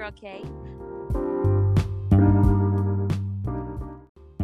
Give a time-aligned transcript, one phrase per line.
[0.00, 0.12] girl.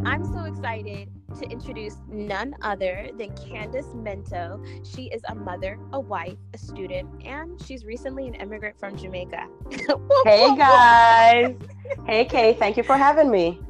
[0.05, 1.09] I'm so excited
[1.39, 4.63] to introduce none other than Candace Mento.
[4.85, 9.49] She is a mother, a wife, a student, and she's recently an immigrant from Jamaica.
[10.25, 11.57] hey guys.
[12.07, 13.61] hey Kay, thank you for having me.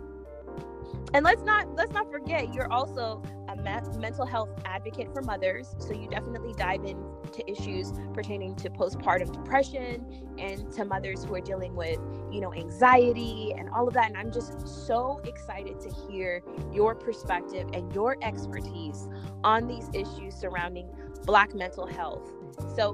[1.14, 3.22] And let's not let's not forget you're also
[3.56, 9.32] me- mental health advocate for mothers, so you definitely dive into issues pertaining to postpartum
[9.32, 10.04] depression
[10.38, 11.98] and to mothers who are dealing with,
[12.30, 14.08] you know, anxiety and all of that.
[14.08, 16.42] And I'm just so excited to hear
[16.72, 19.08] your perspective and your expertise
[19.44, 20.88] on these issues surrounding
[21.24, 22.30] Black mental health.
[22.76, 22.92] So,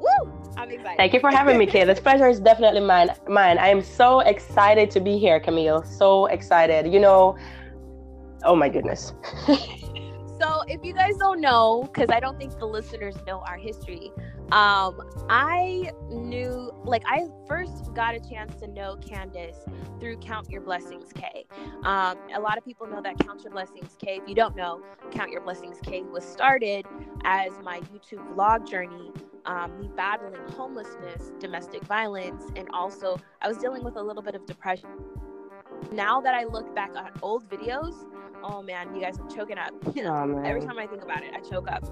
[0.00, 0.32] woo!
[0.56, 0.96] I'm excited.
[0.96, 1.84] Thank you for having me, Kay.
[1.84, 3.10] This pleasure is definitely mine.
[3.28, 3.58] Mine.
[3.58, 5.82] I am so excited to be here, Camille.
[5.84, 6.92] So excited.
[6.92, 7.36] You know,
[8.44, 9.12] oh my goodness.
[10.40, 14.10] so if you guys don't know because i don't think the listeners know our history
[14.52, 19.56] um i knew like i first got a chance to know candace
[20.00, 21.46] through count your blessings k.
[21.84, 24.82] Um a lot of people know that count your blessings k if you don't know
[25.10, 26.86] count your blessings k was started
[27.24, 29.12] as my youtube vlog journey
[29.46, 34.34] um, me battling homelessness domestic violence and also i was dealing with a little bit
[34.34, 34.90] of depression
[35.92, 38.06] now that i look back on old videos
[38.44, 39.72] oh man, you guys are choking up.
[40.06, 41.84] Oh, Every time I think about it, I choke up.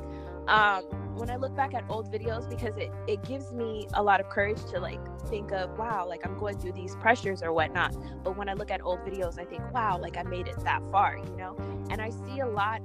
[0.48, 0.82] Um,
[1.16, 4.28] when I look back at old videos, because it, it gives me a lot of
[4.28, 7.94] courage to like think of, wow, like I'm going through these pressures or whatnot.
[8.22, 10.82] But when I look at old videos, I think, wow, like I made it that
[10.90, 11.56] far, you know?
[11.90, 12.82] And I see a lot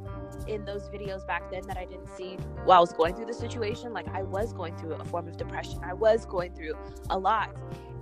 [0.47, 3.33] in those videos back then that I didn't see while I was going through the
[3.33, 3.91] situation.
[3.91, 6.73] Like I was going through a form of depression, I was going through
[7.09, 7.55] a lot.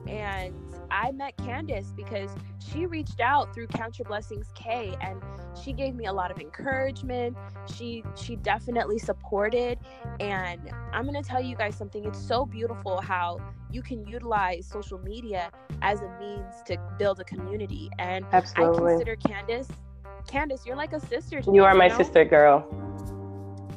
[0.07, 0.53] And
[0.91, 2.29] I met Candace because
[2.59, 5.21] she reached out through Count Your Blessings K and
[5.61, 7.38] she gave me a lot of encouragement.
[7.73, 9.79] She she definitely supported
[10.19, 13.39] and I'm going to tell you guys something it's so beautiful how
[13.71, 15.51] you can utilize social media
[15.81, 18.85] as a means to build a community and Absolutely.
[18.85, 19.67] I consider Candace
[20.27, 21.97] Candace you're like a sister You are my know?
[21.97, 22.67] sister girl.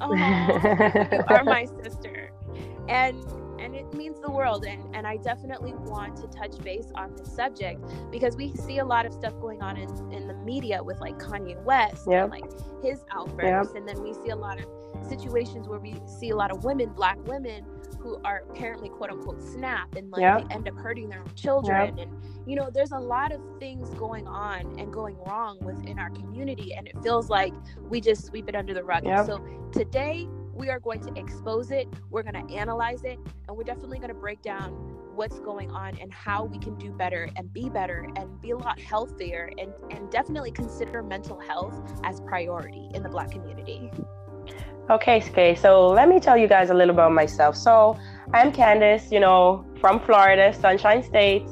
[0.01, 2.31] Oh, you are my sister.
[2.89, 3.23] And
[3.61, 7.35] and it means the world and, and i definitely want to touch base on this
[7.35, 7.81] subject
[8.11, 11.19] because we see a lot of stuff going on in, in the media with like
[11.19, 12.25] kanye west yep.
[12.25, 12.51] and like
[12.83, 13.77] his outbursts yep.
[13.77, 14.67] and then we see a lot of
[15.09, 17.65] situations where we see a lot of women black women
[18.01, 20.49] who are apparently quote unquote snap and like yep.
[20.49, 22.11] they end up hurting their own children and
[22.47, 26.75] you know there's a lot of things going on and going wrong within our community
[26.75, 27.53] and it feels like
[27.89, 29.39] we just sweep it under the rug so
[29.73, 33.99] today we are going to expose it, we're going to analyze it, and we're definitely
[33.99, 34.73] going to break down
[35.15, 38.57] what's going on and how we can do better and be better and be a
[38.57, 41.75] lot healthier and, and definitely consider mental health
[42.05, 43.91] as priority in the Black community.
[44.91, 45.55] Okay, Skay.
[45.55, 47.57] So let me tell you guys a little about myself.
[47.57, 47.99] So
[48.33, 51.47] I'm Candace, you know, from Florida, Sunshine State.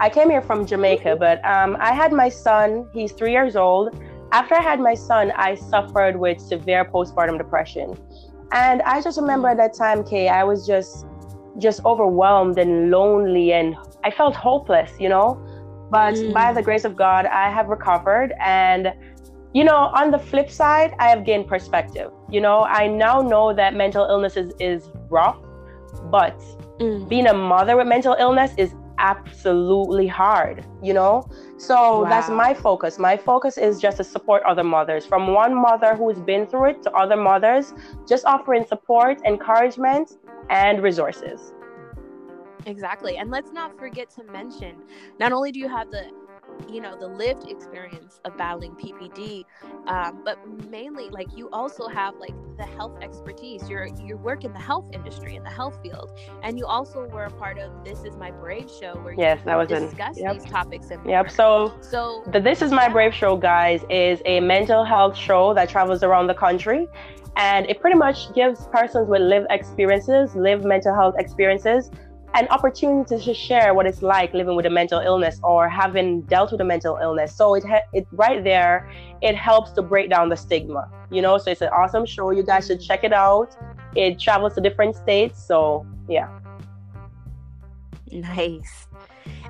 [0.00, 2.88] I came here from Jamaica, but um, I had my son.
[2.92, 4.00] He's three years old.
[4.30, 7.96] After I had my son, I suffered with severe postpartum depression.
[8.52, 11.06] And I just remember at that time, Kay, I was just
[11.58, 15.44] just overwhelmed and lonely and I felt hopeless, you know.
[15.90, 16.32] But mm.
[16.32, 18.92] by the grace of God, I have recovered and
[19.54, 22.10] you know, on the flip side, I have gained perspective.
[22.30, 25.38] You know, I now know that mental illness is, is rough,
[26.10, 26.38] but
[26.78, 27.08] mm.
[27.08, 31.28] being a mother with mental illness is absolutely hard, you know?
[31.56, 32.08] So wow.
[32.08, 32.98] that's my focus.
[32.98, 36.82] My focus is just to support other mothers from one mother who's been through it
[36.82, 37.74] to other mothers,
[38.06, 40.18] just offering support, encouragement,
[40.50, 41.52] and resources.
[42.66, 43.16] Exactly.
[43.16, 44.76] And let's not forget to mention
[45.18, 46.10] not only do you have the
[46.70, 49.44] you know the lived experience of battling ppd
[49.86, 50.38] um, but
[50.68, 53.68] mainly like you also have like the health expertise.
[53.70, 56.10] You're you work in the health industry in the health field
[56.42, 59.56] and you also were a part of this is my brave show where yes that
[59.56, 60.34] was discuss in, yep.
[60.34, 64.40] these topics and yep so so the this is my brave show guys is a
[64.40, 66.86] mental health show that travels around the country
[67.36, 71.90] and it pretty much gives persons with lived experiences lived mental health experiences
[72.34, 76.52] an opportunity to share what it's like living with a mental illness or having dealt
[76.52, 77.34] with a mental illness.
[77.34, 78.90] So it it right there,
[79.22, 80.90] it helps to break down the stigma.
[81.10, 82.30] You know, so it's an awesome show.
[82.30, 83.56] You guys should check it out.
[83.96, 86.28] It travels to different states, so yeah.
[88.10, 88.86] Nice.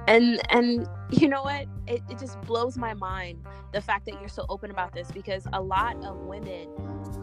[0.07, 1.67] And and you know what?
[1.87, 5.47] It, it just blows my mind the fact that you're so open about this because
[5.53, 6.69] a lot of women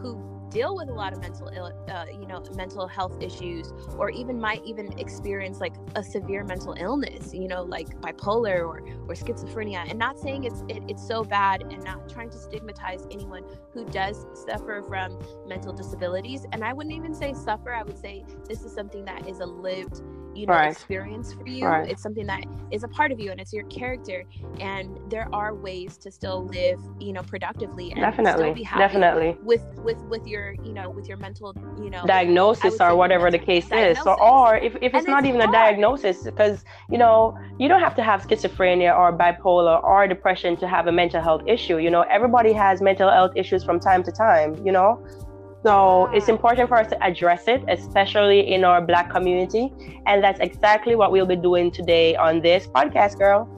[0.00, 4.10] who deal with a lot of mental ill, uh, you know, mental health issues, or
[4.10, 9.14] even might even experience like a severe mental illness, you know, like bipolar or or
[9.14, 9.88] schizophrenia.
[9.88, 13.84] And not saying it's it, it's so bad, and not trying to stigmatize anyone who
[13.84, 16.46] does suffer from mental disabilities.
[16.52, 17.74] And I wouldn't even say suffer.
[17.74, 20.02] I would say this is something that is a lived
[20.36, 20.72] you know right.
[20.72, 21.90] experience for you right.
[21.90, 24.24] it's something that is a part of you and it's your character
[24.60, 29.98] and there are ways to still live you know productively and definitely definitely with with
[30.12, 33.98] with your you know with your mental you know diagnosis or whatever the case diagnosis.
[33.98, 35.50] is so or if, if it's not it's even hard.
[35.50, 40.56] a diagnosis because you know you don't have to have schizophrenia or bipolar or depression
[40.56, 44.02] to have a mental health issue you know everybody has mental health issues from time
[44.02, 45.04] to time you know
[45.66, 46.14] so ah.
[46.14, 49.72] it's important for us to address it, especially in our Black community.
[50.06, 53.55] And that's exactly what we'll be doing today on this podcast, girl.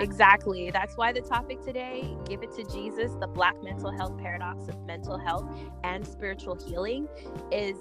[0.00, 0.70] Exactly.
[0.70, 4.80] That's why the topic today, Give It to Jesus, the Black mental health paradox of
[4.86, 5.44] mental health
[5.82, 7.08] and spiritual healing,
[7.50, 7.76] is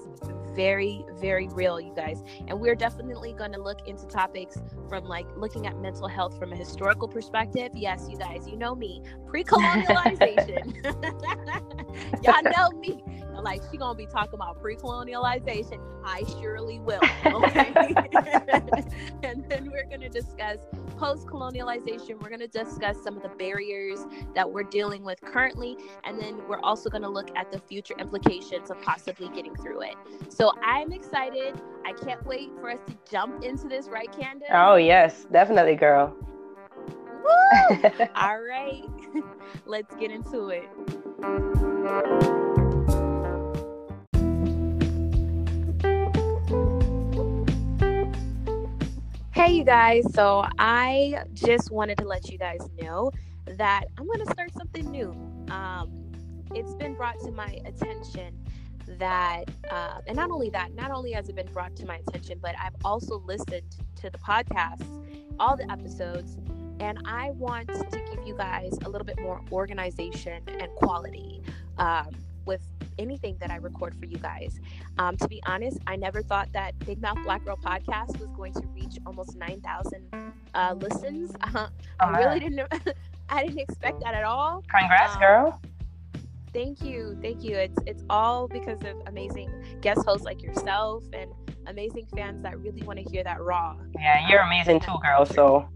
[0.55, 2.23] very, very real, you guys.
[2.47, 4.57] And we're definitely going to look into topics
[4.87, 7.71] from like looking at mental health from a historical perspective.
[7.73, 10.83] Yes, you guys, you know me, pre colonialization.
[12.23, 13.03] Y'all know me
[13.43, 15.79] like she gonna be talking about pre-colonialization.
[16.05, 17.73] I surely will okay?
[19.23, 20.59] And then we're gonna discuss
[20.97, 22.21] post-colonialization.
[22.21, 24.05] We're gonna discuss some of the barriers
[24.35, 25.77] that we're dealing with currently.
[26.03, 29.95] And then we're also gonna look at the future implications of possibly getting through it.
[30.29, 31.61] So i'm excited.
[31.85, 34.49] I can't wait for us to jump into this right candace?
[34.51, 35.25] Oh yes.
[35.31, 36.15] Definitely girl.
[37.23, 37.89] Woo!
[38.15, 38.83] all right.
[39.65, 40.69] Let's get into it
[49.43, 50.05] Hey, you guys.
[50.13, 53.11] So I just wanted to let you guys know
[53.45, 55.09] that I'm going to start something new.
[55.51, 55.91] Um,
[56.55, 58.39] it's been brought to my attention
[58.87, 62.39] that, uh, and not only that, not only has it been brought to my attention,
[62.41, 64.87] but I've also listened to the podcast,
[65.41, 66.37] all the episodes,
[66.79, 71.43] and I want to give you guys a little bit more organization and quality
[71.77, 72.11] um,
[72.45, 72.65] with
[72.97, 74.59] anything that I record for you guys.
[74.97, 78.53] Um, to be honest, I never thought that Big Mouth Black Girl podcast was going
[78.53, 81.31] to reach almost 9,000 uh, listens.
[81.41, 81.67] Uh,
[81.99, 82.61] I really didn't.
[83.29, 84.63] I didn't expect that at all.
[84.69, 85.61] Congrats, um, girl.
[86.53, 87.55] Thank you, thank you.
[87.55, 89.49] It's it's all because of amazing
[89.81, 91.31] guest hosts like yourself and
[91.65, 93.75] amazing fans that really want to hear that raw.
[93.95, 95.25] Yeah, you're amazing too, girl.
[95.25, 95.67] So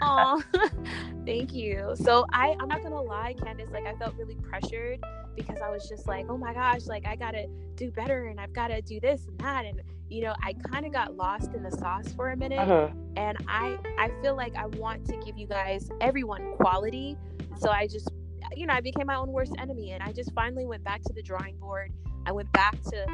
[0.00, 0.42] Oh,
[1.26, 1.94] thank you.
[1.96, 3.70] So I, I'm not gonna lie, Candace.
[3.72, 5.00] Like I felt really pressured
[5.36, 8.52] because I was just like, oh my gosh, like I gotta do better and I've
[8.52, 11.70] gotta do this and that, and you know, I kind of got lost in the
[11.70, 12.58] sauce for a minute.
[12.58, 12.88] Uh-huh.
[13.16, 17.18] And I, I feel like I want to give you guys, everyone, quality.
[17.58, 18.10] So I just,
[18.56, 21.12] you know, I became my own worst enemy, and I just finally went back to
[21.12, 21.92] the drawing board.
[22.24, 23.04] I went back to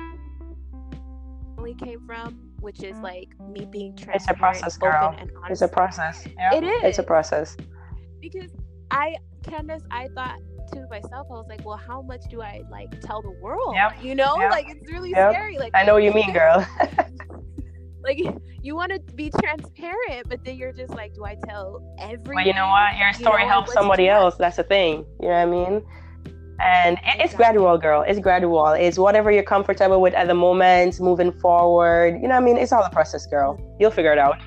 [1.57, 3.05] where we came from which is mm-hmm.
[3.05, 4.23] like me being transparent.
[4.23, 5.17] It's a process, girl.
[5.51, 6.27] It's a process.
[6.37, 6.55] Yeah.
[6.55, 6.83] It is.
[6.83, 7.57] It's a process.
[8.21, 8.51] Because
[8.91, 10.39] I, Candace, I thought
[10.73, 13.75] to myself, I was like, well, how much do I like tell the world?
[13.75, 14.03] Yep.
[14.03, 14.51] You know, yep.
[14.51, 15.33] like it's really yep.
[15.33, 15.59] scary.
[15.59, 16.67] Like I know what you mean, girl.
[18.03, 18.19] like
[18.63, 22.37] you want to be transparent, but then you're just like, do I tell everyone?
[22.37, 22.97] Well, you know what?
[22.97, 24.37] Your story you know, helps somebody else.
[24.39, 25.05] That's the thing.
[25.21, 25.87] You know what I mean?
[26.61, 28.03] And it's gradual girl.
[28.03, 28.69] It's gradual.
[28.69, 32.21] It's whatever you're comfortable with at the moment moving forward.
[32.21, 32.57] You know i mean?
[32.57, 33.59] It's all a process girl.
[33.81, 34.39] You'll figure it out.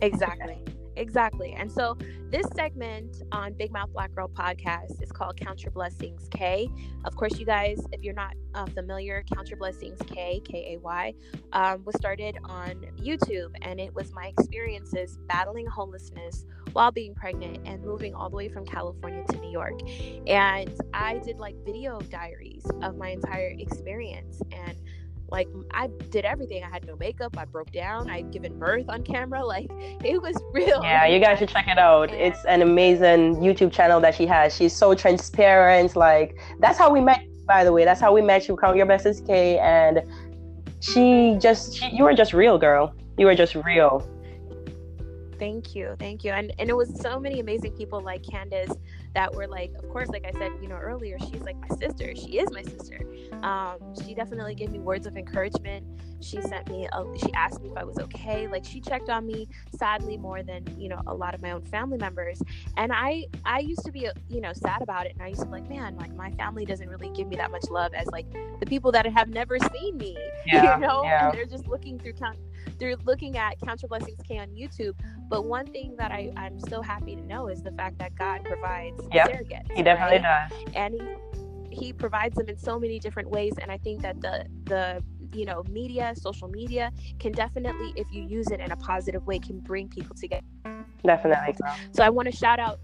[0.00, 0.62] Exactly
[1.02, 1.96] exactly and so
[2.32, 6.66] this segment on Big Mouth Black Girl podcast is called Count Your Blessings K.
[7.04, 10.78] Of course, you guys, if you're not uh, familiar, Count Your Blessings K, K A
[10.78, 11.12] Y,
[11.52, 17.58] um, was started on YouTube, and it was my experiences battling homelessness while being pregnant
[17.66, 19.78] and moving all the way from California to New York.
[20.26, 24.80] And I did like video diaries of my entire experience and
[25.32, 26.62] like I did everything.
[26.62, 27.36] I had no makeup.
[27.38, 28.10] I broke down.
[28.10, 29.42] I'd given birth on camera.
[29.52, 29.70] Like
[30.04, 30.80] it was real.
[30.82, 32.10] Yeah, you guys should check it out.
[32.10, 34.54] And it's an amazing YouTube channel that she has.
[34.54, 35.94] She's so transparent.
[35.94, 37.22] Like that's how we met.
[37.46, 38.48] By the way, that's how we met.
[38.48, 40.02] You count your blessings, K, and
[40.80, 42.94] she just she, you were just real, girl.
[43.18, 44.08] You were just real.
[45.38, 48.72] Thank you, thank you, and and it was so many amazing people like Candace
[49.14, 52.14] that were like, of course, like I said, you know, earlier, she's like my sister.
[52.14, 53.00] She is my sister.
[53.42, 55.84] Um, she definitely gave me words of encouragement.
[56.20, 58.46] She sent me, a, she asked me if I was okay.
[58.46, 61.62] Like she checked on me, sadly, more than you know a lot of my own
[61.62, 62.40] family members.
[62.76, 65.46] And I, I used to be, you know, sad about it, and I used to
[65.46, 68.26] be like, man, like my family doesn't really give me that much love as like
[68.60, 70.16] the people that have never seen me,
[70.46, 71.28] yeah, you know, yeah.
[71.28, 72.38] and they're just looking through count
[72.82, 74.94] they're looking at Count Your Blessings K on YouTube.
[75.28, 78.42] But one thing that I, I'm so happy to know is the fact that God
[78.44, 79.70] provides yep, surrogates.
[79.72, 80.48] He definitely right?
[80.50, 80.72] does.
[80.74, 81.14] And he
[81.70, 85.46] he provides them in so many different ways and i think that the the you
[85.46, 89.58] know media social media can definitely if you use it in a positive way can
[89.58, 90.44] bring people together
[91.02, 91.54] definitely
[91.92, 92.78] so i want to shout out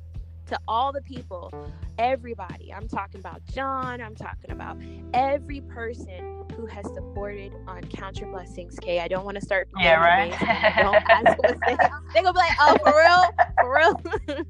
[0.49, 1.53] to all the people,
[1.99, 2.73] everybody.
[2.73, 4.01] I'm talking about John.
[4.01, 4.79] I'm talking about
[5.13, 8.79] every person who has supported on Count Your Blessings.
[8.81, 9.01] K.
[9.01, 9.69] I don't want to start.
[9.79, 10.31] Yeah, right.
[12.15, 14.47] they gonna be like, oh, for real, for real.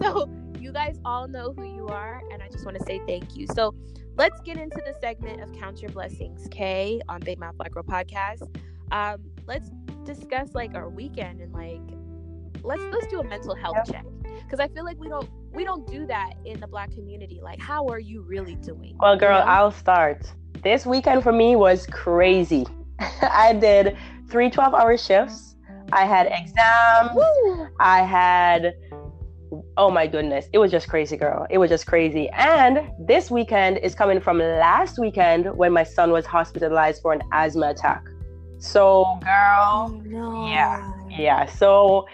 [0.02, 3.36] so you guys all know who you are, and I just want to say thank
[3.36, 3.46] you.
[3.54, 3.74] So
[4.16, 7.82] let's get into the segment of Count Your Blessings, K, on Big Mouth Black Girl
[7.82, 8.48] podcast.
[8.90, 9.70] Um, let's
[10.04, 11.80] discuss like our weekend and like
[12.62, 13.86] let's let's do a mental health yep.
[13.86, 14.19] check
[14.50, 17.40] because I feel like we don't we don't do that in the black community.
[17.42, 18.96] Like, how are you really doing?
[18.98, 19.50] Well, girl, you know?
[19.50, 20.32] I'll start.
[20.62, 22.66] This weekend for me was crazy.
[23.22, 23.96] I did
[24.28, 25.56] three 12 hour shifts.
[25.92, 27.10] I had exams.
[27.14, 27.68] Woo!
[27.78, 28.74] I had
[29.76, 33.78] oh my goodness it was just crazy girl it was just crazy and this weekend
[33.78, 38.04] is coming from last weekend when my son was hospitalized for an asthma attack
[38.58, 40.46] so girl oh, no.
[40.46, 42.06] yeah yeah so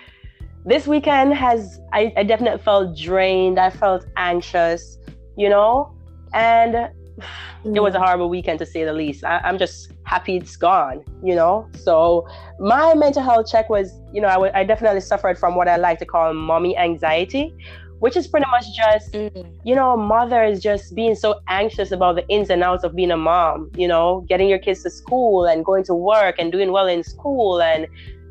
[0.66, 3.58] this weekend has I, I definitely felt drained.
[3.58, 4.98] I felt anxious
[5.36, 5.94] you know?
[6.34, 6.74] And
[7.64, 8.04] it was a mm.
[8.04, 9.24] horrible weekend to say the least.
[9.24, 11.68] I, am just happy it's gone you know?
[11.74, 15.68] So my mental health check was you know I, w- I definitely suffered from what
[15.68, 17.54] i like to call mommy anxiety
[17.98, 19.46] which is pretty much just mm.
[19.64, 23.16] you know mothers just being so anxious about the ins and outs of being a
[23.16, 24.24] mom you know?
[24.28, 27.86] Getting your kids to school and going to work and doing well in school and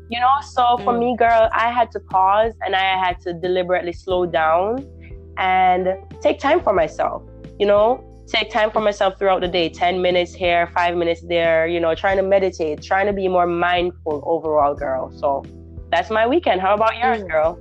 [0.08, 1.00] you know so for mm.
[1.00, 4.86] me girl i had to pause and i had to deliberately slow down
[5.38, 5.88] and
[6.20, 7.22] take time for myself
[7.58, 8.02] you know?
[8.26, 11.94] Take time for myself throughout the day 10 minutes here 5 minutes there you know
[11.94, 15.12] trying to meditate trying to be more mindful overall girl.
[15.12, 15.44] So
[15.92, 16.60] that's my weekend.
[16.60, 17.30] How about yours mm.
[17.30, 17.58] girl?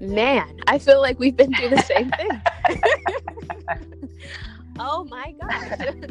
[0.00, 2.30] Man i feel like we've been through the same thing.
[4.78, 5.80] Oh my gosh.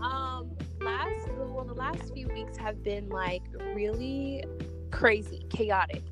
[0.00, 0.51] Um
[0.84, 3.42] last well the last few weeks have been like
[3.74, 4.44] really
[4.90, 6.02] crazy chaotic.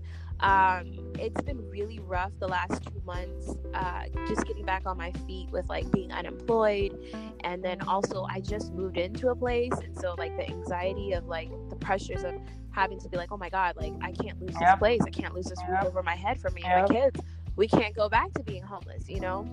[0.41, 5.13] Um it's been really rough the last two months uh just getting back on my
[5.27, 6.99] feet with like being unemployed.
[7.45, 11.27] And then also i just moved into a place and so like the anxiety of
[11.27, 12.35] like the pressures of
[12.73, 14.75] having to be like oh my god like i can't lose yep.
[14.75, 15.01] this place.
[15.07, 16.89] I can't lose this roof over my head for me yep.
[16.89, 17.21] and my kids.
[17.57, 19.47] We can't go back to being homeless you know?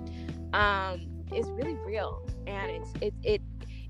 [0.53, 2.27] Um is really real.
[2.45, 3.41] And it's it it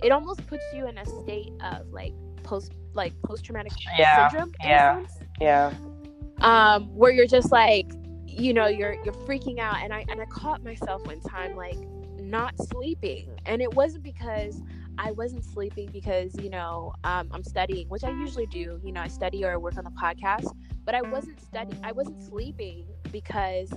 [0.03, 2.13] it almost puts you in a state of like
[2.43, 4.51] post like post traumatic yeah, syndrome.
[4.61, 5.05] Yeah.
[5.39, 5.73] Yeah.
[6.41, 7.87] Um, where you're just like,
[8.25, 11.77] you know, you're you're freaking out, and I and I caught myself one time like
[12.19, 14.61] not sleeping, and it wasn't because
[14.97, 18.79] I wasn't sleeping because you know um, I'm studying, which I usually do.
[18.83, 20.51] You know, I study or I work on the podcast,
[20.85, 21.79] but I wasn't studying.
[21.83, 23.71] I wasn't sleeping because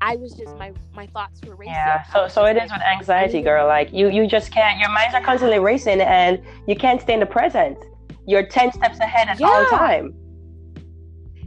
[0.00, 1.74] I was just my my thoughts were racing.
[1.74, 3.66] Yeah, so so it is with anxiety, girl.
[3.66, 4.78] Like you you just can't.
[4.78, 7.78] Your minds are constantly racing, and you can't stay in the present.
[8.26, 9.48] You're ten steps ahead at yeah.
[9.48, 10.14] all time.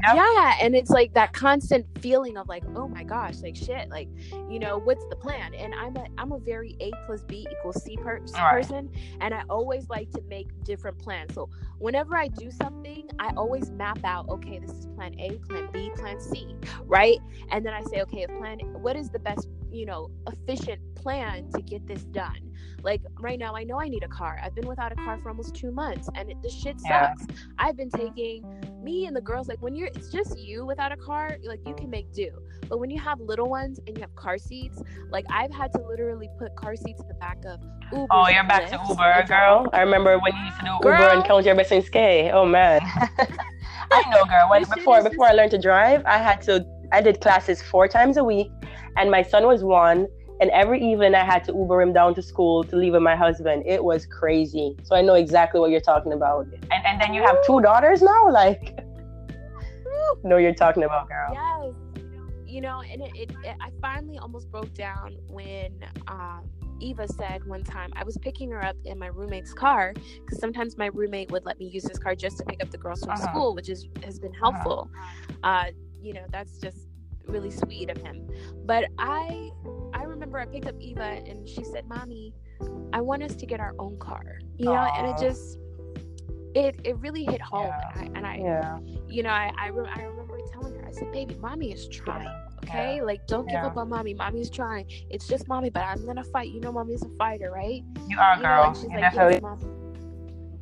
[0.03, 0.15] Yep.
[0.15, 4.09] Yeah, and it's like that constant feeling of like, oh my gosh, like shit, like
[4.49, 5.53] you know, what's the plan?
[5.53, 8.51] And I'm a I'm a very A plus B equals C per- right.
[8.51, 8.89] person,
[9.19, 11.33] and I always like to make different plans.
[11.35, 15.67] So whenever I do something, I always map out, okay, this is plan A, plan
[15.71, 16.55] B, plan C,
[16.85, 17.19] right?
[17.51, 21.61] And then I say, okay, plan, what is the best, you know, efficient plan to
[21.61, 22.50] get this done?
[22.83, 24.39] Like right now, I know I need a car.
[24.43, 27.25] I've been without a car for almost two months, and it, the shit sucks.
[27.29, 27.35] Yeah.
[27.59, 28.43] I've been taking
[28.83, 31.75] me and the girls like when you're it's just you without a car, like you
[31.75, 32.31] can make do.
[32.67, 35.81] But when you have little ones and you have car seats, like I've had to
[35.85, 37.59] literally put car seats in the back of
[37.91, 38.07] Uber.
[38.09, 39.67] Oh, you're back to Uber, girl.
[39.73, 40.99] I remember when you used to do girl.
[40.99, 41.89] Uber and count your blessings.
[41.89, 42.31] K.
[42.31, 42.81] Oh man,
[43.91, 44.49] I know, girl.
[44.49, 48.17] When, before before I learned to drive, I had to I did classes four times
[48.17, 48.51] a week,
[48.97, 50.07] and my son was one
[50.41, 53.15] and every evening I had to Uber him down to school to leave with my
[53.15, 53.63] husband.
[53.67, 54.75] It was crazy.
[54.83, 56.47] So I know exactly what you're talking about.
[56.71, 58.29] And, and then you have two daughters now?
[58.41, 58.79] Like,
[60.23, 61.29] know you're talking about, girl.
[61.31, 61.75] Yes.
[62.47, 67.45] You know, and it, it, it I finally almost broke down when um, Eva said
[67.45, 71.29] one time I was picking her up in my roommate's car because sometimes my roommate
[71.31, 73.29] would let me use his car just to pick up the girls from uh-huh.
[73.29, 74.51] school, which is has been uh-huh.
[74.51, 74.89] helpful.
[75.43, 75.65] Uh-huh.
[75.67, 75.71] Uh,
[76.01, 76.87] you know, that's just
[77.27, 78.27] really sweet of him.
[78.65, 79.51] But I
[80.01, 82.33] I remember I picked up Eva and she said, "Mommy,
[82.91, 84.97] I want us to get our own car." You know, Aww.
[84.97, 85.59] and it just
[86.55, 87.67] it it really hit home.
[87.67, 88.01] Yeah.
[88.01, 88.79] And I, and I yeah.
[89.07, 92.27] you know, I I, re- I, remember telling her, I said, "Baby, mommy is trying."
[92.63, 93.03] Okay, yeah.
[93.03, 94.15] like don't give up on mommy.
[94.15, 94.87] Mommy's trying.
[95.11, 96.49] It's just mommy, but I'm gonna fight.
[96.49, 97.83] You know, mommy's a fighter, right?
[98.07, 98.67] You are, you girl.
[98.67, 99.39] Know, she's like, definitely.
[99.43, 99.81] Yes,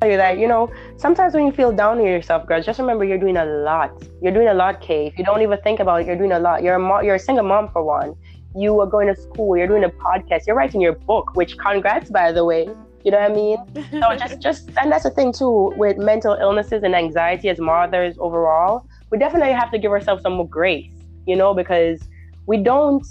[0.02, 3.18] you that you know sometimes when you feel down on yourself girl just remember you're
[3.18, 3.92] doing a lot
[4.22, 5.06] you're doing a lot K.
[5.06, 7.16] if you don't even think about it you're doing a lot you're a mo- you're
[7.16, 8.14] a single mom for one
[8.54, 12.10] you are going to school, you're doing a podcast, you're writing your book, which congrats
[12.10, 12.68] by the way.
[13.04, 13.58] You know what I mean?
[14.00, 18.16] So just just and that's the thing too with mental illnesses and anxiety as mothers
[18.18, 20.92] overall, we definitely have to give ourselves some more grace,
[21.26, 22.00] you know, because
[22.46, 23.06] we don't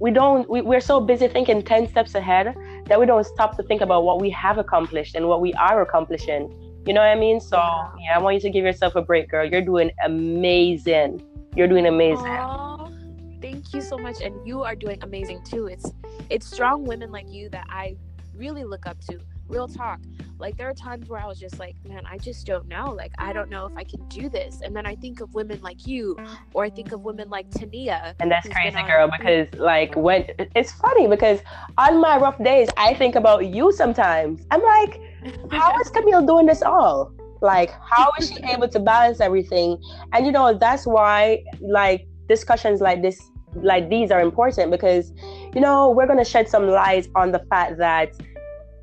[0.00, 2.54] we don't we, we're so busy thinking 10 steps ahead
[2.86, 5.82] that we don't stop to think about what we have accomplished and what we are
[5.82, 6.42] accomplishing.
[6.86, 7.40] You know what i mean?
[7.40, 8.14] So yeah.
[8.14, 9.44] i want you to give yourself a break girl.
[9.44, 11.22] You're doing amazing.
[11.56, 12.24] You're doing amazing.
[12.24, 12.87] Aww,
[13.40, 15.66] thank you so much and you are doing amazing too.
[15.66, 15.90] It's
[16.30, 17.96] it's strong women like you that i
[18.34, 19.18] really look up to
[19.48, 19.98] real talk.
[20.38, 22.92] Like there are times where i was just like man i just don't know.
[22.92, 24.60] Like i don't know if i can do this.
[24.62, 26.16] And then i think of women like you
[26.54, 30.72] or i think of women like tania and that's crazy girl because like when it's
[30.72, 31.40] funny because
[31.76, 34.42] on my rough days i think about you sometimes.
[34.50, 35.00] I'm like
[35.50, 37.12] how is camille doing this all?
[37.40, 39.80] Like how is she able to balance everything?
[40.12, 45.12] And you know that's why like discussions like this like these are important because
[45.54, 48.12] you know we're going to shed some light on the fact that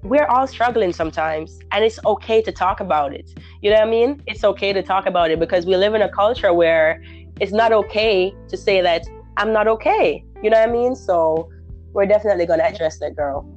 [0.03, 3.27] we're all struggling sometimes and it's okay to talk about it.
[3.61, 4.21] You know what i mean?
[4.27, 7.03] It's okay to talk about it because we live in a culture where
[7.39, 9.05] it's not okay to say that
[9.37, 10.23] i'm not okay.
[10.43, 10.95] You know what i mean?
[10.95, 11.49] So
[11.93, 13.49] we're definitely going to address that girl.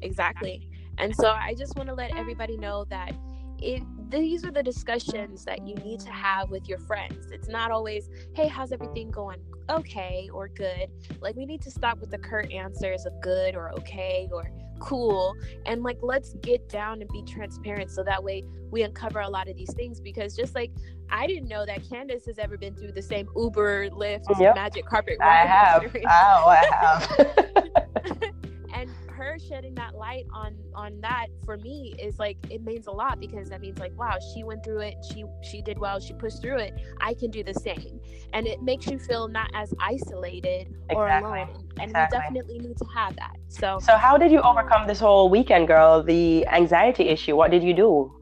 [0.00, 0.68] Exactly.
[0.98, 3.12] And so i just want to let everybody know that
[3.58, 3.82] it
[4.20, 7.30] these are the discussions that you need to have with your friends.
[7.30, 9.40] It's not always, hey, how's everything going?
[9.70, 10.88] Okay or good.
[11.20, 14.50] Like we need to stop with the curt answers of good or okay or
[14.80, 18.42] cool and like let's get down and be transparent so that way
[18.72, 20.72] we uncover a lot of these things because just like
[21.08, 24.56] I didn't know that Candace has ever been through the same Uber, Lyft, yep.
[24.56, 25.18] magic carpet.
[25.20, 25.94] I have.
[25.94, 28.32] Oh, I have.
[28.74, 28.90] and
[29.22, 33.20] her shedding that light on on that for me is like it means a lot
[33.20, 34.94] because that means like wow she went through it.
[35.12, 36.00] She she did well.
[36.00, 36.74] She pushed through it.
[37.00, 38.00] I can do the same.
[38.32, 41.48] And it makes you feel not as isolated or alone.
[41.80, 42.18] And exactly.
[42.18, 43.36] we definitely need to have that.
[43.48, 46.02] So so how did you overcome this whole weekend girl?
[46.02, 48.12] The anxiety issue what did you do?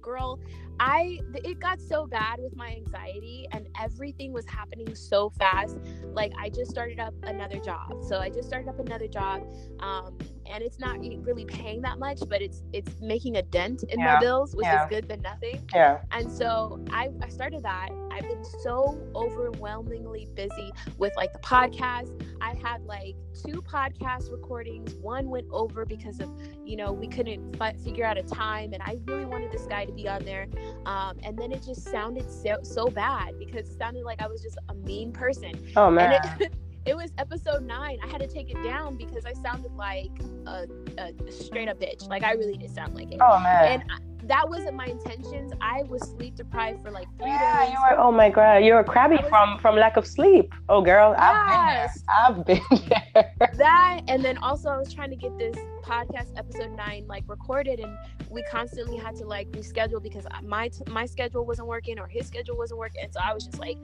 [0.00, 0.40] Girl
[0.78, 5.78] I it got so bad with my anxiety and everything was happening so fast.
[6.04, 8.02] Like I just started up another job.
[8.02, 9.42] So I just started up another job.
[9.80, 13.98] Um, and it's not really paying that much, but it's it's making a dent in
[13.98, 14.14] yeah.
[14.14, 14.84] my bills, which yeah.
[14.84, 15.66] is good than nothing.
[15.74, 16.00] Yeah.
[16.10, 17.90] And so I, I started that.
[18.10, 22.10] I've been so overwhelmingly busy with like the podcast.
[22.40, 24.94] I had like two podcast recordings.
[24.94, 26.30] One went over because of
[26.64, 29.84] you know we couldn't f- figure out a time, and I really wanted this guy
[29.84, 30.48] to be on there.
[30.86, 34.42] Um, and then it just sounded so so bad because it sounded like I was
[34.42, 35.52] just a mean person.
[35.76, 36.20] Oh man.
[36.40, 36.52] It,
[36.84, 37.98] it was episode nine.
[38.02, 40.10] I had to take it down because I sounded like
[40.46, 40.66] a,
[40.98, 42.08] a straight up bitch.
[42.08, 43.20] Like I really did sound like it.
[43.20, 43.80] Oh man.
[43.80, 45.52] And I, that wasn't my intentions.
[45.60, 47.74] I was sleep deprived for like three yeah, days.
[47.74, 50.52] You were, oh my god, you were crabby was, from from lack of sleep.
[50.68, 52.02] Oh girl, yes.
[52.08, 53.02] I've been there.
[53.14, 53.52] I've been there.
[53.58, 57.80] That and then also I was trying to get this podcast episode nine like recorded,
[57.80, 57.96] and
[58.30, 62.56] we constantly had to like reschedule because my my schedule wasn't working or his schedule
[62.56, 63.78] wasn't working, and so I was just like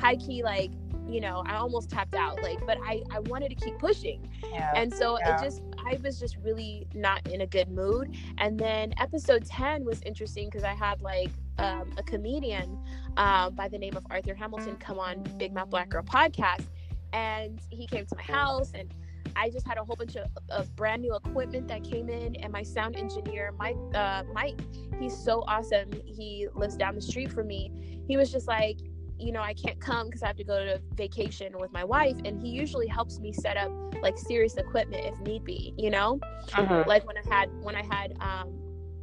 [0.00, 0.72] high key like
[1.08, 4.72] you know i almost tapped out like but i i wanted to keep pushing yeah.
[4.74, 5.36] and so yeah.
[5.36, 9.84] it just i was just really not in a good mood and then episode 10
[9.84, 12.78] was interesting because i had like um, a comedian
[13.16, 16.64] um, by the name of arthur hamilton come on big mouth black girl podcast
[17.12, 18.92] and he came to my house and
[19.36, 22.52] I just had a whole bunch of, of brand new equipment that came in, and
[22.52, 24.60] my sound engineer, Mike, uh, Mike,
[25.00, 25.90] he's so awesome.
[26.04, 28.04] He lives down the street from me.
[28.06, 28.78] He was just like,
[29.18, 32.16] you know, I can't come because I have to go to vacation with my wife.
[32.24, 33.70] And he usually helps me set up
[34.02, 36.18] like serious equipment if need be, you know?
[36.52, 36.84] Uh-huh.
[36.86, 38.52] Like when I had when I had um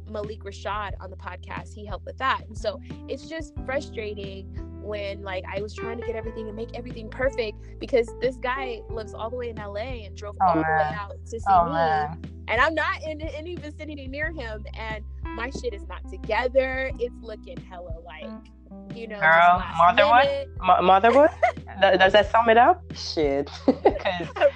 [0.08, 2.42] Malik Rashad on the podcast, he helped with that.
[2.46, 4.46] And so it's just frustrating
[4.82, 8.80] when like I was trying to get everything and make everything perfect because this guy
[8.90, 10.64] lives all the way in LA and drove oh, all man.
[10.64, 11.72] the way out to see oh, me.
[11.72, 12.22] Man.
[12.48, 16.90] And I'm not in any vicinity near him and my shit is not together.
[16.98, 18.28] It's looking hella like
[18.94, 21.30] you know, girl, motherhood, M- motherhood.
[21.80, 22.82] Does that sum it up?
[22.94, 23.50] Shit.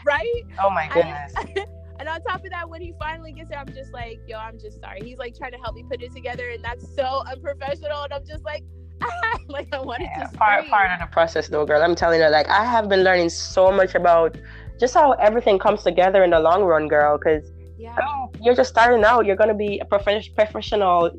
[0.06, 0.42] right?
[0.62, 1.32] Oh my goodness.
[1.36, 1.66] I,
[1.98, 4.58] and on top of that, when he finally gets there, I'm just like, yo, I'm
[4.58, 5.00] just sorry.
[5.02, 8.02] He's like trying to help me put it together, and that's so unprofessional.
[8.02, 8.64] And I'm just like,
[9.48, 10.36] like I wanted yeah, to.
[10.36, 11.82] Part part of the process, though, girl.
[11.82, 14.36] I'm telling you, like I have been learning so much about
[14.78, 17.18] just how everything comes together in the long run, girl.
[17.18, 17.96] Because yeah.
[18.40, 19.26] you're just starting out.
[19.26, 21.10] You're gonna be a prof- professional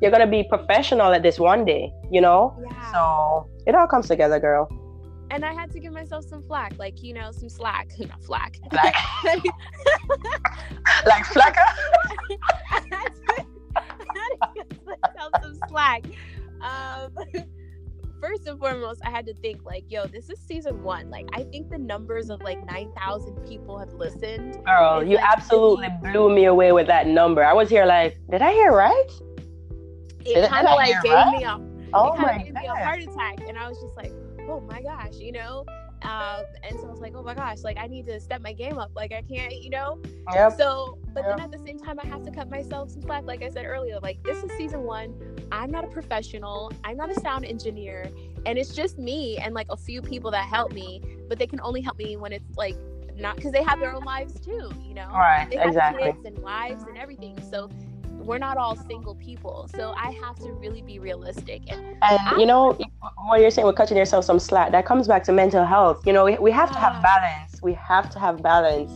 [0.00, 2.56] you're gonna be professional at this one day, you know?
[2.62, 2.92] Yeah.
[2.92, 4.68] So it all comes together, girl.
[5.30, 8.58] And I had to give myself some flack, like you know, some slack, not flack.
[8.72, 8.94] Like,
[11.06, 11.56] like flacker.
[12.70, 13.82] I had to, I
[14.14, 16.04] had to give myself some slack.
[16.60, 17.12] Um,
[18.20, 21.10] first and foremost, I had to think like, yo, this is season one.
[21.10, 24.64] Like, I think the numbers of like nine thousand people have listened.
[24.64, 27.44] Girl, you like, absolutely blew me away with that number.
[27.44, 29.10] I was here like, did I hear right?
[30.26, 31.38] It kind of like gave right?
[31.38, 31.60] me a,
[31.94, 32.62] oh it my gave God.
[32.62, 34.12] me a heart attack, and I was just like,
[34.48, 35.64] oh my gosh, you know.
[36.02, 38.52] Um, and so I was like, oh my gosh, like I need to step my
[38.52, 38.90] game up.
[38.94, 39.98] Like I can't, you know.
[40.32, 40.56] Yep.
[40.56, 41.36] So, but yep.
[41.36, 43.24] then at the same time, I have to cut myself some slack.
[43.24, 45.14] Like I said earlier, like this is season one.
[45.50, 46.72] I'm not a professional.
[46.84, 48.10] I'm not a sound engineer,
[48.44, 51.02] and it's just me and like a few people that help me.
[51.28, 52.76] But they can only help me when it's like
[53.16, 54.70] not because they have their own lives too.
[54.82, 55.08] You know.
[55.08, 55.48] Right.
[55.50, 56.12] They have exactly.
[56.12, 57.38] kids and wives and everything.
[57.50, 57.70] So
[58.26, 59.68] we're not all single people.
[59.74, 61.62] So I have to really be realistic.
[61.68, 62.76] And, and you know,
[63.26, 66.06] what you're saying with cutting yourself some slack, that comes back to mental health.
[66.06, 67.62] You know, we, we have to have balance.
[67.62, 68.92] We have to have balance.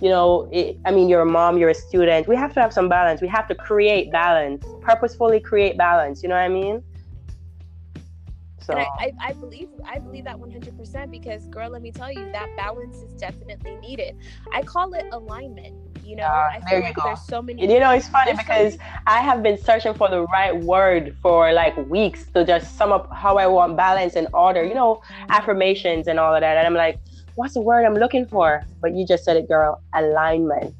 [0.00, 2.28] You know, it, I mean, you're a mom, you're a student.
[2.28, 3.22] We have to have some balance.
[3.22, 6.22] We have to create balance, purposefully create balance.
[6.22, 6.82] You know what I mean?
[8.60, 8.72] So.
[8.72, 12.30] And I, I, I, believe I believe that 100% because girl, let me tell you
[12.32, 14.16] that balance is definitely needed.
[14.52, 15.74] I call it alignment.
[16.04, 17.02] You know, uh, I feel like go.
[17.04, 17.62] there's so many.
[17.62, 21.52] You know, it's funny because so I have been searching for the right word for
[21.52, 24.64] like weeks to just sum up how I want balance and order.
[24.64, 26.98] You know, affirmations and all of that, and I'm like,
[27.36, 28.64] what's the word I'm looking for?
[28.80, 29.82] But you just said it, girl.
[29.94, 30.74] Alignment.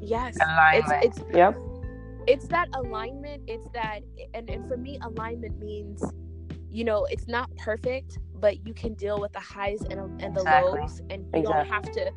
[0.00, 0.36] Yes.
[0.40, 1.04] Alignment.
[1.04, 1.58] It's, it's yep.
[2.26, 3.42] It's that alignment.
[3.46, 4.00] It's that,
[4.32, 6.02] and, and for me, alignment means
[6.72, 10.40] you know, it's not perfect, but you can deal with the highs and, and the
[10.40, 10.80] exactly.
[10.80, 11.52] lows, and you exactly.
[11.52, 12.12] don't have to.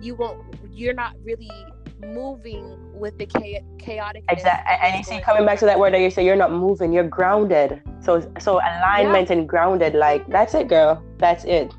[0.00, 0.42] You won't.
[0.70, 1.50] You're not really
[2.00, 4.24] moving with the chaotic.
[4.28, 6.92] Exactly, and you see, coming back to that word that you say, you're not moving.
[6.92, 7.82] You're grounded.
[8.00, 9.36] So, so alignment yeah.
[9.36, 9.94] and grounded.
[9.94, 11.02] Like that's it, girl.
[11.18, 11.72] That's it.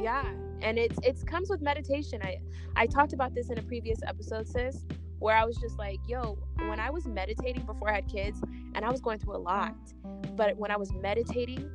[0.00, 0.24] Yeah,
[0.60, 2.20] and it's it comes with meditation.
[2.22, 2.38] I
[2.76, 4.84] I talked about this in a previous episode, sis
[5.22, 6.36] where I was just like, yo,
[6.66, 8.42] when I was meditating before I had kids,
[8.74, 9.76] and I was going through a lot,
[10.34, 11.70] but when I was meditating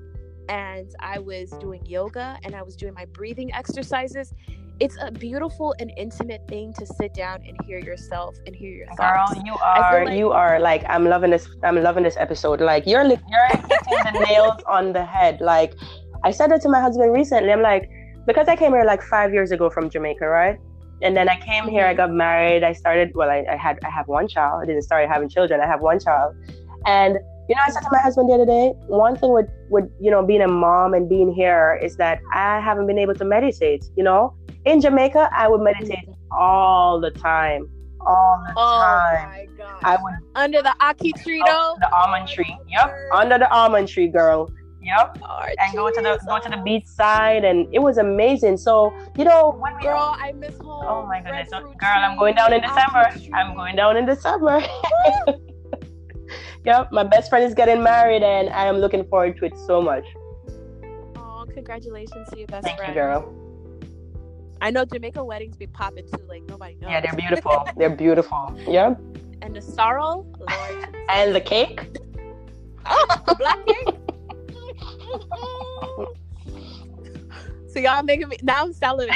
[0.49, 4.33] and I was doing yoga and I was doing my breathing exercises,
[4.79, 8.87] it's a beautiful and intimate thing to sit down and hear yourself and hear your
[8.93, 9.33] thoughts.
[9.33, 11.49] Girl, you are like, you are like I'm loving this.
[11.63, 12.61] I'm loving this episode.
[12.61, 15.41] Like you're you're hitting the nails on the head.
[15.41, 15.73] Like
[16.23, 17.51] I said it to my husband recently.
[17.51, 17.89] I'm like
[18.25, 20.59] because I came here like five years ago from Jamaica, right?
[21.01, 21.85] and then I came here.
[21.85, 21.97] I mm-hmm.
[21.97, 22.63] got married.
[22.63, 23.11] I started.
[23.13, 23.79] Well, I, I had.
[23.83, 24.63] I have one child.
[24.63, 25.61] I didn't start having children.
[25.61, 26.35] I have one child,
[26.85, 28.73] and you know, I said to my husband the other day.
[28.87, 32.59] One thing with with you know being a mom and being here is that I
[32.59, 33.85] haven't been able to meditate.
[33.95, 37.69] You know, in Jamaica, I would meditate all the time,
[38.01, 38.55] all the time.
[38.57, 39.29] oh time.
[39.29, 39.79] my god!
[39.83, 41.75] I would under the ackee tree oh, though.
[41.75, 42.57] Oh, the almond tree.
[42.69, 44.51] Yep, under the almond tree, girl.
[44.81, 45.19] Yep.
[45.23, 48.57] Oh, and go to the go to the beach side, and it was amazing.
[48.57, 50.85] So you know, when we girl, I miss oh home.
[50.87, 53.09] Oh my goodness, girl, I'm going down in December.
[53.33, 54.61] I'm going down in December.
[56.67, 59.81] Yep, my best friend is getting married, and I am looking forward to it so
[59.81, 60.03] much.
[61.15, 62.93] Oh, congratulations to your best Thank friend.
[62.93, 63.33] you, girl.
[64.59, 66.91] I know Jamaica weddings be popping too, like nobody knows.
[66.91, 67.67] Yeah, they're beautiful.
[67.77, 68.53] they're beautiful.
[68.67, 68.99] Yep.
[69.41, 70.95] And the sorrel, Lord.
[71.09, 71.93] and the cake.
[71.93, 73.95] the black cake.
[77.69, 79.09] so y'all making me now I'm it.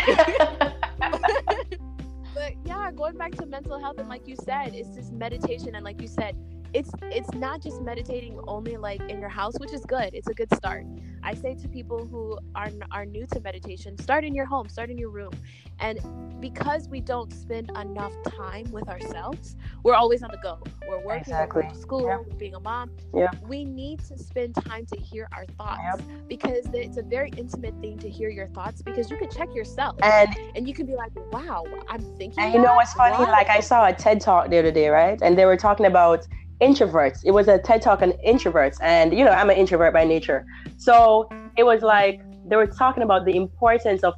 [2.33, 5.83] but yeah, going back to mental health and like you said, it's just meditation and
[5.83, 6.37] like you said,
[6.73, 10.13] it's it's not just meditating only like in your house, which is good.
[10.13, 10.85] It's a good start.
[11.23, 14.89] I say to people who are are new to meditation, start in your home, start
[14.89, 15.31] in your room.
[15.79, 15.99] And
[16.39, 20.59] because we don't spend enough time with ourselves, we're always on the go.
[20.87, 21.63] We're working, exactly.
[21.67, 22.37] we're school, yep.
[22.37, 22.91] being a mom.
[23.15, 23.47] Yep.
[23.47, 26.01] We need to spend time to hear our thoughts yep.
[26.27, 29.97] because it's a very intimate thing to hear your thoughts because you can check yourself
[30.03, 33.17] and and you can be like, "Wow, I'm thinking." And you know what's funny?
[33.17, 35.19] Like I saw a TED talk the other day, right?
[35.21, 36.27] And they were talking about
[36.61, 37.21] introverts.
[37.25, 40.45] It was a TED talk on introverts, and you know I'm an introvert by nature,
[40.77, 44.13] so it was like they were talking about the importance of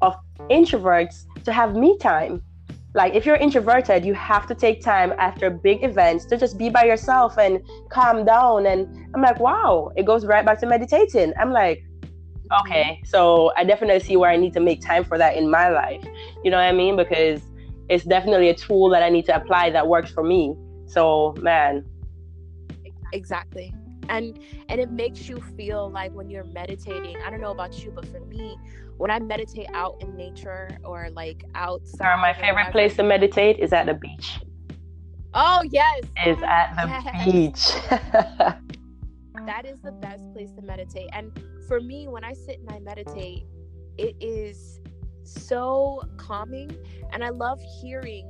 [0.00, 0.14] of
[0.50, 2.42] introverts to have me time.
[2.94, 6.68] Like if you're introverted, you have to take time after big events to just be
[6.68, 8.66] by yourself and calm down.
[8.66, 11.32] And I'm like, wow, it goes right back to meditating.
[11.38, 11.84] I'm like,
[12.60, 15.68] okay, so I definitely see where I need to make time for that in my
[15.68, 16.02] life.
[16.42, 16.96] You know what I mean?
[16.96, 17.42] Because
[17.88, 20.54] it's definitely a tool that I need to apply that works for me.
[20.86, 21.84] So, man.
[23.12, 23.74] Exactly.
[24.08, 27.90] And and it makes you feel like when you're meditating, I don't know about you,
[27.90, 28.56] but for me,
[28.96, 32.20] when I meditate out in nature or like outside.
[32.20, 34.40] My favorite place to meditate is at the beach.
[35.34, 36.04] Oh yes.
[36.26, 37.24] Is at the yes.
[37.24, 38.70] beach.
[39.46, 41.10] that is the best place to meditate.
[41.12, 41.30] And
[41.66, 43.44] for me, when I sit and I meditate,
[43.98, 44.80] it is
[45.22, 46.74] so calming
[47.12, 48.26] and I love hearing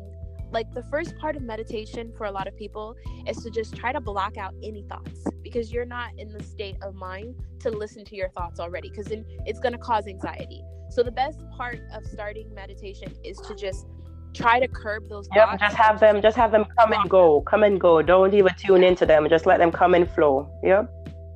[0.51, 3.93] like the first part of meditation for a lot of people is to just try
[3.93, 8.05] to block out any thoughts because you're not in the state of mind to listen
[8.05, 10.63] to your thoughts already because then it's going to cause anxiety.
[10.91, 13.87] So the best part of starting meditation is to just
[14.35, 17.63] try to curb those yep just have them just have them come and go come
[17.63, 18.03] and go.
[18.03, 20.51] Don't even tune into them just let them come and flow.
[20.63, 20.91] Yep.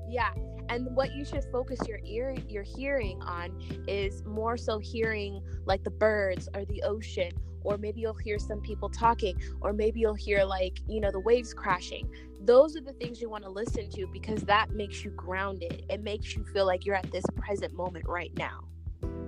[0.09, 0.31] Yeah
[0.69, 5.83] and what you should focus your ear your hearing on is more so hearing like
[5.85, 7.31] the birds or the ocean
[7.65, 11.21] or maybe you'll hear some people talking or maybe you'll hear like you know the
[11.21, 12.09] waves crashing.
[12.45, 15.85] Those are the things you want to listen to because that makes you grounded.
[15.89, 18.65] It makes you feel like you're at this present moment right now.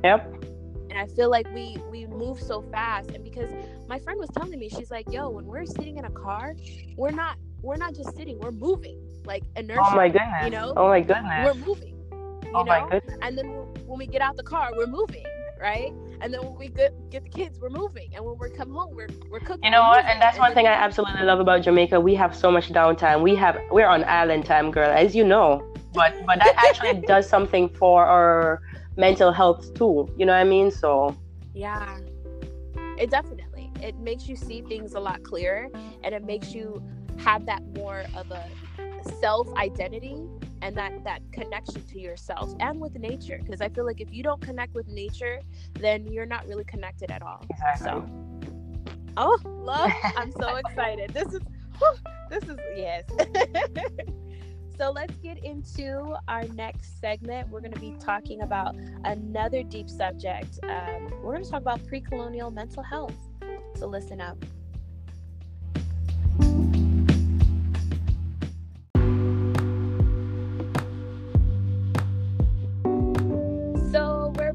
[0.03, 0.45] Yep.
[0.91, 3.11] And i feel like we we move so fast.
[3.11, 3.51] And because
[3.89, 6.55] my friend was telling me she's like yo when we're sitting in a car
[6.97, 10.45] we're not we're not just sitting we're moving like inertia oh my goodness.
[10.45, 10.73] you know?
[10.77, 11.45] Oh my goodness.
[11.47, 12.65] We're moving you oh know?
[12.65, 13.19] my goodness.
[13.23, 13.47] And then
[13.87, 15.25] when we get out the car we're moving
[15.61, 15.93] right
[16.25, 18.09] and then when we get, get the kids we're moving.
[18.15, 20.07] And when we come home we're, we're cooking you know what?
[20.07, 22.01] and that's and one thing i absolutely love about jamaica.
[22.01, 23.23] We have so much downtime.
[23.23, 25.63] We have we're on island time girl as you know.
[25.93, 28.63] But but that actually does something for our
[28.97, 30.09] mental health too.
[30.17, 30.71] You know what i mean?
[30.71, 31.15] So.
[31.53, 31.99] Yeah.
[32.99, 35.69] It definitely it makes you see things a lot clearer
[36.03, 36.83] and it makes you
[37.19, 38.43] have that more of a
[39.21, 40.27] self identity
[40.65, 44.23] and that that connection to yourself and with nature because i feel like if you
[44.23, 45.39] don't connect with nature
[45.79, 47.45] then you're not really connected at all.
[47.51, 47.85] Exactly.
[47.85, 48.07] so
[49.19, 51.11] oh love i'm so excited.
[51.11, 51.43] This is
[51.79, 51.95] whew,
[52.31, 53.05] this is yes.
[54.77, 57.49] So let's get into our next segment.
[57.49, 58.75] We're going to be talking about
[59.05, 60.59] another deep subject.
[60.65, 63.15] Um, we're going to talk about pre-colonial mental health.
[63.77, 64.37] So listen up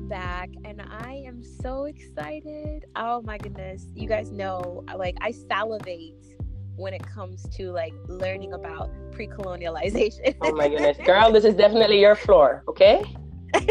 [0.10, 2.86] back and I am so excited.
[2.96, 3.86] Oh my goodness.
[3.94, 6.16] You guys know like I salivate
[6.76, 10.36] when it comes to like learning about pre-colonialization.
[10.42, 10.98] oh my goodness.
[11.06, 13.04] Girl, this is definitely your floor, okay?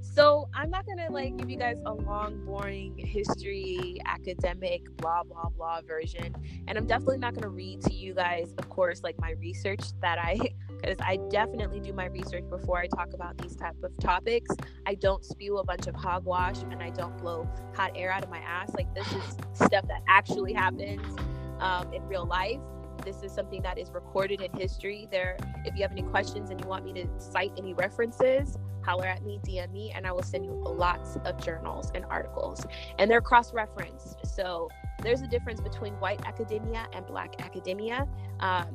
[0.00, 5.48] so I'm not gonna like give you guys a long, boring history, academic, blah blah
[5.50, 6.34] blah version,
[6.66, 10.18] and I'm definitely not gonna read to you guys, of course, like my research that
[10.18, 10.38] I
[10.80, 14.54] because I definitely do my research before I talk about these type of topics.
[14.86, 18.30] I don't spew a bunch of hogwash and I don't blow hot air out of
[18.30, 18.72] my ass.
[18.74, 21.02] Like this is stuff that actually happens
[21.60, 22.60] um, in real life.
[23.04, 25.08] This is something that is recorded in history.
[25.10, 29.06] There, if you have any questions and you want me to cite any references, holler
[29.06, 32.66] at me, DM me, and I will send you lots of journals and articles.
[32.98, 34.26] And they're cross-referenced.
[34.26, 34.68] So
[35.02, 38.08] there's a difference between white academia and black academia.
[38.40, 38.66] Um,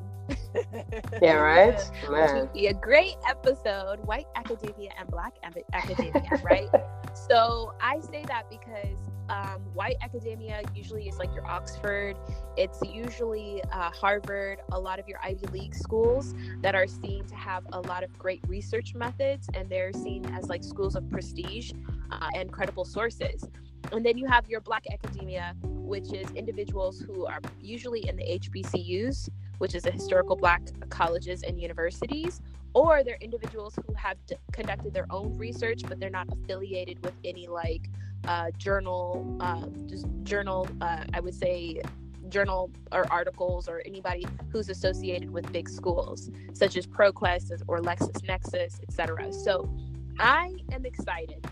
[1.22, 1.92] yeah, right.
[2.10, 2.50] Man.
[2.54, 5.34] be a great episode, white academia and black
[5.74, 6.70] academia, right?
[7.30, 8.98] so I say that because
[9.30, 12.16] um, white academia usually is like your Oxford,
[12.58, 17.36] it's usually uh, Harvard, a lot of your Ivy League schools that are seen to
[17.36, 21.72] have a lot of great research methods, and they're seen as like schools of prestige
[22.12, 23.46] uh, and credible sources.
[23.92, 28.24] And then you have your black academia, which is individuals who are usually in the
[28.24, 29.30] HBCUs
[29.64, 32.42] which is the historical black colleges and universities,
[32.74, 37.14] or they're individuals who have d- conducted their own research, but they're not affiliated with
[37.24, 37.90] any like
[38.28, 41.82] uh, journal, uh, just journal, uh, I would say
[42.28, 48.82] journal or articles or anybody who's associated with big schools such as ProQuest or LexisNexis,
[48.84, 49.32] etc.
[49.32, 49.74] So
[50.20, 51.48] I am excited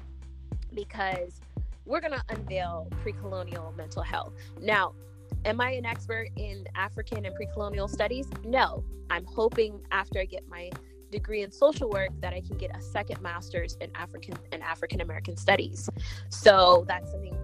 [0.75, 1.39] because
[1.85, 4.33] we're going to unveil pre-colonial mental health.
[4.61, 4.95] Now,
[5.43, 8.27] Am I an expert in African and pre-colonial studies?
[8.43, 8.83] No.
[9.09, 10.69] I'm hoping after I get my
[11.11, 15.01] degree in social work that I can get a second master's in African and African
[15.01, 15.89] American studies.
[16.29, 17.35] So that's something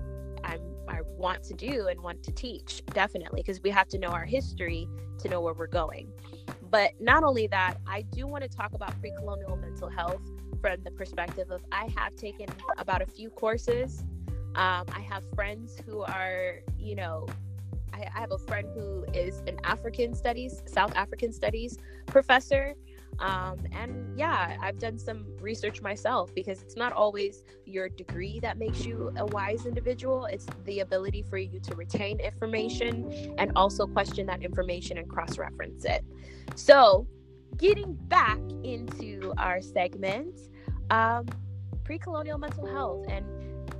[0.43, 4.09] I'm I want to do and want to teach definitely because we have to know
[4.09, 4.87] our history
[5.19, 6.07] to know where we're going.
[6.69, 10.21] But not only that, I do want to talk about pre-colonial mental health
[10.61, 14.05] from the perspective of I have taken about a few courses.
[14.55, 17.27] Um, I have friends who are, you know,
[17.97, 22.75] I, I have a friend who is an African studies, South African studies professor.
[23.19, 28.57] Um, and yeah, I've done some research myself because it's not always your degree that
[28.57, 30.25] makes you a wise individual.
[30.25, 35.37] It's the ability for you to retain information and also question that information and cross
[35.39, 36.05] reference it.
[36.55, 37.07] So,
[37.57, 40.39] getting back into our segment,
[40.91, 41.25] um,
[41.83, 43.07] pre colonial mental health.
[43.09, 43.25] And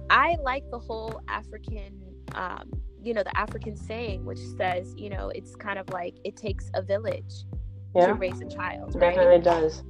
[0.10, 2.01] I like the whole African
[2.34, 2.71] um,
[3.08, 6.70] you know the african saying which says you know it's kind of like it takes
[6.74, 7.46] a village
[7.96, 8.08] yeah.
[8.08, 9.15] to raise a child right?
[9.15, 9.84] definitely does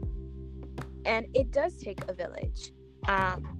[1.06, 2.72] and it does take a village
[3.08, 3.58] um,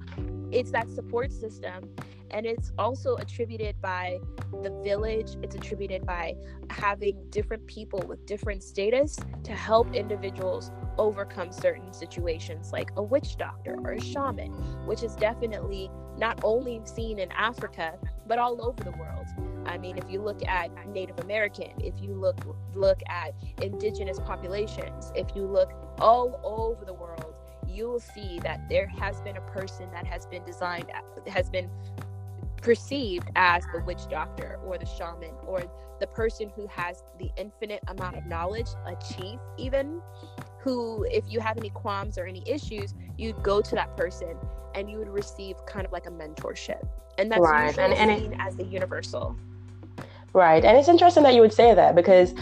[0.52, 1.90] it's that support system
[2.32, 4.20] and it's also attributed by
[4.62, 6.36] the village it's attributed by
[6.70, 13.38] having different people with different status to help individuals overcome certain situations like a witch
[13.38, 14.52] doctor or a shaman
[14.86, 19.26] which is definitely not only seen in africa but all over the world
[19.68, 22.40] I mean, if you look at Native American, if you look
[22.76, 27.36] look at indigenous populations, if you look all over the world,
[27.68, 30.92] you will see that there has been a person that has been designed
[31.28, 31.70] has been
[32.62, 35.64] perceived as the witch doctor or the shaman or
[36.00, 40.02] the person who has the infinite amount of knowledge, a chief even,
[40.60, 44.36] who if you have any qualms or any issues, you'd go to that person
[44.76, 46.88] and you would receive kind of like a mentorship.
[47.18, 47.68] And that's right.
[47.68, 49.36] usually and, and seen it, as the universal.
[50.38, 50.64] Right.
[50.64, 52.36] And it's interesting that you would say that because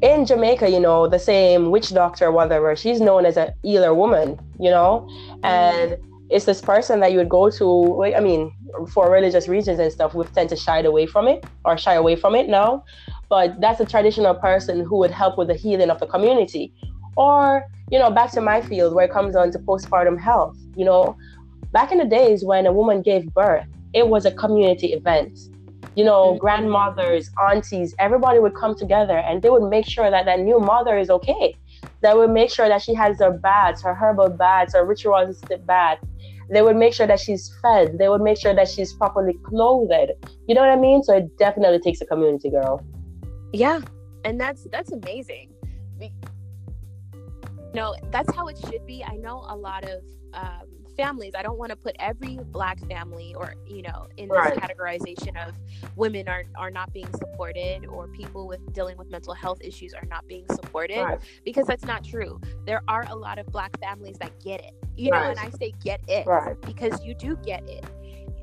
[0.00, 3.92] in Jamaica, you know, the same witch doctor, or whatever, she's known as a healer
[3.94, 5.08] woman, you know,
[5.42, 5.96] and
[6.30, 8.04] it's this person that you would go to.
[8.16, 8.52] I mean,
[8.94, 12.14] for religious reasons and stuff, we tend to shy away from it or shy away
[12.14, 12.84] from it now.
[13.28, 16.72] But that's a traditional person who would help with the healing of the community.
[17.16, 20.84] Or, you know, back to my field where it comes on to postpartum health, you
[20.84, 21.16] know,
[21.72, 25.36] back in the days when a woman gave birth, it was a community event
[25.94, 26.38] you know, mm-hmm.
[26.38, 30.98] grandmothers, aunties, everybody would come together and they would make sure that that new mother
[30.98, 31.56] is okay.
[32.02, 36.04] They would make sure that she has her baths, her herbal baths, her ritualistic baths.
[36.50, 37.98] They would make sure that she's fed.
[37.98, 40.12] They would make sure that she's properly clothed.
[40.46, 41.02] You know what I mean?
[41.02, 42.84] So it definitely takes a community, girl.
[43.52, 43.80] Yeah,
[44.24, 45.52] and that's that's amazing.
[47.74, 49.04] no, that's how it should be.
[49.04, 50.02] I know a lot of
[50.34, 51.32] um, families.
[51.36, 54.56] I don't want to put every black family or, you know, in this right.
[54.56, 55.54] categorization of
[55.96, 60.06] women are, are not being supported or people with dealing with mental health issues are
[60.08, 61.18] not being supported right.
[61.44, 62.40] because that's not true.
[62.66, 64.74] There are a lot of black families that get it.
[64.96, 65.24] You right.
[65.24, 66.26] know, and I say get it
[66.62, 67.84] because you do get it.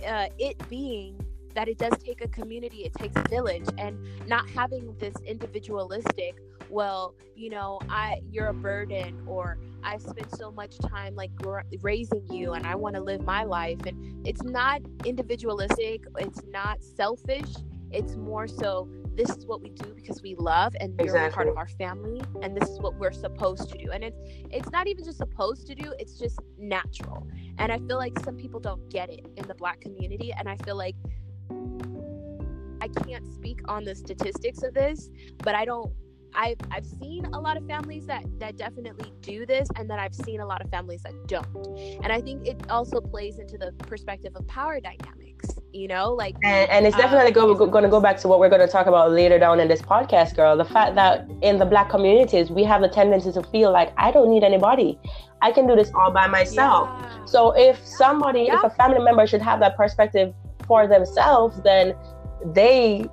[0.05, 1.19] Uh, it being
[1.55, 6.39] that it does take a community, it takes a village, and not having this individualistic,
[6.69, 11.31] well, you know, I you're a burden, or I've spent so much time like
[11.81, 16.83] raising you, and I want to live my life, and it's not individualistic, it's not
[16.83, 17.49] selfish,
[17.91, 21.35] it's more so this is what we do because we love and you're exactly.
[21.35, 23.91] part of our family and this is what we're supposed to do.
[23.91, 24.17] And it's
[24.49, 27.27] it's not even just supposed to do it's just natural.
[27.57, 30.55] And i feel like some people don't get it in the black community and i
[30.63, 30.95] feel like
[32.81, 35.91] I can't speak on the statistics of this, but I don't
[36.33, 40.15] I've I've seen a lot of families that that definitely do this, and then I've
[40.15, 41.47] seen a lot of families that don't.
[42.03, 45.49] And I think it also plays into the perspective of power dynamics.
[45.71, 48.39] You know, like and, and it's definitely um, go, going to go back to what
[48.39, 50.57] we're going to talk about later down in this podcast, girl.
[50.57, 54.11] The fact that in the black communities we have the tendency to feel like I
[54.11, 54.99] don't need anybody.
[55.41, 56.89] I can do this all by myself.
[56.89, 57.25] Yeah.
[57.25, 58.57] So if somebody, yeah.
[58.57, 60.33] if a family member should have that perspective
[60.67, 61.95] for themselves, then
[62.45, 63.05] they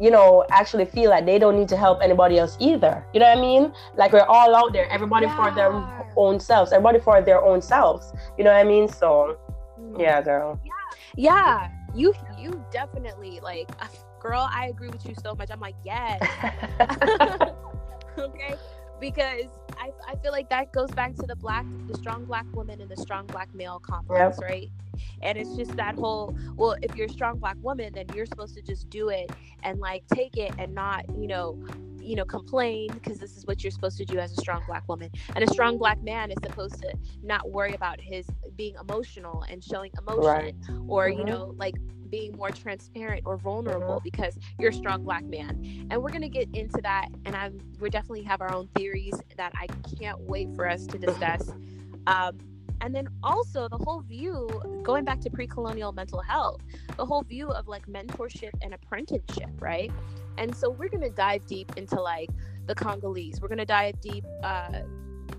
[0.00, 3.04] you know actually feel like they don't need to help anybody else either.
[3.12, 3.72] You know what i mean?
[3.96, 4.88] Like we're all out there.
[4.90, 5.36] Everybody yeah.
[5.36, 5.72] for their
[6.16, 6.72] own selves.
[6.72, 8.12] Everybody for their own selves.
[8.36, 8.88] You know what i mean?
[8.88, 9.38] So
[9.80, 10.00] mm.
[10.00, 10.60] yeah girl.
[10.64, 10.72] Yeah.
[11.16, 11.70] Yeah.
[11.94, 13.68] You you definitely like
[14.20, 15.50] girl i agree with you so much.
[15.50, 16.20] I'm like yes.
[18.18, 18.56] Okay
[19.00, 19.46] because
[19.78, 22.90] I, I feel like that goes back to the black the strong black woman and
[22.90, 24.50] the strong black male complex yep.
[24.50, 24.70] right
[25.22, 28.54] and it's just that whole well if you're a strong black woman then you're supposed
[28.54, 29.30] to just do it
[29.62, 31.58] and like take it and not you know
[32.00, 34.82] you know complain because this is what you're supposed to do as a strong black
[34.88, 39.44] woman and a strong black man is supposed to not worry about his being emotional
[39.50, 40.54] and showing emotion right.
[40.88, 41.20] or mm-hmm.
[41.20, 41.74] you know like
[42.10, 44.04] being more transparent or vulnerable mm-hmm.
[44.04, 45.86] because you're a strong black man.
[45.90, 49.14] And we're going to get into that and i'm we definitely have our own theories
[49.36, 49.66] that i
[49.98, 51.50] can't wait for us to discuss.
[52.06, 52.38] Um,
[52.80, 54.48] and then also the whole view
[54.84, 56.62] going back to pre-colonial mental health
[56.96, 59.90] the whole view of like mentorship and apprenticeship right?
[60.38, 62.30] And so we're going to dive deep into like
[62.66, 63.40] the congolese.
[63.40, 64.80] We're going to dive deep uh,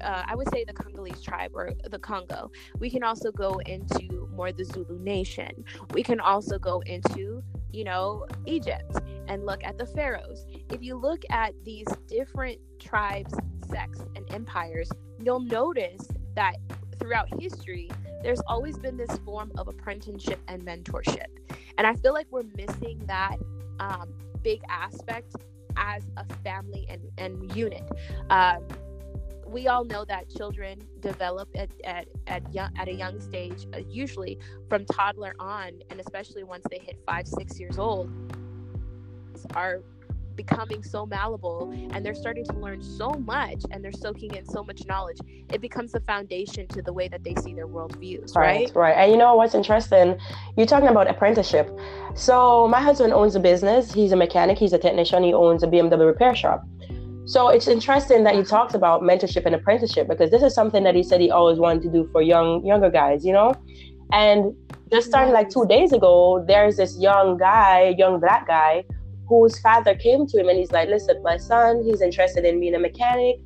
[0.01, 2.51] uh, I would say the Congolese tribe or the Congo.
[2.79, 5.63] We can also go into more the Zulu nation.
[5.93, 8.97] We can also go into, you know, Egypt
[9.27, 10.45] and look at the pharaohs.
[10.71, 13.33] If you look at these different tribes,
[13.69, 14.89] sects, and empires,
[15.21, 16.55] you'll notice that
[16.99, 17.89] throughout history,
[18.23, 21.27] there's always been this form of apprenticeship and mentorship.
[21.77, 23.37] And I feel like we're missing that
[23.79, 25.35] um, big aspect
[25.77, 27.83] as a family and, and unit.
[28.29, 28.65] Um,
[29.49, 33.79] we all know that children develop at, at, at, young, at a young stage, uh,
[33.89, 34.37] usually
[34.69, 38.09] from toddler on, and especially once they hit five, six years old,
[39.55, 39.81] are
[40.35, 44.63] becoming so malleable and they're starting to learn so much and they're soaking in so
[44.63, 45.17] much knowledge
[45.51, 48.75] it becomes the foundation to the way that they see their world views right right,
[48.75, 48.93] right.
[48.93, 50.17] and you know what's interesting?
[50.55, 51.69] You're talking about apprenticeship.
[52.15, 53.91] So my husband owns a business.
[53.91, 54.57] He's a mechanic.
[54.57, 55.23] He's a technician.
[55.23, 56.65] He owns a bmw repair shop
[57.29, 60.95] so it's interesting that he talked about mentorship and apprenticeship because this is something that
[60.95, 63.53] he said he always wanted to do for young younger guys you know
[64.11, 64.53] and
[64.91, 68.83] just starting like two days ago there's this young guy young black guy
[69.29, 72.75] whose father came to him and he's like, listen, my son, he's interested in being
[72.75, 73.37] a mechanic.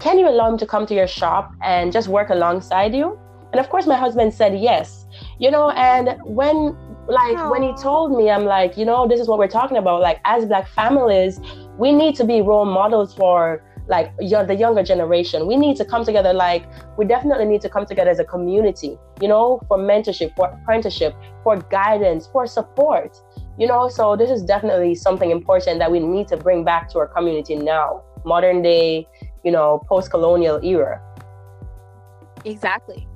[0.00, 3.18] Can you allow him to come to your shop and just work alongside you?
[3.52, 5.06] And of course, my husband said yes.
[5.38, 6.76] You know, and when
[7.08, 7.50] like Aww.
[7.50, 10.00] when he told me, I'm like, you know, this is what we're talking about.
[10.00, 11.38] Like as black families,
[11.78, 15.46] we need to be role models for like the younger generation.
[15.46, 16.32] We need to come together.
[16.32, 16.66] Like
[16.98, 18.98] we definitely need to come together as a community.
[19.20, 21.14] You know, for mentorship, for apprenticeship,
[21.44, 23.20] for guidance, for support
[23.58, 26.98] you know so this is definitely something important that we need to bring back to
[26.98, 29.06] our community now modern day
[29.44, 31.00] you know post-colonial era
[32.44, 33.06] exactly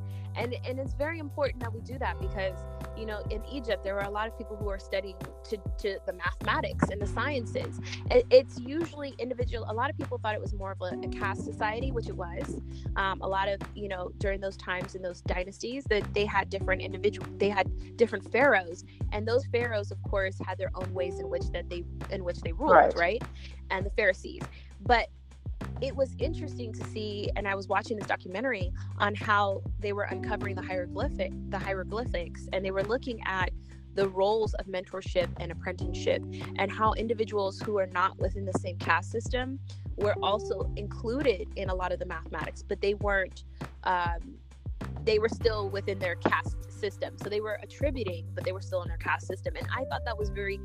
[0.40, 2.58] and and it's very important that we do that because
[2.96, 5.14] you know in egypt there were a lot of people who are studying
[5.44, 7.80] to, to the mathematics and the sciences.
[8.10, 11.08] It, it's usually individual a lot of people thought it was more of a, a
[11.08, 12.60] caste society which it was.
[12.96, 16.48] Um, a lot of you know during those times in those dynasties that they had
[16.48, 18.84] different individual they had different pharaohs.
[19.12, 22.40] And those pharaohs of course had their own ways in which that they in which
[22.40, 23.22] they ruled right, right?
[23.70, 24.42] and the pharisees.
[24.80, 25.08] But
[25.80, 30.04] it was interesting to see and i was watching this documentary on how they were
[30.04, 33.50] uncovering the hieroglyphic the hieroglyphics and they were looking at
[33.94, 36.22] the roles of mentorship and apprenticeship
[36.56, 39.58] and how individuals who are not within the same caste system
[39.96, 43.44] were also included in a lot of the mathematics but they weren't
[43.84, 44.36] um,
[45.04, 47.14] they were still within their caste system.
[47.22, 49.54] So they were attributing, but they were still in their caste system.
[49.56, 50.58] And I thought that was very,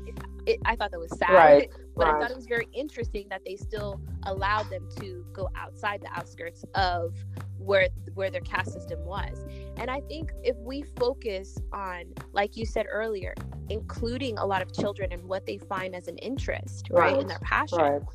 [0.46, 1.32] it, I thought that was sad.
[1.32, 2.16] Right, but right.
[2.16, 6.18] I thought it was very interesting that they still allowed them to go outside the
[6.18, 7.14] outskirts of
[7.58, 9.44] where where their caste system was.
[9.76, 13.34] And I think if we focus on, like you said earlier,
[13.68, 17.26] including a lot of children and what they find as an interest, right, right in
[17.26, 18.06] their passion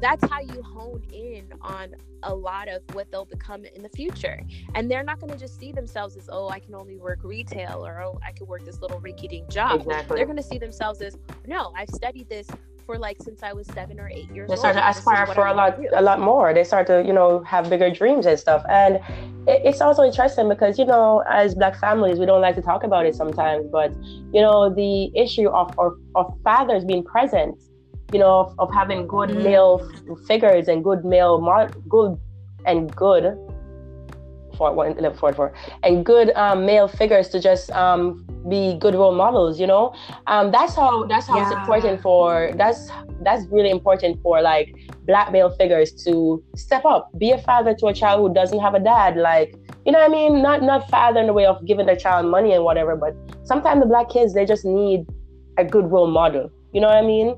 [0.00, 4.42] that's how you hone in on a lot of what they'll become in the future.
[4.74, 7.84] And they're not going to just see themselves as, oh, I can only work retail
[7.84, 9.80] or, oh, I could work this little rinky dink job.
[9.80, 10.16] Exactly.
[10.16, 12.48] They're going to see themselves as, no, I've studied this
[12.86, 14.56] for like since I was seven or eight years old.
[14.56, 14.84] they start old.
[14.84, 16.54] to aspire for a lot, a lot more.
[16.54, 18.64] They start to, you know, have bigger dreams and stuff.
[18.68, 18.96] And
[19.46, 22.84] it, it's also interesting because, you know, as black families, we don't like to talk
[22.84, 23.92] about it sometimes, but,
[24.32, 27.60] you know, the issue of, of, of fathers being present
[28.12, 29.44] you know, of, of having good mm.
[29.44, 29.90] male
[30.26, 32.18] figures and good male, mar- good
[32.64, 33.36] and good
[34.58, 35.54] for one for for
[35.84, 39.60] and good um, male figures to just um, be good role models.
[39.60, 39.94] You know,
[40.26, 41.44] um, that's how that's how yeah.
[41.44, 42.90] it's important for that's
[43.22, 44.74] that's really important for like
[45.06, 48.74] black male figures to step up, be a father to a child who doesn't have
[48.74, 49.16] a dad.
[49.16, 49.54] Like
[49.86, 50.42] you know what I mean?
[50.42, 53.80] Not not father in the way of giving their child money and whatever, but sometimes
[53.80, 55.06] the black kids they just need
[55.56, 56.50] a good role model.
[56.72, 57.34] You know what I mean?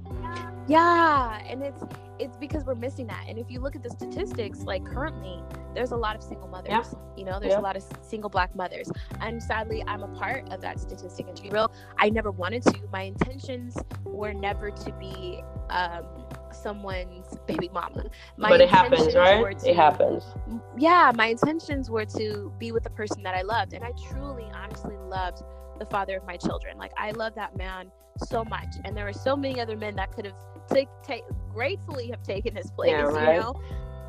[0.71, 1.83] Yeah, and it's
[2.21, 3.25] it's because we're missing that.
[3.27, 5.43] And if you look at the statistics, like currently,
[5.75, 6.71] there's a lot of single mothers.
[6.71, 6.85] Yeah.
[7.17, 7.61] You know, there's yeah.
[7.61, 8.91] a lot of single black mothers.
[9.21, 11.27] And sadly, I'm a part of that statistic.
[11.27, 12.79] And to be real, I never wanted to.
[12.93, 16.05] My intentions were never to be um,
[16.53, 18.05] someone's baby mama.
[18.37, 19.59] My but it happens, right?
[19.59, 20.25] To, it happens.
[20.79, 23.73] Yeah, my intentions were to be with the person that I loved.
[23.73, 25.43] And I truly, honestly loved
[25.79, 26.77] the father of my children.
[26.79, 28.77] Like, I love that man so much.
[28.85, 30.37] And there were so many other men that could have
[30.71, 33.35] take take gratefully have taken his place, yeah, right?
[33.35, 33.61] you know.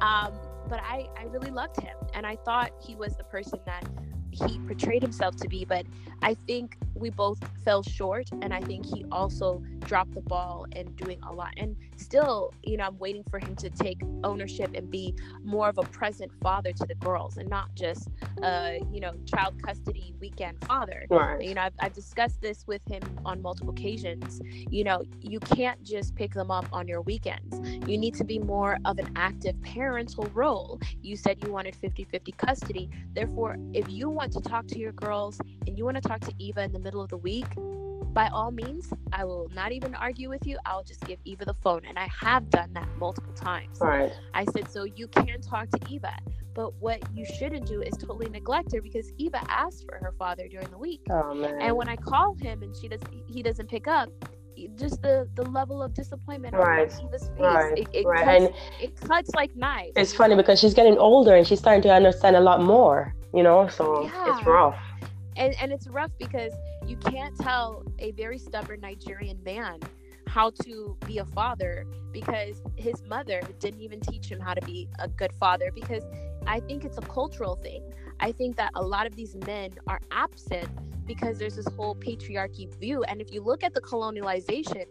[0.01, 0.33] Um,
[0.67, 3.83] but I I really loved him, and I thought he was the person that
[4.31, 5.65] he portrayed himself to be.
[5.65, 5.85] But
[6.21, 10.91] I think we both fell short, and I think he also dropped the ball in
[10.93, 11.53] doing a lot.
[11.57, 15.77] And still, you know, I'm waiting for him to take ownership and be more of
[15.77, 18.09] a present father to the girls, and not just,
[18.43, 21.05] uh, you know, child custody weekend father.
[21.09, 21.41] Right.
[21.41, 24.39] You know, I've, I've discussed this with him on multiple occasions.
[24.45, 27.59] You know, you can't just pick them up on your weekends.
[27.87, 30.79] You need to be more of an active parental role.
[31.01, 32.89] You said you wanted 50 50 custody.
[33.13, 36.33] Therefore, if you want to talk to your girls and you want to talk to
[36.37, 37.47] Eva in the middle of the week,
[38.13, 40.57] by all means, I will not even argue with you.
[40.65, 41.81] I'll just give Eva the phone.
[41.87, 43.79] And I have done that multiple times.
[43.79, 44.11] Right.
[44.33, 46.13] I said, so you can talk to Eva.
[46.53, 50.47] But what you shouldn't do is totally neglect her because Eva asked for her father
[50.49, 51.01] during the week.
[51.09, 51.41] Oh.
[51.43, 54.09] And when I call him and she does he doesn't pick up,
[54.75, 56.91] just the the level of disappointment right.
[56.91, 57.39] on Eva's face.
[57.39, 57.77] Right.
[57.77, 58.23] It, it right.
[58.25, 59.93] Cuts, and it cuts like knives.
[59.95, 63.43] It's funny because she's getting older and she's starting to understand a lot more, you
[63.43, 64.37] know, so yeah.
[64.37, 64.77] it's rough
[65.37, 66.53] and and it's rough because
[66.85, 69.79] you can't tell a very stubborn Nigerian man
[70.27, 74.87] how to be a father because his mother didn't even teach him how to be
[74.99, 76.03] a good father because
[76.47, 77.83] I think it's a cultural thing.
[78.19, 80.69] I think that a lot of these men are absent
[81.05, 83.03] because there's this whole patriarchy view.
[83.03, 84.85] And if you look at the colonialization,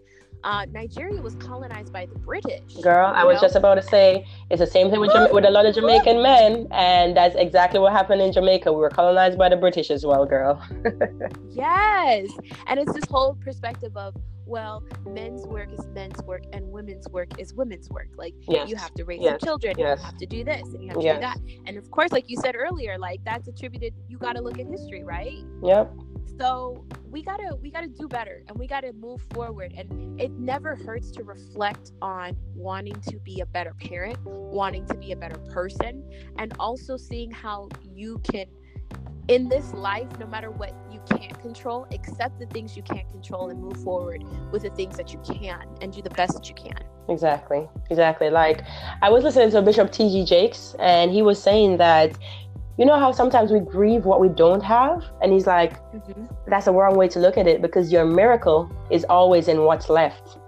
[0.45, 2.74] uh, Nigeria was colonized by the British.
[2.82, 3.41] Girl, I was know?
[3.43, 6.22] just about to say it's the same thing with, Jama- with a lot of Jamaican
[6.22, 8.72] men, and that's exactly what happened in Jamaica.
[8.72, 10.62] We were colonized by the British as well, girl.
[11.51, 12.30] yes,
[12.66, 14.14] and it's this whole perspective of
[14.51, 18.09] well, men's work is men's work and women's work is women's work.
[18.16, 18.68] Like yes.
[18.68, 19.40] you have to raise yes.
[19.42, 19.98] children, yes.
[19.98, 21.38] you have to do this, and you have to do that.
[21.66, 23.94] And of course, like you said earlier, like that's attributed.
[24.09, 25.44] You got to look at history, right?
[25.62, 25.92] Yep
[26.40, 30.74] so we gotta we gotta do better and we gotta move forward and it never
[30.74, 35.38] hurts to reflect on wanting to be a better parent wanting to be a better
[35.53, 36.03] person
[36.38, 38.46] and also seeing how you can
[39.31, 43.51] in this life no matter what you can't control accept the things you can't control
[43.51, 46.55] and move forward with the things that you can and do the best that you
[46.55, 46.83] can.
[47.09, 47.68] Exactly.
[47.91, 48.28] Exactly.
[48.28, 48.64] Like
[49.03, 50.24] i was listening to bishop T.D.
[50.24, 52.18] Jakes and he was saying that
[52.76, 55.05] you know how sometimes we grieve what we don't have?
[55.22, 56.24] And he's like mm-hmm.
[56.49, 59.89] that's a wrong way to look at it because your miracle is always in what's
[59.89, 60.39] left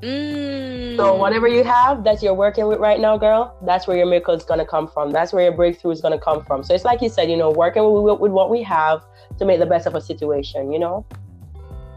[0.00, 0.96] mm.
[0.96, 4.34] so whatever you have that you're working with right now girl that's where your miracle
[4.34, 5.10] is going to come from.
[5.10, 6.62] That's where your breakthrough is going to come from.
[6.62, 9.04] So it's like you said you know working with, with what we have
[9.38, 11.04] to make the best of a situation you know?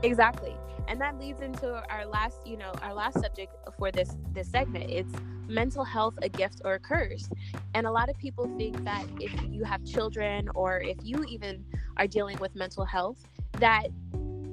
[0.04, 0.56] Exactly.
[0.88, 4.90] And that leads into our last you know our last subject for this this segment.
[4.90, 5.14] It's
[5.48, 7.30] mental health a gift or a curse.
[7.74, 11.66] And a lot of people think that if you have children or if you even
[11.98, 13.28] are dealing with mental health
[13.60, 13.88] that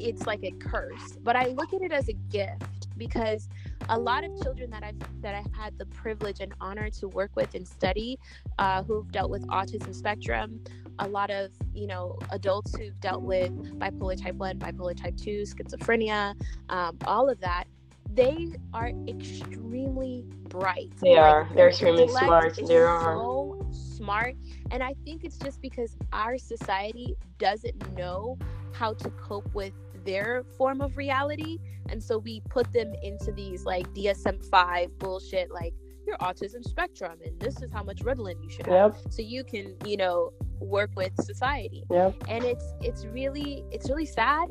[0.01, 3.49] it's like a curse but i look at it as a gift because
[3.89, 7.31] a lot of children that I've that I've had the privilege and honor to work
[7.35, 8.19] with and study,
[8.59, 10.61] uh, who've dealt with autism spectrum,
[11.01, 15.43] a lot of you know adults who've dealt with bipolar type 1 bipolar type 2
[15.43, 16.35] schizophrenia
[16.69, 17.65] um, all of that
[18.13, 20.91] they are extremely bright.
[21.01, 21.49] They like, are.
[21.55, 22.59] They're extremely smart.
[22.67, 23.15] they are.
[23.15, 24.35] so smart
[24.73, 28.37] and i think it's just because our society doesn't know
[28.73, 29.73] how to cope with
[30.11, 31.59] their form of reality.
[31.89, 35.75] And so we put them into these like dsm-5 bullshit like
[36.07, 38.95] your autism spectrum and this is how much ritalin you should have.
[38.95, 39.13] Yep.
[39.13, 41.85] so you can you know work with society.
[41.91, 42.25] Yep.
[42.29, 44.47] and it's it's really it's really sad.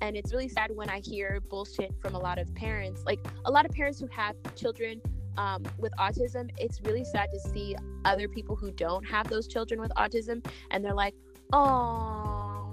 [0.00, 3.02] And it's really sad when i hear bullshit from a lot of parents.
[3.06, 5.00] Like a lot of parents who have children
[5.36, 9.80] um, with autism it's really sad to see other people who don't have those children
[9.80, 11.14] with autism and they're like
[11.52, 12.63] oh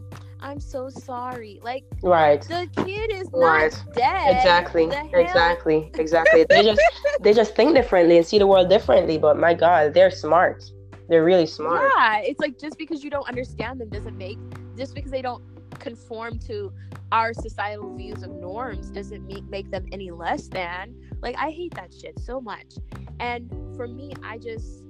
[0.42, 1.60] I'm so sorry.
[1.64, 2.42] Like, right?
[2.42, 3.72] The kid is right.
[3.72, 4.36] not dead.
[4.36, 4.90] Exactly.
[5.14, 5.92] Exactly.
[5.96, 6.46] Exactly.
[6.50, 6.82] they just
[7.22, 9.18] they just think differently and see the world differently.
[9.18, 10.64] But my God, they're smart.
[11.10, 11.92] They're really smart.
[11.96, 14.40] Yeah, it's like just because you don't understand them doesn't make
[14.78, 15.44] just because they don't
[15.80, 16.72] conform to
[17.12, 20.96] our societal views of norms doesn't make, make them any less than.
[21.22, 22.76] Like I hate that shit so much.
[23.20, 24.81] And for me, I just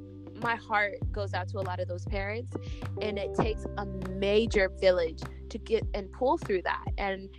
[0.41, 2.55] my heart goes out to a lot of those parents
[3.01, 7.29] and it takes a major village to get and pull through that and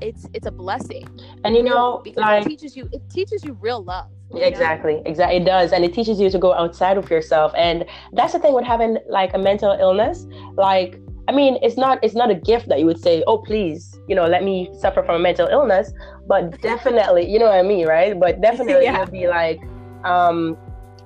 [0.00, 1.06] it's it's a blessing
[1.44, 4.94] and you know because like, it teaches you it teaches you real love you exactly
[4.94, 5.02] know?
[5.06, 8.38] exactly it does and it teaches you to go outside of yourself and that's the
[8.38, 12.34] thing with having like a mental illness like I mean, it's not it's not a
[12.34, 15.46] gift that you would say, "Oh, please, you know, let me suffer from a mental
[15.46, 15.92] illness."
[16.26, 18.18] But definitely, you know what I mean, right?
[18.18, 18.96] But definitely, yeah.
[18.96, 19.60] it would be like,
[20.04, 20.56] um,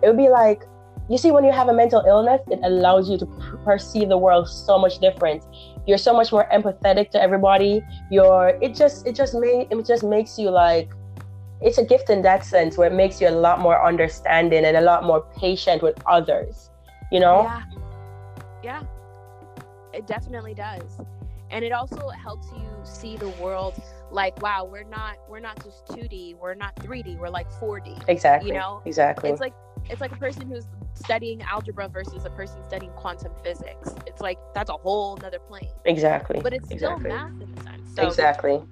[0.02, 0.62] it would be like
[1.08, 3.26] you see when you have a mental illness it allows you to
[3.64, 5.44] perceive the world so much different.
[5.86, 7.82] You're so much more empathetic to everybody.
[8.10, 10.90] You're it just it just may it just makes you like
[11.60, 14.76] it's a gift in that sense where it makes you a lot more understanding and
[14.76, 16.70] a lot more patient with others
[17.10, 17.42] you know?
[17.42, 17.62] Yeah.
[18.62, 18.82] Yeah.
[19.92, 21.00] It definitely does.
[21.50, 23.80] And it also helps you see the world
[24.12, 28.50] like wow we're not we're not just 2d we're not 3d we're like 4d exactly.
[28.50, 28.82] You know?
[28.84, 29.30] Exactly.
[29.30, 29.54] It's like
[29.90, 33.94] it's like a person who's studying algebra versus a person studying quantum physics.
[34.06, 35.70] It's like that's a whole nother plane.
[35.84, 36.40] Exactly.
[36.40, 37.10] But it's exactly.
[37.10, 37.94] still math in a sense.
[37.94, 38.62] So exactly.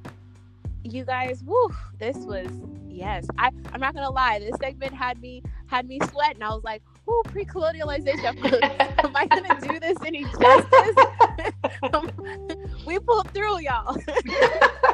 [0.83, 2.49] You guys, woo, this was
[2.89, 3.27] yes.
[3.39, 6.43] I, I'm not gonna lie, this segment had me had me sweating.
[6.43, 8.25] I was like, whoo, pre-colonialization.
[9.05, 10.97] Am I gonna do this any justice?
[12.87, 13.97] we pulled through, y'all.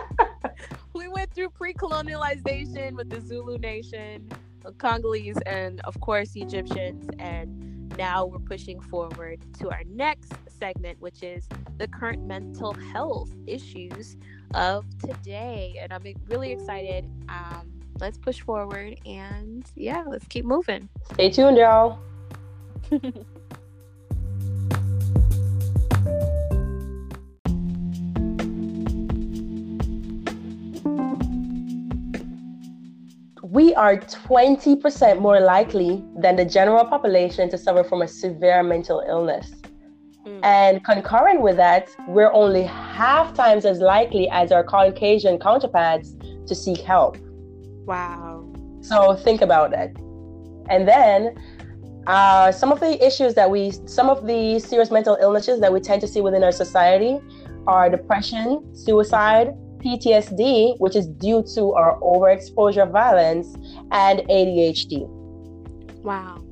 [0.95, 4.31] we went through pre-colonialization with the Zulu nation
[4.79, 7.09] Congolese, and of course Egyptians.
[7.19, 11.49] And now we're pushing forward to our next segment, which is
[11.79, 14.17] the current mental health issues
[14.55, 15.79] of today.
[15.81, 17.11] And I'm really excited.
[17.29, 20.89] Um, let's push forward and yeah, let's keep moving.
[21.13, 21.99] Stay tuned, y'all.
[33.51, 39.03] we are 20% more likely than the general population to suffer from a severe mental
[39.09, 39.51] illness.
[40.25, 40.45] Mm.
[40.45, 46.15] And concurrent with that, we're only half times as likely as our Caucasian counterparts
[46.47, 47.17] to seek help.
[47.87, 48.49] Wow.
[48.83, 49.97] So think about that.
[50.69, 51.35] And then
[52.07, 55.81] uh, some of the issues that we, some of the serious mental illnesses that we
[55.81, 57.19] tend to see within our society
[57.67, 63.55] are depression, suicide, PTSD, which is due to our overexposure violence,
[63.91, 65.07] and ADHD.
[66.03, 66.43] Wow.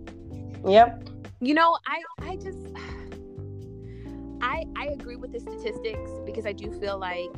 [0.66, 1.09] Yep.
[1.41, 2.59] You know, I I just
[4.41, 7.31] I I agree with the statistics because I do feel like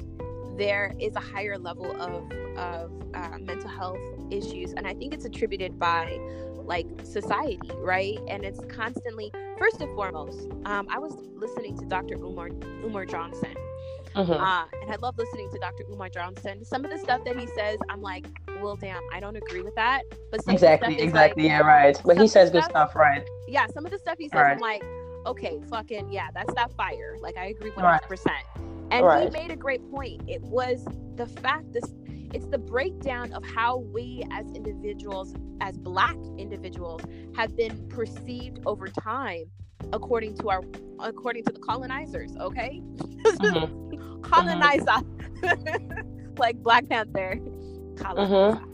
[0.56, 3.98] there is a higher level of of uh, mental health
[4.30, 6.18] issues, and I think it's attributed by
[6.64, 8.18] like society, right?
[8.28, 10.48] And it's constantly first and foremost.
[10.64, 12.14] Um, I was listening to Dr.
[12.16, 12.50] Umar
[12.84, 13.54] Umar Johnson
[14.14, 14.32] Mm-hmm.
[14.32, 15.84] Uh, and I love listening to Dr.
[15.90, 16.64] Umar Johnson.
[16.64, 18.26] Some of the stuff that he says, I'm like,
[18.60, 20.02] well, damn, I don't agree with that.
[20.30, 22.00] But exactly, exactly, like, yeah, right.
[22.04, 23.24] But he says good stuff, right?
[23.48, 24.52] Yeah, some of the stuff he says, right.
[24.52, 24.82] I'm like,
[25.26, 27.16] okay, fucking yeah, that's that fire.
[27.20, 28.06] Like I agree 100.
[28.08, 28.44] percent
[28.90, 29.24] And right.
[29.24, 30.22] he made a great point.
[30.28, 30.84] It was
[31.16, 31.84] the fact this
[32.32, 37.02] it's the breakdown of how we as individuals as black individuals
[37.34, 39.44] have been perceived over time
[39.92, 40.62] according to our
[41.00, 42.82] according to the colonizers okay?
[42.98, 44.22] Mm-hmm.
[44.22, 44.84] colonizer
[45.42, 46.18] mm-hmm.
[46.38, 47.38] like black panther.
[47.96, 48.64] Mm-hmm.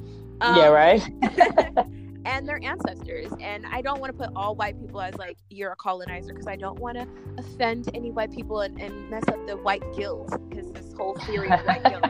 [0.41, 1.03] um, yeah right?
[2.27, 3.33] and their ancestors.
[3.41, 6.47] And i don't want to put all white people as like you're a colonizer because
[6.47, 7.07] i don't want to
[7.39, 11.51] offend any white people and, and mess up the white guilt because this whole theory
[11.51, 12.05] of white guilt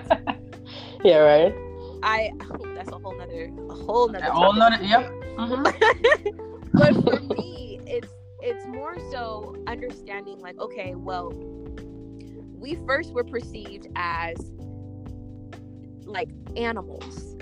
[1.05, 1.55] yeah right?
[2.03, 5.11] I oh, that's a whole nother a whole nother a whole nother yep.
[5.37, 6.31] Mm-hmm.
[6.73, 8.09] but for me it's
[8.47, 11.33] it's more so understanding like okay well
[12.59, 14.37] we first were perceived as
[16.05, 17.37] like animals.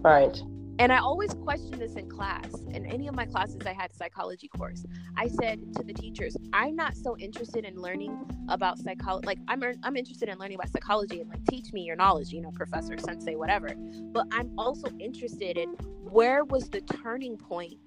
[0.00, 0.36] Right.
[0.80, 4.48] And i always question this in class in any of my classes i had psychology
[4.48, 4.84] course.
[5.16, 9.62] I said to the teachers i'm not so interested in learning about psychology like i'm
[9.62, 12.50] er, i'm interested in learning about psychology and like teach me your knowledge you know
[12.50, 13.74] professor sensei whatever.
[14.12, 15.70] But i'm also interested in
[16.02, 17.78] where was the turning point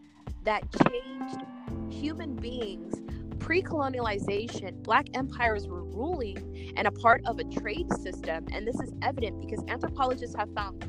[0.43, 1.43] that changed
[1.89, 2.95] human beings.
[3.39, 8.91] Pre-colonialization black empires were ruling and a part of a trade system and this is
[9.01, 10.85] evident because anthropologists have found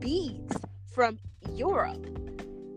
[0.00, 0.56] beads
[0.94, 1.18] from
[1.54, 2.06] europe.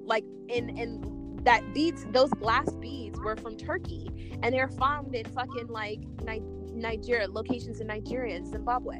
[0.05, 1.01] Like in in
[1.43, 6.41] that beads those glass beads were from turkey and they're found in fucking like Ni-
[6.73, 8.97] nigeria locations in nigeria and zimbabwe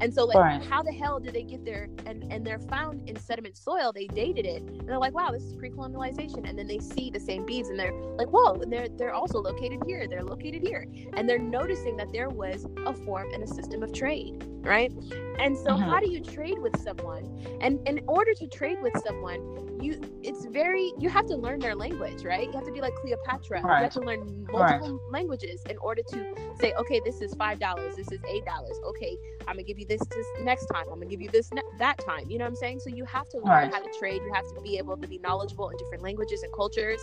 [0.00, 0.64] and so like right.
[0.64, 4.06] how the hell did they get there and and they're found in sediment soil, they
[4.06, 4.62] dated it.
[4.62, 6.48] And they're like, wow, this is pre-colonialization.
[6.48, 9.82] And then they see the same beads and they're like, whoa, they're they're also located
[9.86, 10.86] here, they're located here.
[11.14, 14.92] And they're noticing that there was a form and a system of trade, right?
[15.38, 15.82] And so mm-hmm.
[15.82, 17.24] how do you trade with someone?
[17.60, 21.74] And in order to trade with someone, you it's very you have to learn their
[21.74, 23.78] language right you have to be like cleopatra right.
[23.78, 25.12] you have to learn multiple right.
[25.12, 26.24] languages in order to
[26.58, 29.86] say okay this is five dollars this is eight dollars okay i'm gonna give you
[29.86, 32.50] this this next time i'm gonna give you this ne- that time you know what
[32.50, 33.72] i'm saying so you have to learn right.
[33.72, 36.52] how to trade you have to be able to be knowledgeable in different languages and
[36.54, 37.00] cultures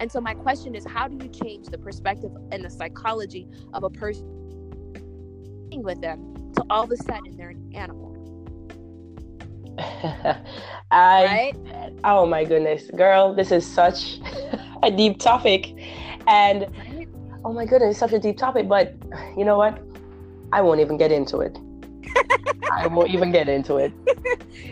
[0.00, 3.84] and so my question is how do you change the perspective and the psychology of
[3.84, 4.26] a person
[5.82, 8.16] with them to all of a sudden they're an animal
[10.90, 11.92] I, right?
[12.04, 14.20] oh my goodness, girl, this is such
[14.82, 15.74] a deep topic.
[16.26, 16.66] And
[17.44, 18.68] oh my goodness, such a deep topic.
[18.68, 18.94] But
[19.36, 19.82] you know what?
[20.52, 21.58] I won't even get into it.
[22.72, 23.92] I won't even get into it.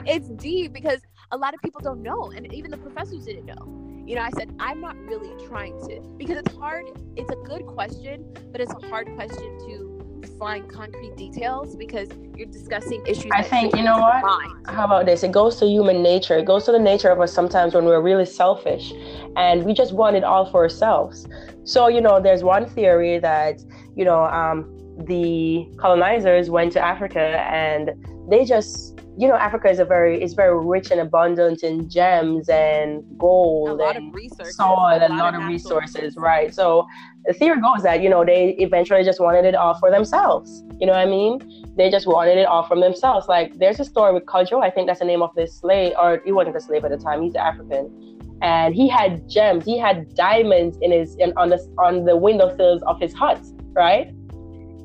[0.07, 1.01] it's deep because
[1.33, 4.05] a lot of people don't know, and even the professors didn't know.
[4.07, 6.85] You know, I said, I'm not really trying to, because it's hard.
[7.17, 9.94] It's a good question, but it's a hard question to
[10.39, 13.31] find concrete details because you're discussing issues.
[13.33, 14.23] I think you know what?
[14.23, 14.67] Mind.
[14.67, 15.23] How about this?
[15.23, 16.39] It goes to human nature.
[16.39, 18.93] It goes to the nature of us sometimes when we're really selfish,
[19.37, 21.27] and we just want it all for ourselves.
[21.65, 23.63] So you know, there's one theory that
[23.95, 24.71] you know um,
[25.07, 27.93] the colonizers went to Africa and
[28.29, 32.49] they just you know Africa is a very is very rich and abundant in gems
[32.49, 36.53] and gold a lot and of resources, soil and a lot, of, of resources, right?
[36.53, 36.87] So
[37.25, 40.65] the theory goes that you know they eventually just wanted it all for themselves.
[40.81, 41.65] You know what I mean?
[41.77, 43.29] They just wanted it all from themselves.
[43.29, 46.21] Like there's a story with Cudjoe, I think that's the name of this slave, or
[46.25, 47.23] he wasn't a slave at the time.
[47.23, 49.65] He's African, and he had gems.
[49.65, 53.41] He had diamonds in his in, on the on the windowsills of his hut,
[53.75, 54.13] right?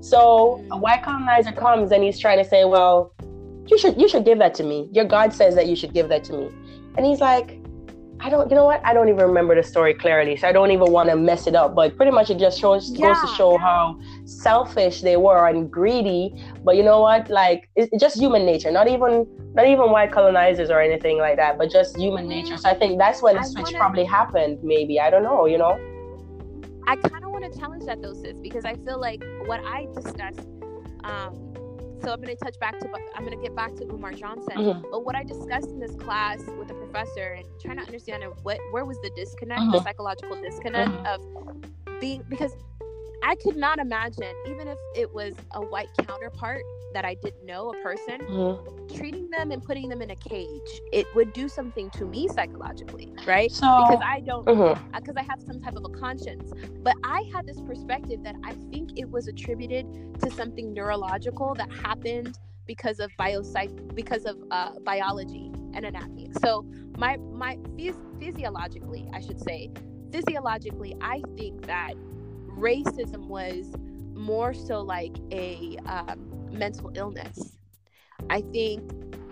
[0.01, 0.79] So a mm.
[0.79, 3.13] white colonizer comes and he's trying to say, well
[3.69, 4.89] you should you should give that to me.
[4.91, 6.49] Your God says that you should give that to me.
[6.97, 7.59] And he's like,
[8.21, 8.85] I don't, you know what?
[8.85, 11.55] I don't even remember the story clearly, so I don't even want to mess it
[11.55, 11.73] up.
[11.73, 13.07] But pretty much, it just shows yeah.
[13.07, 16.33] goes to show how selfish they were and greedy.
[16.63, 17.29] But you know what?
[17.29, 18.71] Like it's just human nature.
[18.71, 22.57] Not even not even white colonizers or anything like that, but just human nature.
[22.57, 24.59] So I think that's when the I switch wanna, probably happened.
[24.63, 25.45] Maybe I don't know.
[25.45, 25.79] You know.
[26.87, 29.87] I kind of want to challenge that though, sis, because I feel like what I
[29.95, 30.47] discussed.
[31.05, 31.48] Um,
[32.01, 34.57] so I'm going to touch back to I'm going to get back to Umar Johnson.
[34.57, 34.87] Mm-hmm.
[34.91, 38.59] But what I discussed in this class with the professor and trying to understand what
[38.71, 39.71] where was the disconnect, mm-hmm.
[39.71, 41.05] the psychological disconnect mm-hmm.
[41.05, 42.53] of being because
[43.23, 46.63] I could not imagine, even if it was a white counterpart
[46.93, 48.95] that I didn't know, a person, mm-hmm.
[48.95, 53.13] treating them and putting them in a cage, it would do something to me psychologically,
[53.27, 53.51] right?
[53.51, 55.17] So, because I don't, because mm-hmm.
[55.17, 56.51] Uh, I have some type of a conscience.
[56.81, 59.85] But I had this perspective that I think it was attributed
[60.21, 66.31] to something neurological that happened because of biopsych, because of uh, biology and anatomy.
[66.41, 66.65] So
[66.97, 69.71] my my phys- physiologically, I should say,
[70.11, 71.93] physiologically, I think that
[72.59, 73.73] racism was
[74.13, 77.57] more so like a um, mental illness.
[78.29, 78.91] I think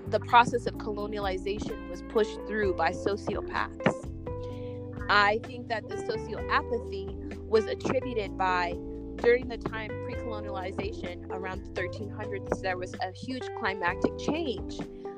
[0.10, 4.08] the process of colonialization was pushed through by sociopaths.
[5.10, 8.74] I think that the socioapathy was attributed by
[9.18, 14.78] during the time pre-colonialization around the 1300s there was a huge climactic change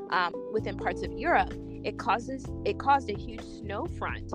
[0.10, 1.54] um, within parts of europe
[1.84, 4.32] it causes it caused a huge snow front.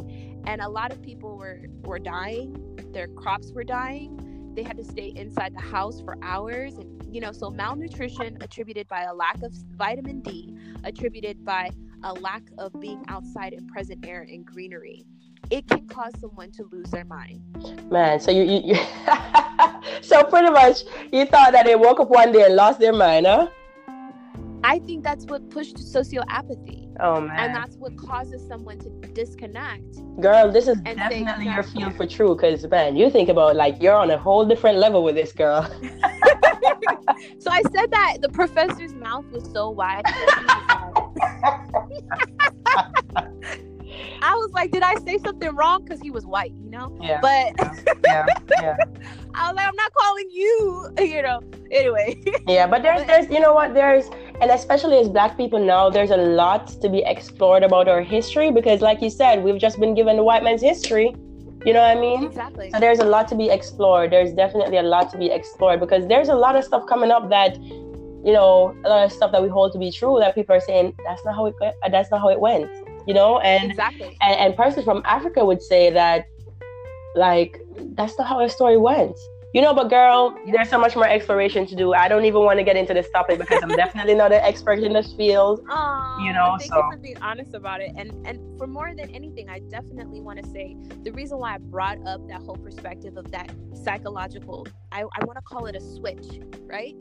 [0.46, 2.76] And a lot of people were were dying.
[2.92, 4.52] Their crops were dying.
[4.54, 6.74] They had to stay inside the house for hours.
[6.76, 11.70] And you know so malnutrition attributed by a lack of vitamin d attributed by
[12.02, 15.06] a lack of being outside in present air and greenery
[15.50, 17.40] it can cause someone to lose their mind.
[17.90, 18.74] Man so you, you, you
[20.02, 23.26] so pretty much you thought that they woke up one day and lost their mind
[23.26, 23.48] huh
[24.64, 26.88] I think that's what pushed socioapathy.
[26.98, 27.38] Oh man.
[27.38, 30.00] And that's what causes someone to disconnect.
[30.22, 33.94] Girl, this is definitely your field for true because man, you think about like you're
[33.94, 35.62] on a whole different level with this girl.
[37.38, 40.04] so I said that the professor's mouth was so wide.
[44.22, 45.84] I was like, did I say something wrong?
[45.84, 46.96] Because he was white, you know?
[47.02, 47.20] Yeah.
[47.20, 47.52] But
[48.06, 48.26] yeah,
[48.62, 48.76] yeah.
[49.34, 51.40] I was like, I'm not calling you, you know.
[51.70, 52.22] Anyway.
[52.46, 54.08] yeah, but there's there's you know what, there's
[54.40, 58.50] and especially as black people now, there's a lot to be explored about our history
[58.50, 61.14] because like you said, we've just been given the white man's history.
[61.64, 62.24] You know what I mean?
[62.24, 62.70] Exactly.
[62.70, 64.12] So there's a lot to be explored.
[64.12, 67.30] There's definitely a lot to be explored because there's a lot of stuff coming up
[67.30, 70.56] that you know, a lot of stuff that we hold to be true that people
[70.56, 72.70] are saying that's not how it uh, that's not how it went
[73.06, 76.26] you know and exactly and, and persons from africa would say that
[77.14, 77.60] like
[77.94, 79.16] that's not how our story went
[79.54, 81.94] you know but girl there's so much more exploration to do.
[81.94, 84.80] I don't even want to get into this topic because i'm definitely not an expert
[84.80, 85.60] in this field
[86.20, 86.76] you know thank so.
[86.76, 87.92] you for being honest about it.
[87.96, 91.58] And and for more than anything i definitely want to say the reason why i
[91.58, 93.50] brought up that whole perspective of that
[93.84, 96.26] psychological i, I want to call it a switch
[96.74, 96.96] right?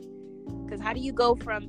[0.64, 1.66] Because how do you go from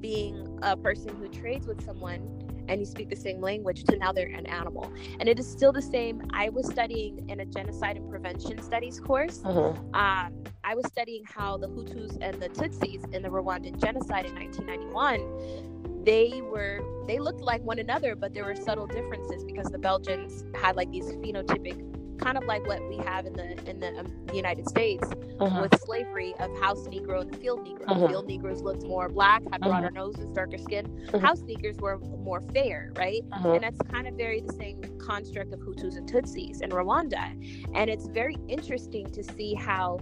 [0.00, 4.12] being a person who trades with someone and you speak the same language to now
[4.12, 4.92] they're an animal.
[5.20, 6.22] And it is still the same.
[6.32, 9.42] I was studying in a genocide and prevention studies course.
[9.44, 9.74] Uh-huh.
[9.94, 14.34] Um, I was studying how the Hutus and the Tutsis in the Rwandan genocide in
[14.34, 15.72] 1991
[16.04, 20.44] they were they looked like one another but there were subtle differences because the belgians
[20.54, 24.12] had like these phenotypic kind of like what we have in the in the, um,
[24.26, 25.08] the United States
[25.40, 25.62] uh-huh.
[25.62, 27.84] with slavery of house Negro and the field Negro.
[27.88, 28.08] Uh-huh.
[28.08, 29.90] Field Negroes looked more black, had broader uh-huh.
[29.90, 31.08] noses, darker skin.
[31.08, 31.18] Uh-huh.
[31.18, 33.22] House Negroes were more fair, right?
[33.32, 33.52] Uh-huh.
[33.52, 37.32] And that's kind of very the same construct of Hutus and Tutsis in Rwanda.
[37.74, 39.98] And it's very interesting to see how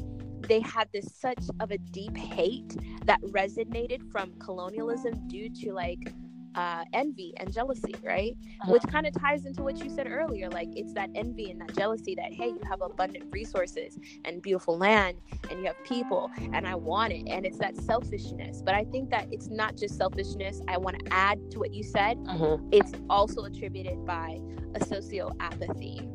[0.49, 6.13] they had this such of a deep hate that resonated from colonialism due to like
[6.55, 8.37] uh, envy and jealousy, right?
[8.63, 8.73] Uh-huh.
[8.73, 10.49] Which kind of ties into what you said earlier.
[10.51, 14.77] Like it's that envy and that jealousy that, hey, you have abundant resources and beautiful
[14.77, 15.19] land
[15.51, 17.29] and you have people and I want it.
[17.29, 18.63] And it's that selfishness.
[18.63, 20.61] But I think that it's not just selfishness.
[20.69, 22.19] I want to add to what you said.
[22.29, 22.59] Uh-huh.
[22.71, 24.41] It's also attributed by
[24.75, 26.09] a socioapathy.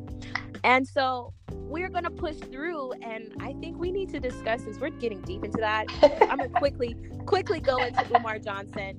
[0.64, 4.78] And so we're going to push through and I think we need to discuss since
[4.78, 5.86] we're getting deep into that.
[6.28, 8.96] I'm going to quickly quickly go into Umar Johnson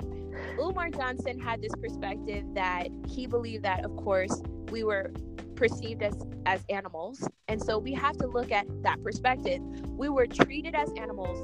[0.59, 5.11] Umar Johnson had this perspective that he believed that, of course, we were
[5.55, 6.15] perceived as
[6.45, 9.61] as animals, and so we have to look at that perspective.
[9.89, 11.37] We were treated as animals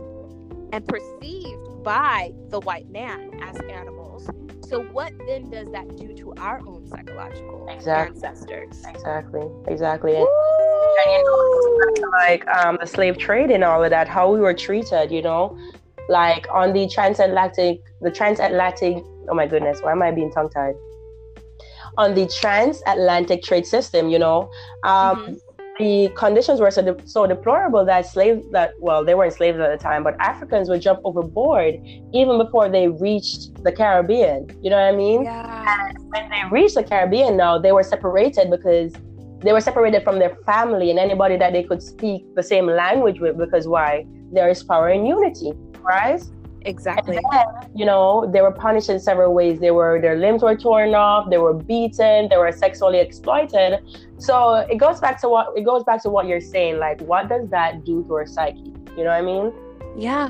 [0.72, 4.30] and perceived by the white man as animals.
[4.68, 8.16] So what then does that do to our own psychological exactly.
[8.16, 8.84] ancestors?
[8.88, 10.16] Exactly, exactly.
[10.16, 14.40] And, and you know, like um, the slave trade and all of that, how we
[14.40, 15.58] were treated, you know,
[16.10, 19.04] like on the transatlantic, the transatlantic.
[19.30, 20.76] Oh my goodness, why am I being tongue tied?
[21.98, 24.10] on the transatlantic trade system.
[24.10, 24.52] You know,
[24.84, 25.34] um, mm-hmm.
[25.80, 29.72] the conditions were so, de- so deplorable that slaves that well they weren't slaves at
[29.72, 31.76] the time, but Africans would jump overboard
[32.14, 34.50] even before they reached the Caribbean.
[34.62, 35.24] You know what I mean?
[35.24, 35.90] Yeah.
[35.90, 38.94] And when they reached the Caribbean, now they were separated because
[39.40, 43.20] they were separated from their family and anybody that they could speak the same language
[43.20, 45.52] with because why there is power in unity
[45.86, 46.22] right
[46.66, 47.20] exactly.
[47.32, 49.60] Then, you know they were punished in several ways.
[49.60, 53.80] They were their limbs were torn off they were beaten they were sexually exploited.
[54.18, 57.30] So it goes back to what it goes back to what you're saying like what
[57.30, 58.74] does that do to our psyche?
[58.98, 59.54] You know what i mean?
[59.98, 60.30] Yeah.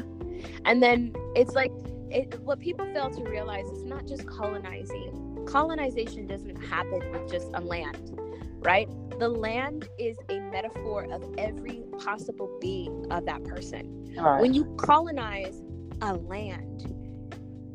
[0.66, 1.72] And then it's like
[2.12, 5.46] it, what people fail to realize is not just colonizing.
[5.48, 8.20] Colonization doesn't happen with just a land
[8.66, 8.90] right?
[9.20, 14.14] The land is a metaphor of every possible being of that person.
[14.18, 14.42] Right.
[14.42, 15.62] When you colonize
[16.02, 16.94] a land,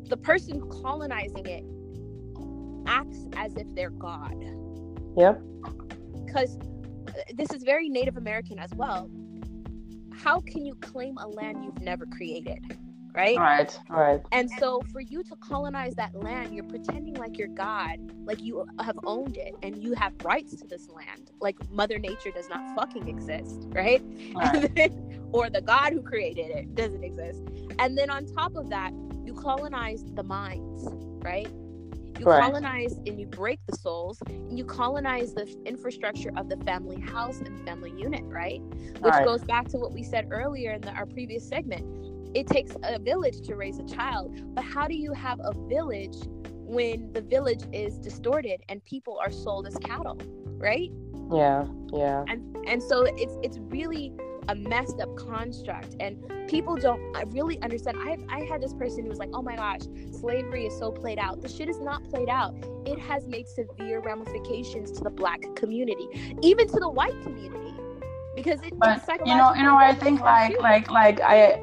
[0.09, 1.63] the person colonizing it
[2.85, 4.35] acts as if they're God.
[5.17, 5.41] Yep.
[6.25, 9.09] Because uh, this is very Native American as well.
[10.13, 12.59] How can you claim a land you've never created?
[13.13, 13.37] Right?
[13.37, 14.21] Right, right.
[14.31, 18.65] And so for you to colonize that land, you're pretending like you're God, like you
[18.79, 21.31] have owned it and you have rights to this land.
[21.39, 24.01] Like Mother Nature does not fucking exist, right?
[24.35, 24.75] right.
[24.75, 27.41] Then, or the God who created it doesn't exist.
[27.79, 28.91] And then on top of that,
[29.25, 30.87] you colonize the minds,
[31.23, 31.49] right?
[32.19, 32.43] You right.
[32.43, 37.39] colonize and you break the souls, and you colonize the infrastructure of the family house
[37.39, 38.61] and family unit, right?
[38.99, 39.25] Which right.
[39.25, 41.83] goes back to what we said earlier in the, our previous segment
[42.33, 46.17] it takes a village to raise a child but how do you have a village
[46.71, 50.17] when the village is distorted and people are sold as cattle
[50.61, 50.91] right?
[51.31, 52.23] Yeah yeah.
[52.27, 54.13] And and so it's it's really
[54.47, 56.17] a messed up construct and
[56.47, 57.97] people don't uh, really understand.
[57.99, 61.19] I, I had this person who was like oh my gosh slavery is so played
[61.19, 61.41] out.
[61.41, 62.55] The shit is not played out.
[62.85, 66.07] It has made severe ramifications to the black community
[66.41, 67.73] even to the white community
[68.35, 71.61] because it but you know you know i think like like like i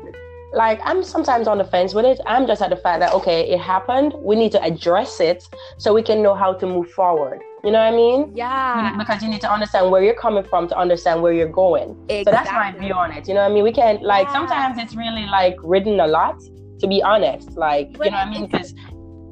[0.53, 2.21] like I'm sometimes on the fence with it.
[2.27, 4.15] I'm just at the fact that okay, it happened.
[4.19, 7.41] We need to address it so we can know how to move forward.
[7.65, 8.33] You know what I mean?
[8.35, 8.93] Yeah.
[8.93, 11.91] Mm, because you need to understand where you're coming from to understand where you're going.
[12.09, 12.25] Exactly.
[12.25, 13.27] So that's my view on it.
[13.27, 13.65] You know what I mean?
[13.65, 14.33] We can't like yeah.
[14.33, 16.41] sometimes it's really like ridden a lot,
[16.79, 17.51] to be honest.
[17.57, 18.47] Like, but you know what I mean?
[18.47, 18.75] Because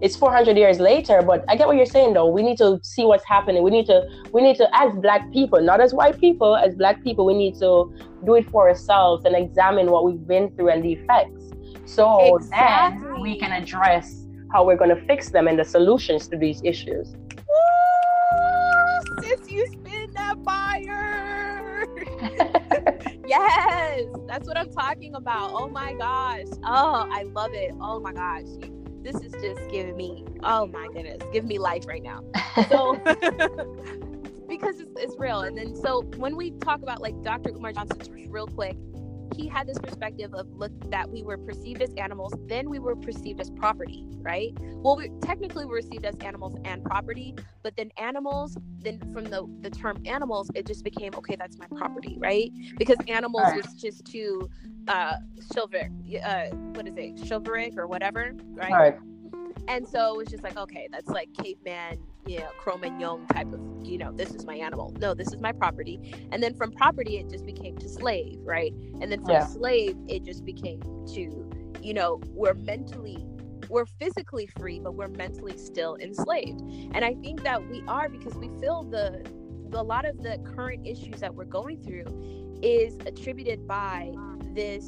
[0.02, 2.28] it's 400 years later but i get what you're saying though.
[2.28, 3.62] We need to see what's happening.
[3.62, 7.02] We need to we need to as black people not as white people as black
[7.02, 7.92] people we need to
[8.24, 11.44] do it for ourselves and examine what we've been through and the effects.
[11.86, 13.08] So exactly.
[13.08, 16.60] then we can address how we're going to fix them and the solutions to these
[16.64, 17.14] issues.
[17.14, 21.86] Ooh, sis you spin that fire!
[23.26, 25.50] Yes that's what i'm talking about.
[25.52, 26.46] Oh my gosh.
[26.64, 27.74] Oh i love it.
[27.80, 28.70] Oh my gosh
[29.06, 32.22] this is just giving me oh my goodness giving me life right now.
[32.70, 32.94] So
[34.48, 35.42] because it's, it's real.
[35.42, 37.98] And then so when we talk about like dr umar johnson
[38.30, 38.76] real quick
[39.34, 42.96] he had this perspective of look that we were perceived as animals then we were
[42.96, 47.90] perceived as property right well we technically were received as animals and property but then
[47.96, 52.50] animals then from the the term animals it just became okay that's my property right
[52.78, 53.56] because animals right.
[53.56, 54.48] was just too
[54.88, 55.16] uh
[55.52, 55.90] chivalric
[56.24, 58.96] uh what is it chivalric or whatever right?
[59.68, 63.60] And so it was just like okay that's like caveman you know cro-magnon type of
[63.82, 64.92] you know this is my animal.
[65.00, 66.14] No this is my property.
[66.32, 68.72] And then from property it just became to slave right?
[69.00, 69.46] And then from yeah.
[69.46, 70.80] slave it just became
[71.14, 71.50] to
[71.80, 73.24] you know we're mentally
[73.68, 76.60] we're physically free but we're mentally still enslaved.
[76.94, 79.24] And i think that we are because we feel the,
[79.70, 84.12] the a lot of the current issues that we're going through is attributed by
[84.54, 84.86] this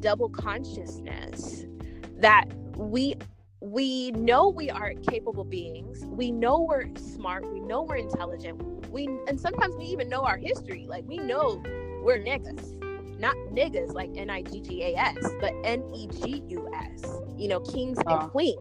[0.00, 1.64] double consciousness
[2.18, 2.46] that
[2.76, 3.14] we
[3.64, 9.06] we know we are capable beings we know we're smart we know we're intelligent we
[9.26, 11.62] and sometimes we even know our history like we know
[12.02, 12.78] we're niggas
[13.18, 17.04] not niggas like n-i-g-g-a-s but n-e-g-u-s
[17.38, 18.28] you know kings uh, and uh-huh.
[18.28, 18.60] queens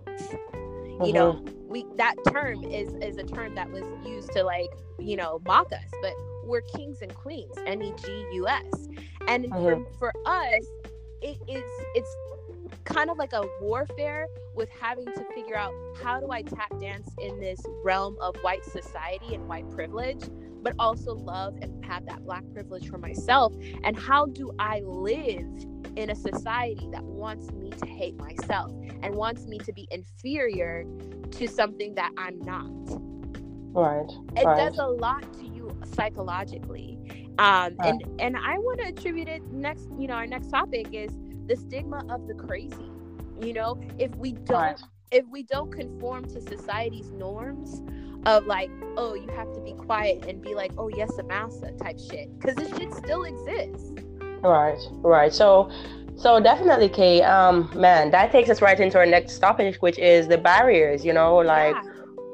[1.06, 1.51] you know uh-huh.
[1.68, 5.70] we that term is is a term that was used to like you know mock
[5.74, 6.14] us but
[6.45, 8.88] we're kings and queens n-e-g-u-s
[9.28, 9.60] and uh-huh.
[9.60, 10.66] for, for us
[11.22, 11.64] it is
[11.95, 12.16] it's
[12.84, 17.09] kind of like a warfare with having to figure out how do I tap dance
[17.19, 20.23] in this realm of white society and white privilege,
[20.61, 23.53] but also love and have that black privilege for myself.
[23.84, 25.47] And how do I live
[25.95, 28.71] in a society that wants me to hate myself
[29.01, 30.86] and wants me to be inferior
[31.31, 32.69] to something that I'm not?
[33.73, 34.09] Right.
[34.38, 34.57] It right.
[34.57, 36.99] does a lot to you psychologically.
[37.39, 37.77] Um, right.
[37.86, 39.88] and and I want to attribute it next.
[39.97, 41.11] You know, our next topic is
[41.48, 42.91] the stigma of the crazy
[43.41, 44.82] you know if we don't
[45.12, 47.82] if we don't conform to society's norms
[48.26, 51.72] of like, oh, you have to be quiet and be like, oh yes, a massa
[51.74, 53.91] type shit, because this shit still exists.
[54.41, 55.34] Right, right.
[55.34, 55.70] So,
[56.16, 57.22] so definitely, Kay.
[57.22, 61.06] Um, man, that takes us right into our next topic, which is the barriers.
[61.06, 61.76] You know, like.
[61.76, 61.89] Yeah.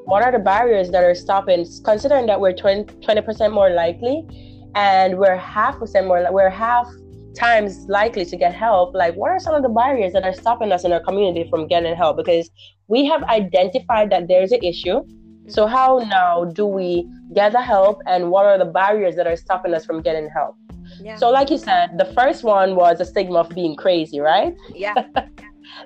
[0.05, 1.68] What are the barriers that are stopping?
[1.84, 4.26] Considering that we're 20 percent more likely,
[4.74, 6.88] and we're half percent more, we're half
[7.36, 10.71] times likely to get help like what are some of the barriers that are stopping
[10.71, 12.17] us in our community from getting help?
[12.17, 12.49] Because
[12.88, 15.01] we have identified that there's an issue.
[15.47, 19.36] So how now do we get the help and what are the barriers that are
[19.36, 20.55] stopping us from getting help?
[21.01, 21.15] Yeah.
[21.15, 24.55] so like you said the first one was a stigma of being crazy right?
[24.73, 24.93] Yeah.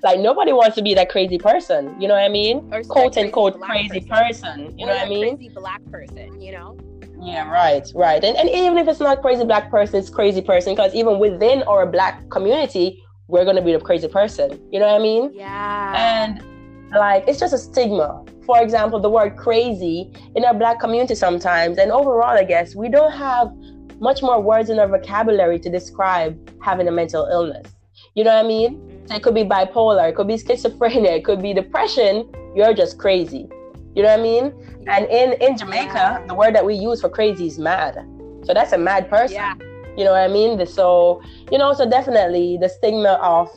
[0.02, 2.70] Like nobody wants to be that crazy person you know what i mean?
[2.74, 5.36] Or quote unquote crazy person, person you or know what i mean?
[5.38, 6.78] crazy black person you know
[7.24, 8.24] yeah, right, right.
[8.24, 11.64] And, and even if it's not crazy black person, it's crazy person because even within
[11.64, 14.60] our black community, we're gonna be the crazy person.
[14.72, 15.32] You know what I mean?
[15.34, 15.94] Yeah.
[15.96, 16.44] And
[16.92, 18.24] like it's just a stigma.
[18.46, 22.90] For example, the word crazy in our black community sometimes, and overall, I guess, we
[22.90, 23.52] don't have
[24.00, 27.72] much more words in our vocabulary to describe having a mental illness.
[28.16, 28.76] You know what I mean?
[28.76, 29.08] Mm-hmm.
[29.08, 32.30] So it could be bipolar, it could be schizophrenia, it could be depression.
[32.56, 33.50] You're just crazy.
[33.96, 34.54] You know what I mean?
[34.88, 37.96] And in in Jamaica, the word that we use for crazy is mad.
[38.44, 39.36] So that's a mad person.
[39.36, 39.56] Yeah.
[39.96, 40.66] You know what I mean?
[40.66, 41.22] So
[41.52, 43.50] you know, so definitely the stigma of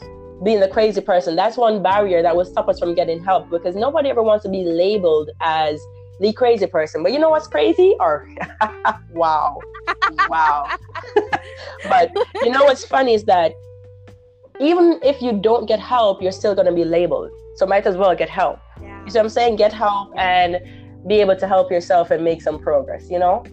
[0.44, 1.36] being the crazy person.
[1.36, 4.50] That's one barrier that will stop us from getting help because nobody ever wants to
[4.50, 5.80] be labeled as
[6.20, 7.02] the crazy person.
[7.02, 7.94] But you know what's crazy?
[8.00, 8.28] Or
[9.12, 9.58] wow,
[10.28, 10.68] wow.
[11.88, 12.12] but
[12.42, 13.52] you know what's funny is that
[14.60, 17.30] even if you don't get help, you're still gonna be labeled.
[17.56, 18.58] So might as well get help.
[19.06, 19.56] You see what I'm saying?
[19.56, 20.58] Get help and
[21.06, 23.44] be able to help yourself and make some progress, you know?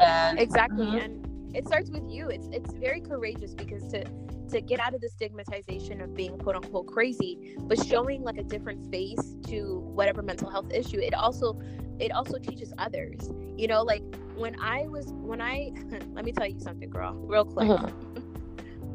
[0.00, 0.84] And exactly.
[0.84, 0.96] Mm-hmm.
[0.96, 2.28] And it starts with you.
[2.28, 4.04] It's it's very courageous because to
[4.50, 8.42] to get out of the stigmatization of being quote unquote crazy, but showing like a
[8.42, 11.60] different face to whatever mental health issue, it also
[12.00, 13.30] it also teaches others.
[13.56, 14.02] You know, like
[14.34, 15.70] when I was when I
[16.12, 17.68] let me tell you something, girl, real quick.
[17.68, 18.13] Mm-hmm.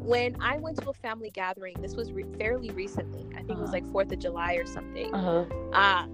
[0.02, 3.26] When I went to a family gathering, this was re- fairly recently.
[3.32, 3.58] I think uh-huh.
[3.58, 3.72] it was uh-huh.
[3.72, 5.14] like Fourth of July or something.
[5.14, 5.44] Uh-huh.
[5.72, 6.06] Uh,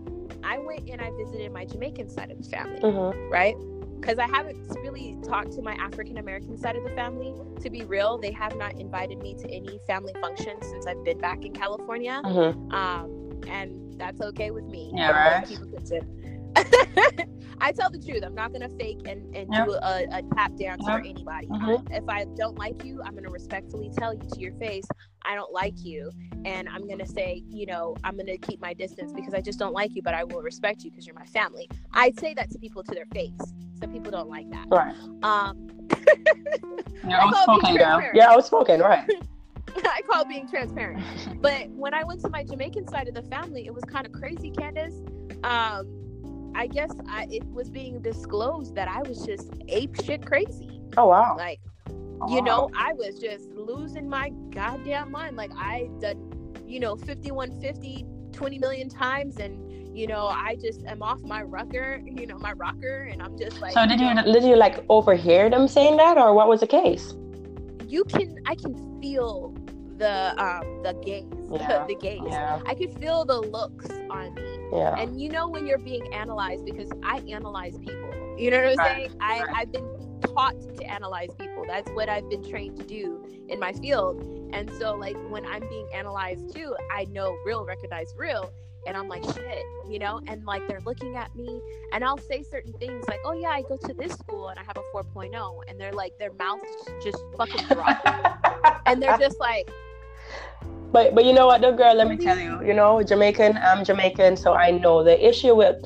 [0.42, 3.12] I went and I visited my Jamaican side of the family, uh-huh.
[3.30, 3.56] right?
[4.00, 7.34] Because I haven't really talked to my African American side of the family.
[7.60, 11.18] To be real, they have not invited me to any family functions since I've been
[11.18, 12.20] back in California.
[12.24, 12.52] Uh-huh.
[12.76, 14.92] Um, and that's okay with me.
[14.94, 15.58] Yeah, right.
[17.60, 18.22] I tell the truth.
[18.24, 21.46] I'm not gonna fake and, and do a, a, tap dance for anybody.
[21.46, 21.92] Mm-hmm.
[21.92, 24.84] If I don't like you, I'm gonna respectfully tell you to your face,
[25.22, 26.10] I don't like you,
[26.44, 29.72] and I'm gonna say, you know, I'm gonna keep my distance because I just don't
[29.72, 31.68] like you, but I will respect you because you're my family.
[31.92, 33.32] I'd say that to people to their face.
[33.80, 34.66] Some people don't like that.
[34.68, 34.94] Right.
[35.22, 35.68] Um.
[37.08, 38.02] you're outspoken, girl.
[38.14, 39.08] Yeah, outspoken, right.
[39.84, 41.02] I call it being transparent.
[41.42, 44.12] but when I went to my Jamaican side of the family, it was kind of
[44.12, 44.94] crazy, Candace.
[45.44, 46.05] Um,
[46.56, 50.80] I guess I, it was being disclosed that I was just ape shit crazy.
[50.96, 51.36] Oh wow!
[51.36, 51.60] Like,
[52.20, 55.36] oh, you know, I was just losing my goddamn mind.
[55.36, 56.32] Like I done,
[56.66, 62.02] you know, 5150 20 million times and you know i just am off my rocker
[62.04, 65.48] you know my rocker and i'm just like so did you did you like overhear
[65.48, 67.14] them saying that or what was the case
[67.88, 69.54] you can i can feel
[69.96, 71.78] the um the gaze yeah.
[71.78, 72.60] the, the gaze yeah.
[72.66, 74.94] i could feel the looks on me yeah.
[74.98, 78.36] And you know when you're being analyzed because I analyze people.
[78.38, 78.96] You know what I'm right.
[78.96, 79.16] saying?
[79.20, 81.64] I, I've been taught to analyze people.
[81.66, 84.20] That's what I've been trained to do in my field.
[84.52, 88.52] And so like when I'm being analyzed too, I know real recognize real.
[88.86, 91.60] And I'm like, shit, you know, and like they're looking at me
[91.92, 94.62] and I'll say certain things like, oh yeah, I go to this school and I
[94.62, 95.62] have a 4.0.
[95.66, 96.62] And they're like, their mouths
[97.02, 98.82] just fucking drop.
[98.86, 99.68] and they're just like,
[100.92, 103.84] but but you know what, though, girl, let me tell you, you know, Jamaican, I'm
[103.84, 105.76] Jamaican, so I know the issue with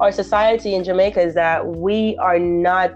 [0.00, 2.92] our society in Jamaica is that we are not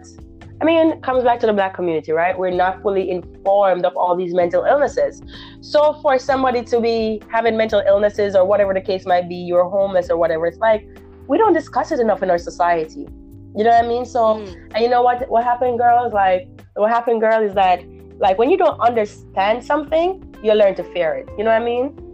[0.63, 2.39] I mean, it comes back to the black community, right?
[2.39, 5.21] We're not fully informed of all these mental illnesses.
[5.61, 9.69] So for somebody to be having mental illnesses or whatever the case might be, you're
[9.69, 10.87] homeless or whatever, it's like
[11.27, 13.09] we don't discuss it enough in our society.
[13.57, 14.05] You know what I mean?
[14.05, 14.71] So mm.
[14.73, 16.13] and you know what what happened, girls?
[16.13, 17.83] Like what happened, girl, is that
[18.19, 21.29] like when you don't understand something, you learn to fear it.
[21.39, 22.13] You know what I mean?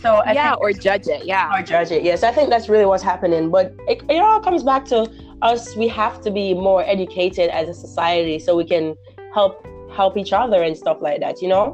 [0.00, 1.24] So I yeah, or judge it.
[1.24, 2.02] Yeah, or judge it.
[2.02, 3.50] Yes, I think that's really what's happening.
[3.50, 5.74] But it, it all comes back to us.
[5.76, 8.94] We have to be more educated as a society so we can
[9.32, 11.40] help help each other and stuff like that.
[11.40, 11.66] You know?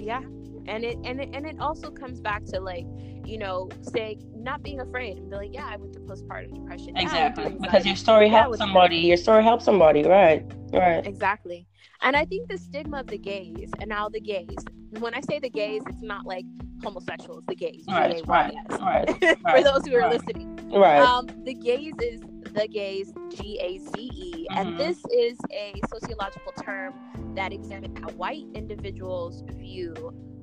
[0.00, 0.22] Yeah,
[0.66, 2.86] and it and it and it also comes back to like
[3.24, 6.96] you know, say not being afraid and be like, yeah, I went to postpartum depression.
[6.96, 8.96] Exactly, yeah, because your story helps somebody.
[8.96, 10.44] Your story helps somebody, right?
[10.72, 11.06] Right.
[11.06, 11.66] Exactly.
[12.04, 14.58] And I think the stigma of the gays and now the gays,
[14.90, 16.44] when I say the gays, it's not like
[16.82, 17.86] homosexuals, the gays.
[17.88, 19.08] Right, right, right,
[19.50, 20.12] For those who are right.
[20.12, 20.54] listening.
[20.70, 21.00] Right.
[21.00, 22.20] Um, the gaze is
[22.52, 24.76] the gaze, G A Z E, and Mhm.
[24.78, 26.94] this is a sociological term
[27.36, 29.94] that examines how white individuals view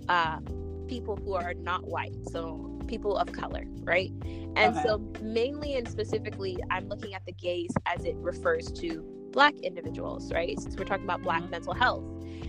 [0.10, 0.40] uh,
[0.88, 4.12] people who are not white, so people of color, right?
[4.56, 4.82] And Okay.
[4.84, 10.32] so, mainly and specifically, I'm looking at the gaze as it refers to black individuals,
[10.34, 10.60] right?
[10.60, 11.52] Since we're talking about black Mhm.
[11.52, 12.04] mental health.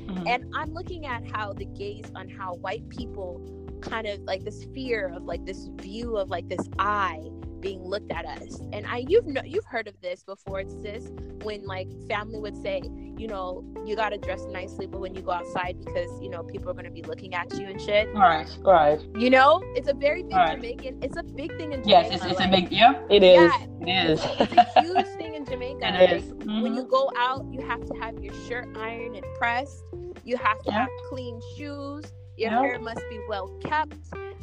[0.07, 0.29] Mhm.
[0.29, 3.41] And I'm looking at how the gaze on how white people
[3.81, 7.21] kind of like this fear of like this view of like this eye
[7.63, 8.61] being looked at us.
[8.73, 11.11] And I you've know you've heard of this before, sis,
[11.43, 12.83] when like family would say,
[13.17, 16.69] you know, you gotta dress nicely, but when you go outside because you know people
[16.71, 18.13] are gonna be looking at you and shit.
[18.15, 18.49] Right.
[18.61, 19.01] Right.
[19.17, 20.57] You know, it's a very big Right.
[20.57, 20.99] Jamaican.
[21.03, 21.89] It's a big thing in Jamaica.
[21.89, 23.01] Yes, it's, it's a big yeah.
[23.09, 23.53] It is.
[23.61, 23.67] Yeah.
[23.81, 24.27] It is.
[24.41, 25.87] It's a huge thing in Jamaica.
[25.87, 26.33] It like, is.
[26.33, 26.91] when you mm-hmm.
[26.91, 29.85] go out, you have to have your shirt ironed and pressed.
[30.25, 30.79] You have to Yeah.
[30.81, 32.05] have clean shoes.
[32.37, 32.61] Your Yeah.
[32.61, 33.95] hair must be well kept,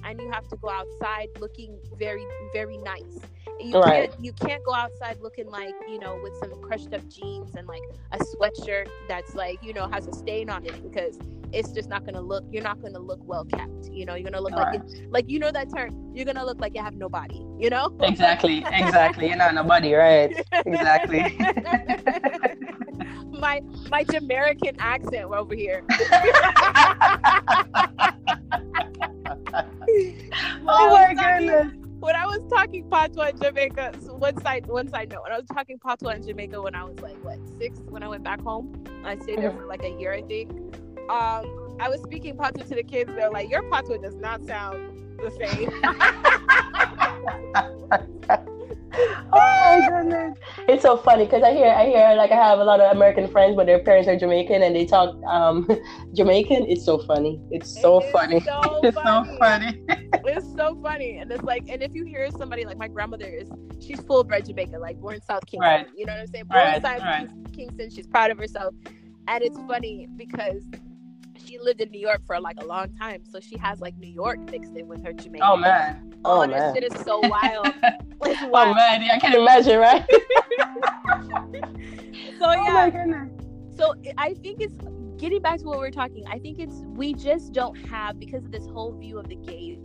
[0.04, 3.20] and you have to go outside looking very, very nice.
[3.60, 4.10] You Right.
[4.10, 7.68] can't you can't go outside looking like you know with some crushed up jeans and
[7.68, 7.82] like
[8.12, 11.18] a sweatshirt that's like you know has a stain on it because
[11.52, 12.44] it's just not gonna look.
[12.52, 13.90] You're not gonna look well kept.
[13.92, 16.12] You know, you're gonna look like you, like you know that term.
[16.14, 17.44] You're gonna look like you have no body.
[17.58, 17.96] You know.
[18.02, 19.28] Exactly, exactly.
[19.28, 20.32] You're not nobody, right?
[20.66, 21.38] Exactly.
[23.32, 25.84] my my Jamaican accent over here.
[30.68, 31.79] oh my goodness.
[32.00, 35.24] When I was talking patois in Jamaica, so one side one side note.
[35.24, 38.08] When I was talking patois in Jamaica when I was like what six when I
[38.08, 38.86] went back home.
[39.04, 40.50] I stayed there for like a year, I think.
[41.10, 43.12] Um, I was speaking patois to the kids.
[43.16, 45.70] They're like, "Your patois does not sound the same."
[49.32, 50.38] Oh my goodness.
[50.68, 53.28] It's so funny because I hear I hear like I have a lot of American
[53.28, 55.68] friends but their parents are Jamaican and they talk um
[56.16, 56.66] Jamaican.
[56.68, 57.42] It's so funny.
[57.52, 58.42] It's so It funny.
[58.44, 59.40] So It's so funny.
[59.40, 59.82] funny.
[60.24, 63.50] It's so funny, and it's like, and if you hear somebody like my grandmother is,
[63.80, 65.86] she's full bred Jamaican, like born in South Kingston.
[65.86, 65.88] Right.
[65.96, 66.46] You know what I'm saying?
[66.46, 67.28] Born in Right, South right.
[67.54, 67.90] Kingston.
[67.90, 68.74] She's proud of herself,
[69.28, 70.64] and it's funny because
[71.50, 74.08] she lived in New York for like a long time, so she has like New
[74.10, 75.48] York mixed in with her Jamaican.
[75.50, 76.14] Oh man.
[76.24, 76.76] Oh, and her man.
[76.76, 77.74] shit is so wild.
[77.82, 80.06] It's Oh man, yeah, I Can can you imagine, right?
[82.38, 83.30] So Oh yeah, my goodness.
[83.76, 84.76] so I think it's
[85.18, 86.26] getting back to what we're talking.
[86.28, 89.80] I think it's we just don't have because of this whole view of the gaze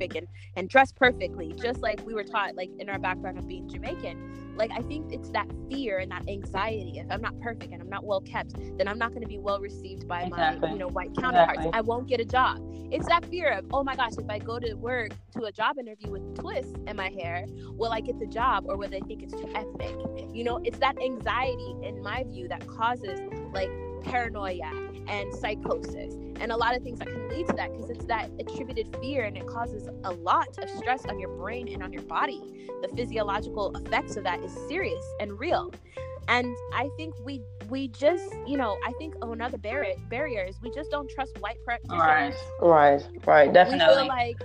[0.00, 0.26] and,
[0.56, 4.54] and dress perfectly, just like we were taught, like in our background of being Jamaican.
[4.56, 6.98] Like I think it's that fear and that anxiety.
[6.98, 9.38] If I'm not perfect and I'm not well kept, then I'm not going to be
[9.38, 10.68] well received by Exactly.
[10.68, 11.58] my you know white counterparts.
[11.58, 11.72] Exactly.
[11.74, 12.60] I won't get a job.
[12.92, 15.78] It's that fear of oh my gosh, if I go to work to a job
[15.78, 19.22] interview with twists in my hair, will I get the job or will they think
[19.24, 19.96] it's too ethnic?
[20.32, 23.20] You know, it's that anxiety, in my view, that causes
[23.52, 23.70] like
[24.04, 24.70] paranoia
[25.08, 28.30] and psychosis and a lot of things that can lead to that because it's that
[28.38, 32.02] attributed fear and it causes a lot of stress on your brain and on your
[32.02, 32.40] body.
[32.82, 35.72] The physiological effects of that is serious and real.
[36.28, 40.56] And I think we we just, you know, I think oh, another barrier barrier is
[40.62, 42.00] we just don't trust white practitioners.
[42.00, 42.34] Right.
[42.60, 43.86] Right, right, definitely.
[43.86, 44.36] We feel like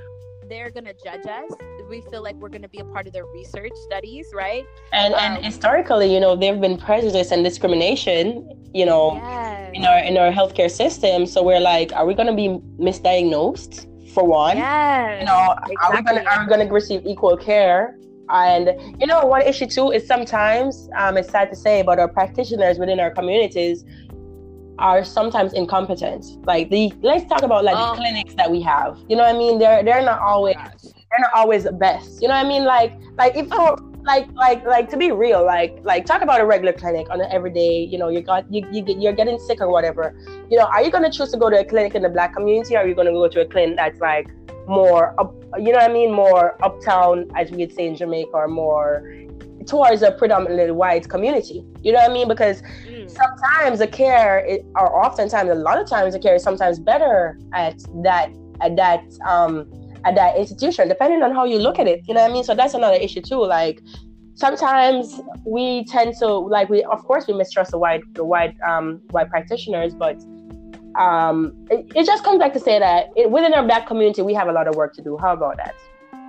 [0.47, 1.51] they're gonna judge us.
[1.89, 4.63] We feel like we're gonna be a part of their research studies, right?
[4.93, 9.71] And Um, and historically, you know, there have been prejudice and discrimination, you know, Yes.
[9.73, 11.25] in our in our healthcare system.
[11.25, 14.57] So we're like, are we gonna be misdiagnosed for one?
[14.57, 15.21] Yes.
[15.21, 17.97] You know, are we gonna are we gonna receive equal care?
[18.29, 18.65] And
[18.99, 22.77] you know, one issue too is sometimes um, it's sad to say, but our practitioners
[22.77, 23.83] within our communities
[24.77, 26.23] are sometimes incompetent.
[26.45, 27.91] Like the let's talk about like Oh.
[27.95, 28.97] the clinics that we have.
[29.09, 29.57] You know what I mean?
[29.59, 30.55] They're they're not always
[31.11, 32.21] they're not always the best.
[32.21, 32.65] You know what I mean?
[32.65, 36.45] Like like if for like like like to be real, like like talk about a
[36.45, 37.83] regular clinic on an everyday.
[37.83, 40.15] You know, you got you you get you're getting sick or whatever.
[40.49, 42.75] You know, are you gonna choose to go to a clinic in the black community,
[42.75, 44.29] or are you gonna go to a clinic that's like
[44.67, 45.33] more up?
[45.57, 46.13] You know what I mean?
[46.13, 49.03] More uptown, as we'd say in Jamaica, or more
[49.67, 51.63] towards a predominantly white community.
[51.83, 52.27] You know what I mean?
[52.27, 53.09] Because Mm.
[53.09, 57.37] sometimes the care, it, or oftentimes, a lot of times, the care is sometimes better
[57.53, 58.29] at that
[58.61, 59.67] at that um
[60.05, 62.01] at that institution, depending on how you look at it.
[62.07, 62.43] You know what I mean?
[62.43, 63.43] So that's another issue too.
[63.45, 63.81] Like
[64.35, 69.01] sometimes we tend to like we of course we mistrust the white the white um
[69.11, 70.15] white practitioners, but
[70.95, 74.33] um it, it just comes back to say that it, within our black community we
[74.33, 75.17] have a lot of work to do.
[75.17, 75.75] How about that?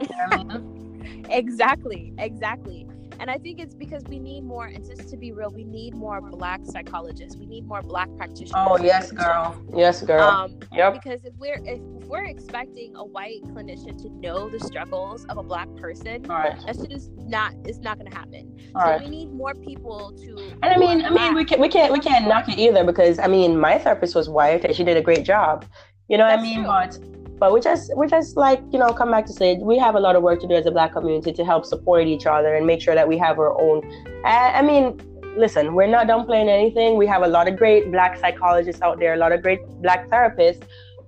[0.01, 1.27] You know I mean?
[1.31, 2.87] exactly exactly
[3.21, 5.95] and i think it's because we need more and just to be real we need
[5.95, 9.63] more black psychologists we need more black practitioners Oh yes, girl.
[9.75, 10.23] Yes, girl.
[10.23, 10.95] um yep.
[10.95, 15.43] because if we're if we're expecting a white clinician to know the struggles of a
[15.43, 16.59] black person right.
[16.67, 19.01] that shit is not it's not gonna happen All so right.
[19.01, 22.01] we need more people to And I mean, I mean, we can't we can't we
[22.01, 25.03] can't knock it either because I mean, my therapist was white and she did a
[25.03, 25.67] great job.
[26.09, 26.65] You know what I mean?
[26.65, 26.65] true.
[26.65, 26.99] But
[27.41, 30.01] But we just we just like you know come back to say we have a
[30.01, 32.67] lot of work to do as a black community to help support each other and
[32.67, 33.81] make sure that we have our own.
[34.27, 35.01] I, I mean,
[35.39, 36.99] listen, we're not downplaying anything.
[36.99, 40.09] We have a lot of great black psychologists out there, a lot of great black
[40.09, 40.63] therapists.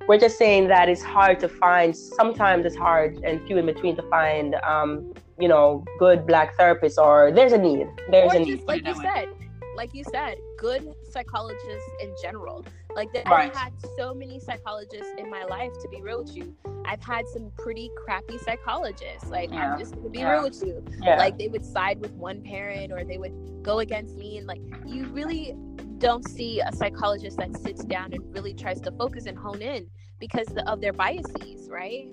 [0.08, 1.94] We're just saying that it's hard to find.
[1.94, 6.96] Sometimes it's hard and few in between to find, um, you know, good black therapists.
[6.96, 7.86] Or there's a need.
[8.10, 8.66] There's or a just need.
[8.66, 9.28] like you said,
[9.76, 12.64] like you said, good psychologists in general.
[12.94, 13.50] Like that, Right.
[13.50, 15.72] I've had so many psychologists in my life.
[15.82, 16.54] To be real with you,
[16.84, 19.30] I've had some pretty crappy psychologists.
[19.30, 19.72] Like Yeah.
[19.72, 20.32] I'm just gonna be Yeah.
[20.32, 20.84] real with you.
[21.02, 21.16] Yeah.
[21.16, 24.60] Like they would side with one parent, or they would go against me, and like
[24.86, 25.56] you really
[25.98, 29.86] don't see a psychologist that sits down and really tries to focus and hone in
[30.18, 32.08] because of their biases, right?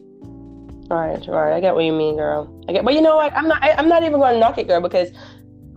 [0.90, 1.54] Right, right.
[1.54, 2.52] I get what you mean, girl.
[2.68, 3.36] I get, but you know what?
[3.36, 3.64] I'm not.
[3.64, 5.12] I, I'm not even going to knock it, girl, because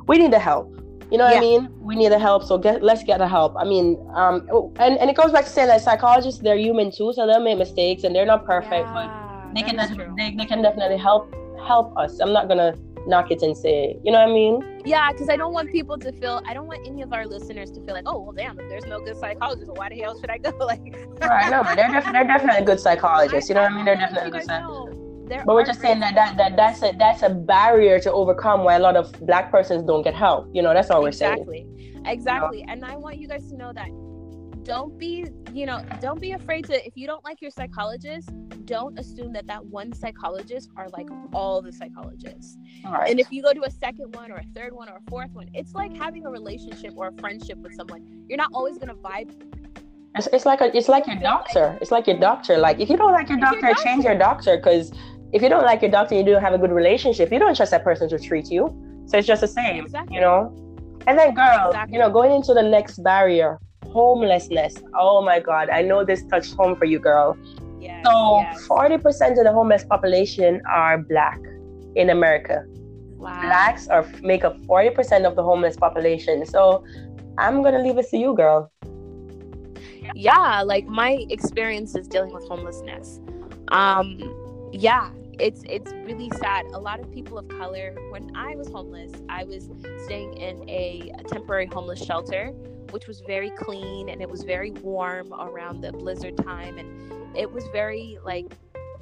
[0.07, 0.74] we need the help.
[1.12, 1.40] You know what Yeah.
[1.40, 1.68] I mean?
[1.78, 3.55] We need the help, so get let's get the help.
[3.59, 4.48] I mean, um,
[4.80, 7.59] and and it goes back to saying that psychologists they're human too, so they'll make
[7.59, 9.09] mistakes and they're not perfect, but
[9.55, 9.76] they can
[10.16, 11.32] they, they can definitely help
[11.66, 12.18] help us.
[12.18, 12.74] I'm not gonna
[13.06, 14.82] knock it and say, you know what I mean?
[14.86, 16.40] Yeah, because I don't want people to feel.
[16.47, 18.86] I don't want any of our listeners to feel like, oh well, damn, if there's
[18.86, 20.51] no good psychologist, why the hell should I go?
[20.60, 23.51] Like, Right, no, but they're def- they're definitely good psychologists.
[23.51, 23.84] You know what I mean?
[23.84, 25.02] They're definitely good psychologists.
[25.32, 28.12] Know there But we're just saying that, that that that's a that's a barrier to
[28.12, 30.48] overcome why a lot of black persons don't get help.
[30.52, 31.38] You know, that's all we're saying.
[31.38, 31.66] exactly,
[32.06, 32.64] exactly.
[32.68, 33.88] And I want you guys to know that
[34.64, 36.86] don't be, you know, don't be afraid to.
[36.86, 38.30] If you don't like your psychologist,
[38.64, 42.56] don't assume that that one psychologist are like all the psychologists.
[42.84, 43.10] Right.
[43.10, 45.30] And if you go to a second one or a third one or a fourth
[45.32, 48.06] one, it's like having a relationship or a friendship with someone.
[48.28, 49.32] You're not always gonna vibe.
[50.14, 51.78] It's, it's like a, it's like your doctor.
[51.80, 52.59] It's like your doctor.
[52.59, 54.56] Like if you don't like your It's your doctor, change your doctor.
[54.56, 54.92] Because
[55.32, 57.32] if you don't like your doctor, you don't have a good relationship.
[57.32, 58.68] You don't trust that person to treat you.
[59.06, 60.14] So it's just the same, Exactly.
[60.16, 60.52] you know.
[61.06, 61.94] And then, girl, Exactly.
[61.94, 63.59] you know, going into the next barrier,
[63.92, 64.74] homelessness.
[64.98, 67.36] Oh my God, I know this touched home for you, girl.
[67.80, 68.02] Yeah.
[68.04, 71.38] So forty percent of the homeless population are black
[71.96, 72.64] in America.
[73.16, 73.40] wow.
[73.40, 76.44] Blacks are make up forty percent of the homeless population.
[76.46, 76.84] So
[77.38, 78.70] I'm gonna leave it to you, girl.
[80.14, 83.20] yeah like my experience is dealing with homelessness
[83.68, 84.18] um
[84.72, 86.66] yeah it's it's really sad.
[86.66, 89.70] A lot of people of color when i was homeless i was
[90.04, 92.52] staying in a, a temporary homeless shelter
[92.92, 96.76] which was very clean and it was very warm around the blizzard time.
[96.78, 98.46] And it was very like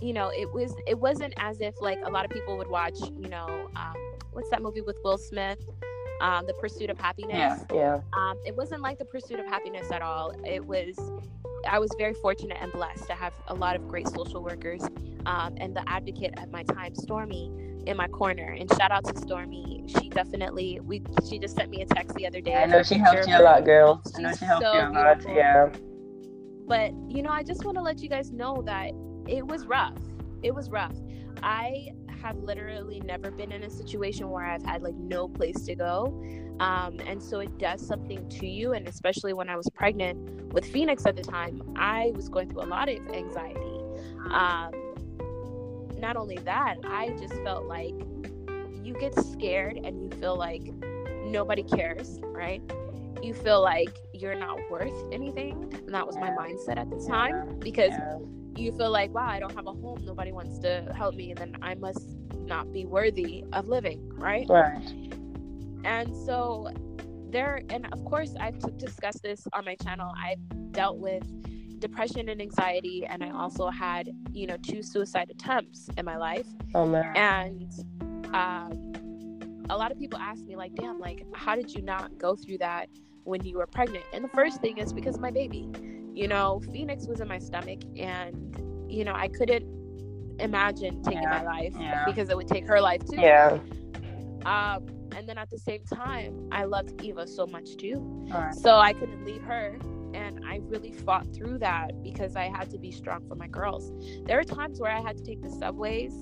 [0.01, 2.99] you know it was it wasn't as if like a lot of people would watch
[3.19, 3.95] you know um,
[4.33, 5.59] what's that movie with will smith
[6.21, 7.75] um, the pursuit of happiness Yeah.
[7.75, 8.01] Yeah.
[8.13, 10.33] um, it wasn't like the pursuit of happiness at all.
[10.45, 10.99] It was,
[11.69, 14.83] I was very fortunate and blessed to have a lot of great social workers
[15.27, 17.51] um, and the advocate at my time, Stormy,
[17.87, 18.53] in my corner.
[18.59, 19.85] And shout out to Stormy.
[19.87, 22.55] She definitely, we, she just sent me a text the other day.
[22.55, 24.03] I know she helped you a lot, girl.
[24.17, 25.19] I know She's she helped so you a lot.
[25.19, 25.35] beautiful.
[25.37, 25.69] Yeah.
[26.67, 28.93] But you know, I just want to let you guys know that
[29.27, 29.97] it was rough.
[30.43, 30.95] It was rough.
[31.43, 31.89] I
[32.23, 36.07] have literally never been in a situation where I've had like no place to go.
[36.61, 38.73] Um, and so it does something to you.
[38.73, 42.63] And especially when I was pregnant with Phoenix at the time, I was going through
[42.63, 43.81] a lot of anxiety.
[44.31, 44.73] Um,
[45.99, 47.95] not only that, I just felt like
[48.83, 50.63] you get scared and you feel like
[51.25, 52.63] nobody cares, right?
[53.23, 55.73] You feel like you're not worth anything.
[55.87, 57.93] And that was my mindset at the time because.
[58.61, 60.03] You feel like, wow, I don't have a home.
[60.05, 61.31] Nobody wants to help me.
[61.31, 64.47] And then I must not be worthy of living, right?
[64.49, 64.93] Right.
[65.85, 66.69] And so
[67.31, 70.13] there, and of course, I've discussed this on my channel.
[70.17, 71.23] I've dealt with
[71.81, 76.47] depression and anxiety, and I also had, you know, two suicide attempts in my life.
[76.75, 77.17] Oh man.
[77.17, 77.73] And
[78.35, 82.37] um, a lot of people ask me, like, damn, like, how did you not go
[82.37, 82.89] through that
[83.25, 84.05] when you were pregnant?
[84.13, 85.71] And the first thing is because of my baby.
[86.15, 89.65] You know, Phoenix was in my stomach, and, you know, I couldn't
[90.41, 92.05] imagine taking my life yeah.
[92.05, 93.21] because it would take her life too.
[93.21, 93.59] Yeah.
[94.45, 97.97] Um, and then at the same time, I loved Eva so much too.
[98.31, 98.55] Right.
[98.55, 99.77] So I couldn't leave her.
[100.15, 103.93] And I really fought through that because I had to be strong for my girls.
[104.25, 106.13] There are times where I had to take the subways.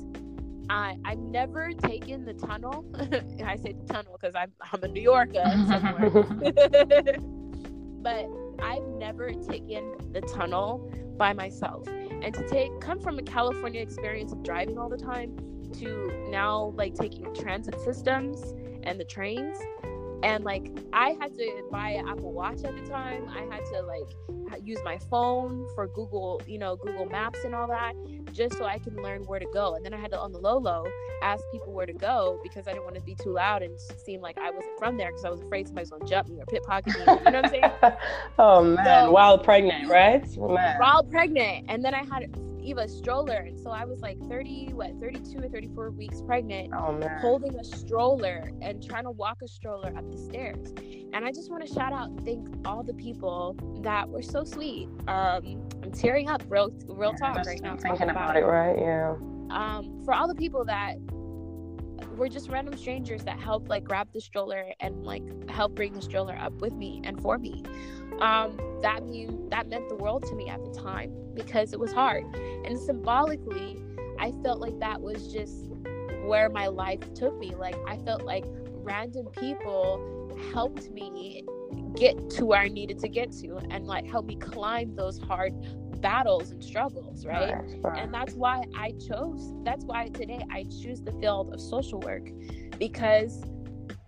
[0.70, 2.84] I, I've never taken the tunnel.
[3.44, 5.42] I say the tunnel because I'm, I'm a New Yorker.
[5.66, 6.10] somewhere.
[8.02, 8.26] but
[8.60, 11.86] I've never taken the tunnel by myself.
[11.86, 15.36] And to take come from a California experience of driving all the time
[15.74, 19.58] to now like taking transit systems and the trains
[20.22, 23.28] and like I had to buy an Apple Watch at the time.
[23.28, 27.68] I had to like use my phone for Google, you know, Google Maps and all
[27.68, 27.94] that,
[28.32, 29.74] just so I can learn where to go.
[29.74, 30.84] And then I had to on the low low
[31.22, 34.20] ask people where to go because I didn't want to be too loud and seem
[34.20, 36.94] like I wasn't from there because I was afraid somebody's gonna jump me or pickpocket
[36.94, 37.00] me.
[37.00, 37.64] You know what I'm saying?
[38.38, 40.24] oh man, So- while pregnant, right?
[40.36, 40.78] Man.
[40.78, 42.30] while pregnant and then i had
[42.68, 43.36] Eva a stroller.
[43.36, 47.64] And so I was like 30, what, 32 or 34 weeks pregnant, Oh holding a
[47.64, 50.74] stroller and trying to walk a stroller up the stairs.
[51.14, 54.44] And I just want to shout out and thank all the people that were so
[54.44, 54.88] sweet.
[55.08, 57.70] Um, I'm tearing up, real, real talk right now.
[57.76, 58.76] Thinking talking about it, right?
[58.78, 59.16] Yeah.
[59.50, 60.96] um, for all the people that
[62.18, 66.02] were just random strangers that helped like grab the stroller and like help bring the
[66.02, 67.62] stroller up with me and for me.
[68.20, 71.92] Um, that mean that meant the world to me at the time because it was
[71.92, 72.24] hard.
[72.64, 73.82] And symbolically
[74.20, 75.70] i felt like that was just
[76.24, 77.54] where my life took me.
[77.54, 78.44] Like i felt like
[78.82, 81.44] random people helped me
[81.96, 85.52] get to where i needed to get to and like help me climb those hard
[86.00, 87.98] battles and struggles right right.
[87.98, 92.28] and that's why i chose that's why today i choose the field of social work
[92.78, 93.42] because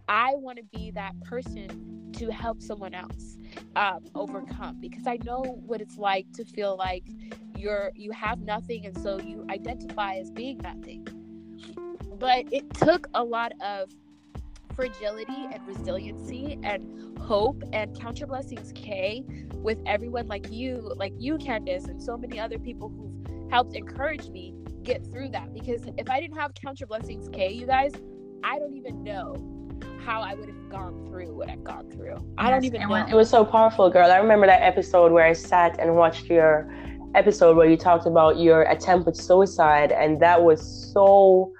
[0.08, 3.36] i want to be that person to help someone else
[3.76, 7.04] um, overcome because i know what it's like to feel like
[7.56, 11.06] you're you have nothing and so you identify as being nothing
[12.18, 13.90] but it took a lot of
[14.80, 16.82] fragility and resiliency and
[17.20, 19.22] hope and Count Your Blessings K
[19.56, 24.30] with everyone like you like you candace and so many other people who've helped encourage
[24.30, 27.92] me get through that because if i didn't have Count Your Blessings K you guys
[28.42, 29.36] i don't even know
[30.06, 32.90] how i would have gone through what i've gone through i don't even it know
[32.92, 34.10] was- It was so powerful, girl.
[34.10, 36.72] I remember that episode where I sat and watched your
[37.14, 40.60] episode where you talked about your attempt with suicide, and that was
[40.94, 41.52] so.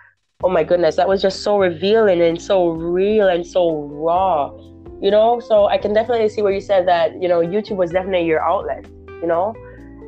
[0.42, 4.50] Oh my goodness, that was just so revealing and so real and so raw,
[5.00, 5.40] you know.
[5.40, 7.20] So I can definitely see where you said that.
[7.20, 8.86] You know, YouTube was definitely your outlet.
[9.20, 9.54] You know,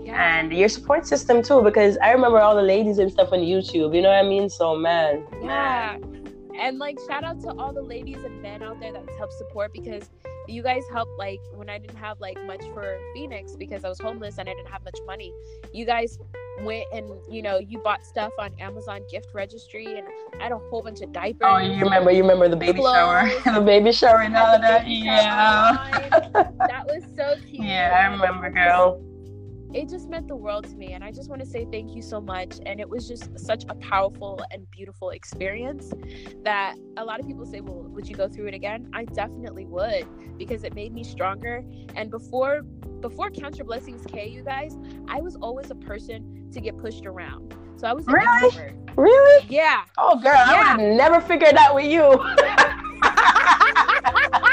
[0.03, 3.41] yeah and your support system too, because I remember all the ladies and stuff on
[3.41, 3.95] YouTube.
[3.95, 4.49] You know what I mean?
[4.49, 5.99] So man, Yeah.
[6.59, 9.73] And like shout out to all the ladies and men out there that help support
[9.73, 10.11] because
[10.49, 14.01] you guys helped like when I didn't have like much for Phoenix because I was
[14.01, 15.33] homeless and I didn't have much money.
[15.73, 16.19] You guys
[16.61, 20.07] went and you know you bought stuff on Amazon gift registry and
[20.39, 21.41] I had a whole bunch of diapers.
[21.43, 22.11] Oh, you remember?
[22.11, 24.87] You remember the baby shower, the baby shower and all that.
[24.87, 25.89] Yeah.
[26.33, 27.63] that was so cute.
[27.73, 29.03] Yeah, I remember, girl.
[29.75, 32.03] It just meant the world to me and i just want to say thank you
[32.03, 35.93] so much and it was just such a powerful and beautiful experience
[36.45, 39.65] that a lot of people say well would you go through it again i definitely
[39.67, 40.07] would
[40.39, 41.65] because it made me stronger
[41.97, 42.63] and before
[43.01, 44.77] before Count Your Blessings K you guys
[45.09, 48.27] i was always a person to get pushed around so i was Really?
[48.45, 48.77] introvert.
[48.97, 49.47] really?
[49.49, 52.03] yeah Oh, girl, I would have never figured that with you.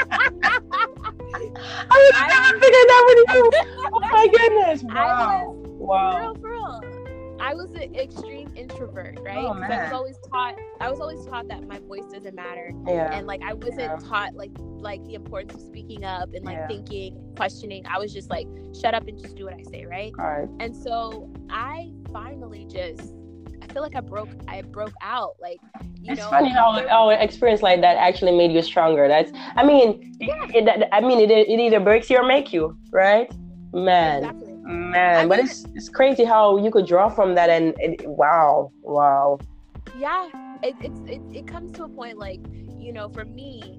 [1.34, 3.50] I would have never figured that with you.
[3.92, 4.84] Oh my goodness!
[4.90, 5.56] I Wow!
[5.78, 6.18] For Wow!
[6.20, 7.36] real, for real.
[7.40, 9.38] I was an extreme introvert, right?
[9.38, 10.56] Oh, 'Cause I was always taught.
[10.80, 13.16] I was always taught that my voice doesn't matter, Yeah.
[13.16, 13.96] and like I wasn't Yeah.
[14.08, 16.66] taught like like the importance of speaking up and like Yeah.
[16.68, 17.84] thinking, questioning.
[17.86, 18.46] I was just like,
[18.78, 20.12] shut up and just do what I say, right?
[20.18, 20.48] All right.
[20.58, 23.19] And so I finally just, I
[23.72, 25.60] feel like I broke, I broke out, like
[26.02, 26.30] you It's know.
[26.30, 29.08] funny how how an experience like that actually made you stronger.
[29.08, 32.76] That's, I mean, it, it- I mean, it, it either breaks you or make you,
[32.92, 33.30] right?
[33.72, 34.52] Man, Exactly.
[34.64, 35.24] man.
[35.24, 39.38] I but it's it's crazy how you could draw from that and it, wow, wow.
[39.96, 40.28] yeah
[40.62, 42.40] it, it's it, it comes to a point like
[42.78, 43.78] you know for me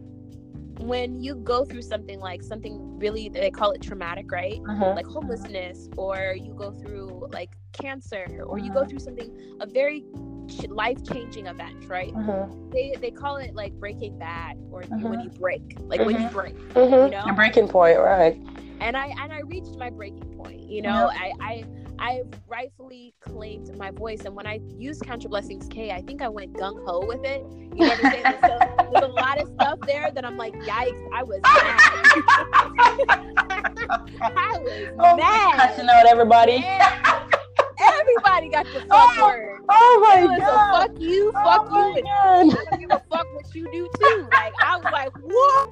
[0.81, 4.95] when you go through something like something really they call it traumatic right Mhm.
[4.95, 8.89] like homelessness or you go through like cancer or you go Mhm.
[8.89, 10.03] through something a very
[10.51, 12.71] ch- life-changing event right Mhm.
[12.71, 16.27] they they call it like breaking bad or you- when you break like when you
[16.27, 16.31] Mhm.
[16.33, 18.37] break you know Your breaking point, right?
[18.79, 20.61] and I and I reached my breaking point.
[20.61, 21.63] You know, I I
[21.99, 26.23] I rightfully claimed my voice, and when I used Count Your Blessings K, I think
[26.23, 27.45] I went gung ho with it.
[27.75, 28.25] You know what I'm saying?
[28.41, 28.57] so
[28.91, 30.99] there's a lot of stuff there that I'm like, yikes!
[31.13, 31.79] I was mad.
[34.21, 35.55] I was Oh, mad.
[35.59, 36.53] Cussing out everybody.
[36.53, 37.27] Yeah.
[37.81, 39.59] Everybody got the fuck Oh, word.
[39.69, 40.87] Oh my god.
[40.87, 42.07] fuck you, Oh fuck my you, and
[42.51, 44.27] I don't give a fuck what you do too.
[44.31, 45.69] Like I was like, what?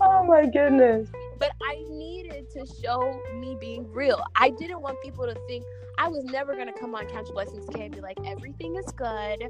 [0.00, 1.08] Oh my goodness.
[1.38, 4.22] but I needed to show me being real.
[4.36, 5.64] I didn't want people to think
[5.98, 8.86] I was never gonna come on Count Your Blessings K and be like, everything is
[8.96, 9.44] good.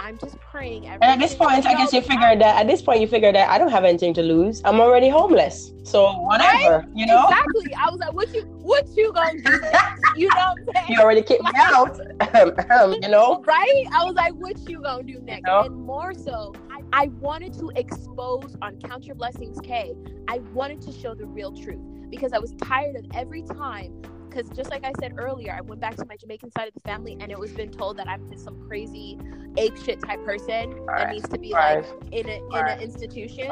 [0.00, 0.86] I'm just praying.
[0.86, 3.34] And at this point, I guess you good." figured that at this point you figured
[3.34, 4.62] that I don't have anything to lose.
[4.64, 5.72] I'm already homeless.
[5.82, 7.28] So whatever, you know?
[7.28, 7.74] Exactly.
[7.74, 9.60] I was like, what you what you gonna do?
[10.16, 10.86] You know what I'm saying?
[10.88, 11.96] You already kicked me out.
[13.02, 13.42] you know?
[13.46, 13.84] Right?
[13.92, 15.46] I was like, what you gonna do next?
[15.46, 15.64] know?
[15.64, 19.94] And more so, I, I wanted to expose on Count Your Blessings K.
[20.28, 24.48] I wanted to show the real truth because I was tired of every time because
[24.50, 27.16] just like I said earlier, I went back to my Jamaican side of the family,
[27.20, 29.18] and it was been told that I'm just some crazy
[29.56, 31.08] ape shit type person that Right.
[31.10, 31.78] needs to be Right.
[31.78, 32.76] like in a in Right.
[32.76, 33.48] an institution.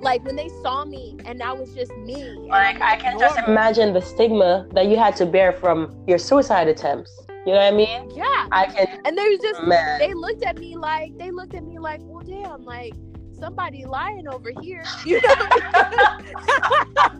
[0.00, 2.22] Like when they saw me, and that was just me.
[2.48, 6.68] Like I can just imagine the stigma that you had to bear from your suicide
[6.68, 7.16] attempts.
[7.46, 8.10] You know what I mean?
[8.14, 9.98] Yeah, I can and they was just man.
[9.98, 12.92] they looked at me like they looked at me like, well, damn, like
[13.38, 15.34] somebody lying over here, you know.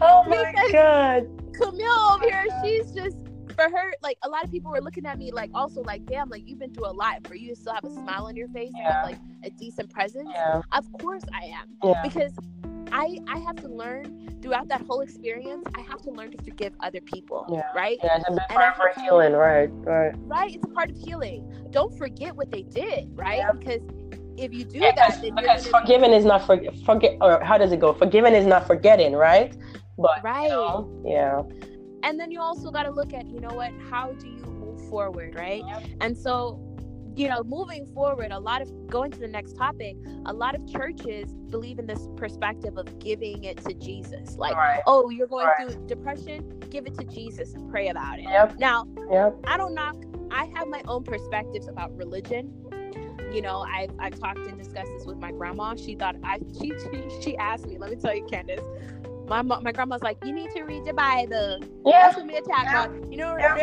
[0.00, 1.26] Oh my Because- god.
[1.60, 3.16] Camille over here, she's just
[3.54, 3.92] for her.
[4.02, 6.58] Like a lot of people were looking at me like, also like, damn, like you've
[6.58, 7.26] been through a lot.
[7.26, 9.90] For you to still have a smile on your face and have like a decent
[9.92, 10.62] presence, Yeah.
[10.72, 12.00] of course I am Yeah.
[12.02, 12.32] because
[12.92, 15.66] I I have to learn throughout that whole experience.
[15.76, 17.62] I have to learn to forgive other people, Yeah.
[17.74, 17.98] right?
[18.02, 19.68] Yeah, it's a big part for to- healing, right?
[19.84, 20.14] Right.
[20.20, 20.54] Right?
[20.54, 21.52] It's a part of healing.
[21.70, 23.38] Don't forget what they did, right?
[23.38, 23.52] Yeah.
[23.52, 23.82] Because
[24.38, 26.56] if you do Yeah, that, because, then because forgiving is not for
[26.86, 27.92] forget or how does it go?
[27.92, 29.54] Forgiving is not forgetting, right?
[29.98, 30.44] But right.
[30.44, 31.42] you know, yeah.
[32.02, 34.80] and then you also got to look at you know what how do you move
[34.88, 35.84] forward right Yep.
[36.00, 36.60] and so
[37.16, 39.96] you know moving forward a lot of going to the next topic
[40.26, 44.80] a lot of churches believe in this perspective of giving it to jesus like right.
[44.86, 45.72] oh you're going Right.
[45.72, 48.58] through depression give it to jesus and pray about it Yep.
[48.60, 49.36] now Yep.
[49.48, 49.96] i don't knock
[50.30, 52.52] i have my own perspectives about religion
[53.32, 56.72] you know i've i've talked and discussed this with my grandma she thought i she
[56.92, 58.60] she, she asked me let me tell you candace
[59.28, 61.60] my, my grandma's like, you need to read your Bible.
[61.84, 62.02] Yeah.
[62.02, 62.82] That's what me attack Yeah.
[62.82, 63.12] on.
[63.12, 63.56] You know, Yeah.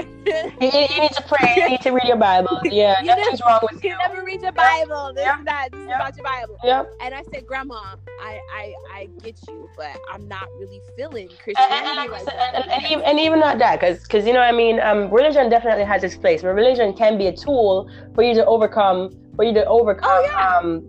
[0.61, 1.53] You, you need to pray.
[1.57, 2.59] You need to read your Bible.
[2.71, 3.97] Yeah, You nothing's wrong with you you.
[4.07, 5.13] never read your Bible.
[5.13, 5.39] This Yeah.
[5.39, 5.69] is that.
[5.71, 5.95] This is Yeah.
[5.95, 6.57] about your Bible.
[6.63, 6.91] Yep.
[7.01, 11.57] And I said, Grandma, I I, I get you, but I'm not really feeling And,
[11.59, 12.21] and, and, like
[12.55, 14.79] and, and, even, and even not that, because you know what I mean.
[14.79, 18.45] Um, religion definitely has its place, but religion can be a tool for you to
[18.45, 20.57] overcome, for you to overcome Oh, yeah.
[20.57, 20.83] um,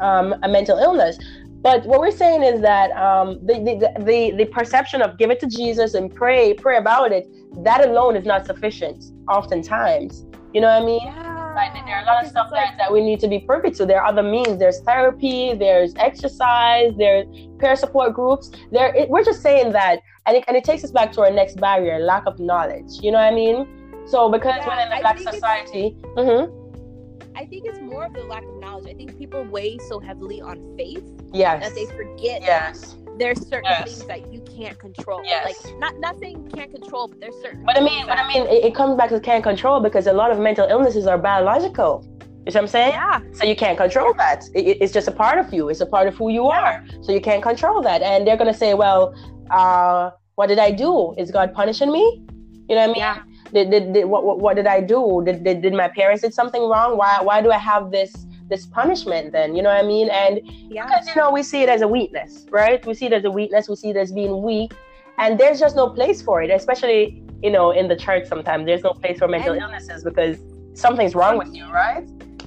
[0.00, 1.18] um, a mental illness.
[1.64, 5.40] But what we're saying is that um, the, the, the, the perception of give it
[5.40, 7.26] to Jesus and pray, pray about it,
[7.64, 9.02] that alone is not sufficient.
[9.30, 11.00] Oftentimes, you know what I mean.
[11.02, 11.30] yeah.
[11.56, 13.70] Like, there are a lot of stuff like- that, that we need to be privy
[13.78, 13.86] to.
[13.86, 14.58] There are other means.
[14.58, 15.54] There's therapy.
[15.54, 16.92] There's exercise.
[16.98, 17.24] There's
[17.60, 18.50] peer support groups.
[18.72, 21.30] There, it, we're just saying that, and it, and it takes us back to our
[21.30, 22.90] next barrier: lack of knowledge.
[23.00, 23.58] You know what I mean?
[24.06, 26.63] So because yeah, we're in a black society, hmm
[27.36, 28.86] I think it's more of the lack of knowledge.
[28.90, 32.92] I think people weigh so heavily on faith yes, that they forget yes.
[32.92, 33.84] that there's certain Yes.
[33.84, 35.20] things that you can't control.
[35.24, 35.44] Yes.
[35.64, 37.64] Like not not saying can't control, but there's certain.
[37.64, 40.12] But I mean, but I mean, it, it comes back to can't control because a
[40.12, 42.04] lot of mental illnesses are biological.
[42.46, 42.92] You see what I'm saying?
[42.92, 44.44] yeah, So you can't control that.
[44.54, 45.70] It, it- it's just a part of you.
[45.70, 46.84] It's a part of who you are.
[47.02, 48.02] So you can't control that.
[48.02, 49.14] And they're gonna say, well,
[49.50, 51.14] uh, what did I do?
[51.16, 52.04] Is God punishing me?
[52.68, 52.96] You know what I mean?
[52.96, 53.22] yeah,
[53.54, 55.22] Did, did, did what, what what did I do?
[55.24, 56.96] Did, did did my parents did something wrong?
[56.96, 59.54] Why why do I have this this punishment then?
[59.54, 60.08] You know what I mean?
[60.10, 60.86] And yeah.
[60.86, 62.84] because you know we see it as a weakness, right?
[62.84, 63.68] We see it as a weakness.
[63.68, 64.72] We see it as being weak,
[65.18, 68.26] and there's just no place for it, especially you know in the church.
[68.26, 70.36] Sometimes there's no place for mental And- illnesses because
[70.74, 72.04] something's wrong with you, right?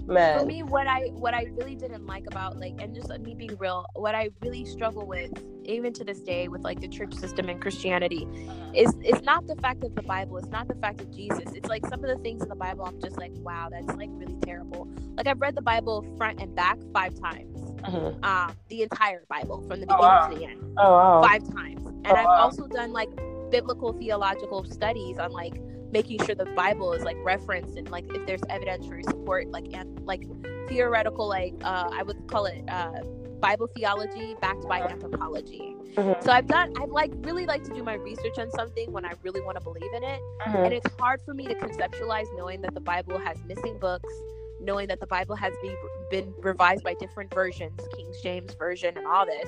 [0.07, 3.55] For me what i what i really didn't like about like and just me being
[3.57, 5.31] real what i really struggle with
[5.65, 8.27] even to this day with like the church system and christianity
[8.73, 11.67] is it's not the fact of the bible it's not the fact of jesus it's
[11.67, 14.37] like some of the things in the bible i'm just like wow that's like really
[14.45, 17.55] terrible like i've read the bible front and back five times
[17.87, 18.25] Mhm.
[18.25, 20.27] um the entire bible from the Oh, beginning wow.
[20.29, 21.21] to the end Oh wow.
[21.21, 22.35] five times and Oh, i've wow.
[22.37, 23.09] also done like
[23.51, 25.53] biblical theological studies on like
[25.91, 29.99] making sure the bible is like referenced and like if there's evidentiary support like and
[30.05, 30.21] like
[30.67, 32.91] theoretical like uh i would call it uh
[33.39, 36.21] bible theology backed by anthropology Mhm.
[36.23, 39.13] so i've done i've like really like to do my research on something when i
[39.23, 40.65] really want to believe in it Mhm.
[40.65, 44.13] and it's hard for me to conceptualize knowing that the bible has missing books
[44.59, 45.73] knowing that the bible has be,
[46.11, 49.47] been revised by different versions king james version and all this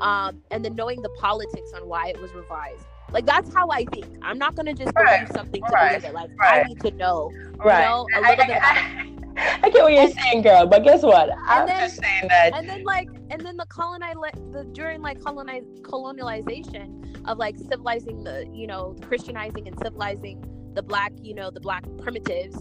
[0.00, 3.84] um, and then knowing the politics on why it was revised like that's how i
[3.92, 6.62] think i'm not going to just believe Right, something to right, believe it like i
[6.64, 7.84] need to know Right.
[7.84, 11.02] know, a I, little bit about I, I get what you're saying, girl, but guess
[11.02, 11.30] what?
[11.46, 12.54] I'm then- just saying that.
[12.54, 14.14] and then like and then the colonize
[14.52, 20.42] the during like colonize colonialization of like civilizing the you know christianizing and civilizing
[20.74, 22.58] the black you know the black primitives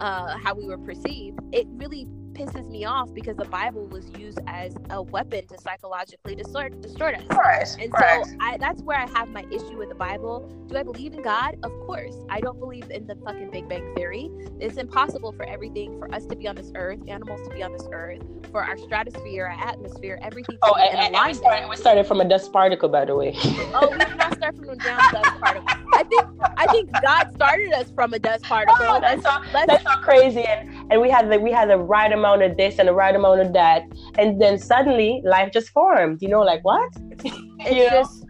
[0.00, 2.06] uh how we were perceived it really
[2.40, 7.14] pisses me off because the bible was used as a weapon to psychologically distort distort
[7.14, 7.76] us Right.
[7.78, 8.24] and right.
[8.24, 10.48] so I, that's where I have my issue with the Bible.
[10.68, 11.56] Do I believe in God?
[11.62, 12.14] Of course.
[12.28, 14.30] I don't believe in the fucking Big Bang Theory.
[14.60, 17.72] It's impossible for everything, for us to be on this earth, animals to be on
[17.72, 21.76] this earth, for our stratosphere, our atmosphere, everything Oh, be and, and we, started, we
[21.76, 23.34] started from a dust particle, by the way.
[23.74, 25.66] oh, we did not start from down dust particle.
[25.92, 26.24] I think
[26.56, 28.76] I think God started us from a dust particle.
[28.80, 31.78] Oh, that's so, let's, that's so crazy, and and we had the we had the
[31.78, 33.82] right amount of this and the right amount of that,
[34.18, 36.22] and then suddenly life just formed.
[36.22, 36.90] You know, like what?
[37.24, 37.90] it's you know?
[37.90, 38.24] just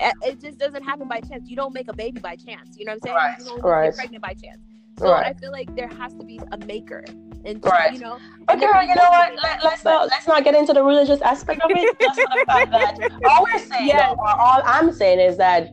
[0.00, 1.48] eh, it just doesn't happen by chance.
[1.48, 2.76] You don't make a baby by chance.
[2.78, 3.16] You know what I'm saying?
[3.16, 3.38] Right.
[3.38, 3.84] You don't Right.
[3.90, 4.60] get pregnant by chance.
[4.98, 5.26] So Right.
[5.26, 7.04] I feel like there has to be a maker,
[7.44, 7.92] and Right.
[7.92, 8.18] you know.
[8.46, 9.32] But and there girl, you know what?
[9.42, 11.96] Let, let's not let's not get into the religious aspect of it.
[12.00, 12.98] Just for the fact that
[13.30, 14.14] all we're saying, Yes.
[14.18, 15.68] or all I'm saying is that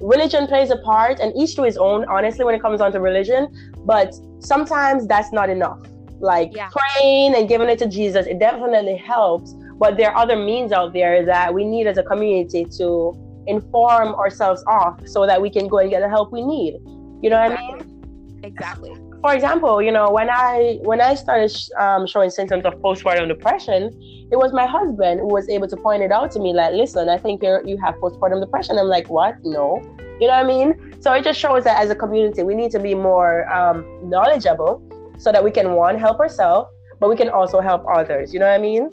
[0.00, 2.04] religion plays a part, and each to his own.
[2.08, 3.48] Honestly, when it comes down to religion,
[3.84, 5.80] but sometimes that's not enough.
[6.20, 6.68] Like Yeah.
[6.70, 9.54] praying and giving it to Jesus, it definitely helps.
[9.78, 13.14] But there are other means out there that we need as a community to
[13.46, 16.74] inform ourselves off so that we can go and get the help we need.
[17.22, 18.40] You know what I mean?
[18.42, 18.94] Exactly.
[19.20, 23.26] for example, you know, when I when I started sh- um, showing symptoms of postpartum
[23.26, 23.90] depression,
[24.30, 26.52] it was my husband who was able to point it out to me.
[26.52, 28.78] Like, listen, I think you you have postpartum depression.
[28.78, 29.34] I'm like, what?
[29.42, 29.80] No,
[30.20, 30.68] you know what I mean?
[31.00, 34.82] So it just shows that as a community, we need to be more um, knowledgeable
[35.18, 36.70] so that we can one help ourselves,
[37.00, 38.32] but we can also help others.
[38.32, 38.90] You know what I mean?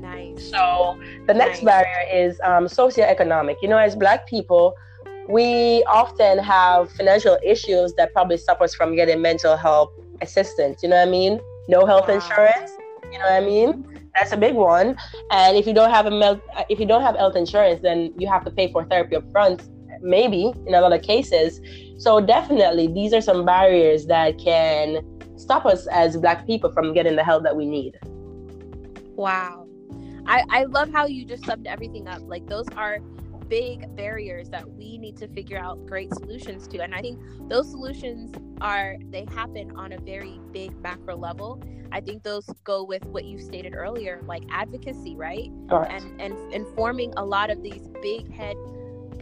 [0.00, 0.50] Nice.
[0.50, 1.84] So the next Nice.
[1.84, 3.56] barrier is um, socioeconomic.
[3.62, 4.74] You know, as Black people,
[5.28, 9.90] we often have financial issues that probably stop us from getting mental health
[10.20, 10.82] assistance.
[10.82, 11.40] You know what I mean?
[11.68, 12.14] No health Wow.
[12.14, 12.70] insurance.
[13.12, 13.84] You know what I mean?
[14.14, 14.96] That's a big one.
[15.30, 18.28] And if you don't have a mel- if you don't have health insurance, then you
[18.28, 19.62] have to pay for therapy up front.
[20.02, 21.60] Maybe in a lot of cases.
[21.98, 25.00] So definitely, these are some barriers that can
[25.52, 27.98] stop us as Black people from getting the help that we need.
[29.16, 29.66] Wow.
[30.26, 32.22] I, I love how you just summed everything up.
[32.22, 33.00] Like those are
[33.48, 36.82] big barriers that we need to figure out great solutions to.
[36.82, 37.20] And I think
[37.50, 41.62] those solutions are they happen on a very big macro level.
[41.90, 45.50] I think those go with what you stated earlier, like advocacy, right?
[45.68, 45.92] Correct.
[45.92, 48.56] and and informing a lot of these big head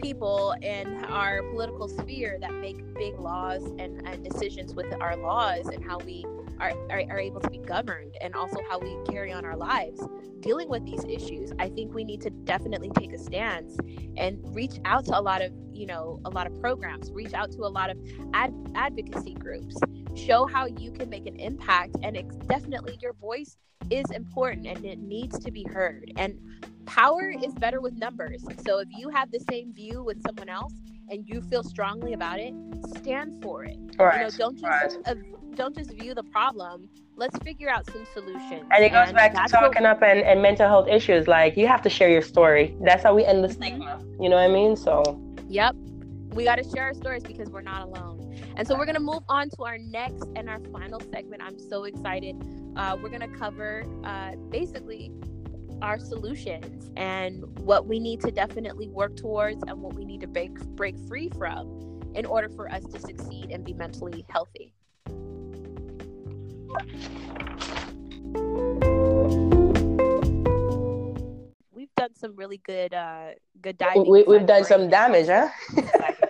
[0.01, 5.67] people in our political sphere that make big laws and, and decisions with our laws
[5.67, 6.25] and how we
[6.59, 10.01] are, are, are able to be governed and also how we carry on our lives.
[10.41, 13.77] Dealing with these issues i think we need to definitely take a stance
[14.17, 17.51] and reach out to a lot of you know a lot of programs reach out
[17.51, 17.97] to a lot of
[18.33, 19.77] ad- advocacy groups
[20.15, 23.57] show how you can make an impact and it's definitely your voice
[23.89, 26.37] is important and it needs to be heard and
[26.85, 30.73] power is better with numbers so if you have the same view with someone else
[31.09, 32.53] and you feel strongly about it
[32.97, 34.33] stand for it you know Right.
[34.37, 34.97] don't just right.
[35.05, 35.15] uh,
[35.55, 39.51] don't just view the problem let's figure out some solutions And it goes back to
[39.51, 41.27] talking up and, and mental health issues.
[41.27, 42.75] Like you have to share your story.
[42.81, 44.01] That's how we end the stigma.
[44.19, 44.75] You know what I mean?
[44.75, 45.19] So
[45.49, 45.75] Yep.
[46.33, 48.30] We got to share our stories because we're not alone.
[48.55, 51.41] And so we're going to move on to our next and our final segment.
[51.41, 52.35] I'm so excited.
[52.75, 55.11] Uh, we're going to cover uh, basically
[55.81, 60.27] our solutions and what we need to definitely work towards and what we need to
[60.27, 64.73] break, break free from in order for us to succeed and be mentally healthy.
[71.71, 73.29] We've done some really good, uh,
[73.61, 74.09] good diving.
[74.09, 75.49] we, we've done some damage, huh?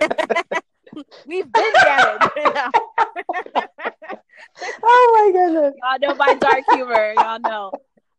[1.26, 2.30] We've been damaged.
[4.82, 5.74] oh my goodness.
[5.82, 7.14] Y'all know my dark humor.
[7.16, 7.72] Y'all know.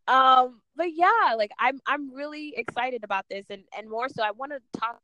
[0.07, 4.32] Um, but yeah, like I'm I'm really excited about this and and more so I
[4.32, 4.99] want to talk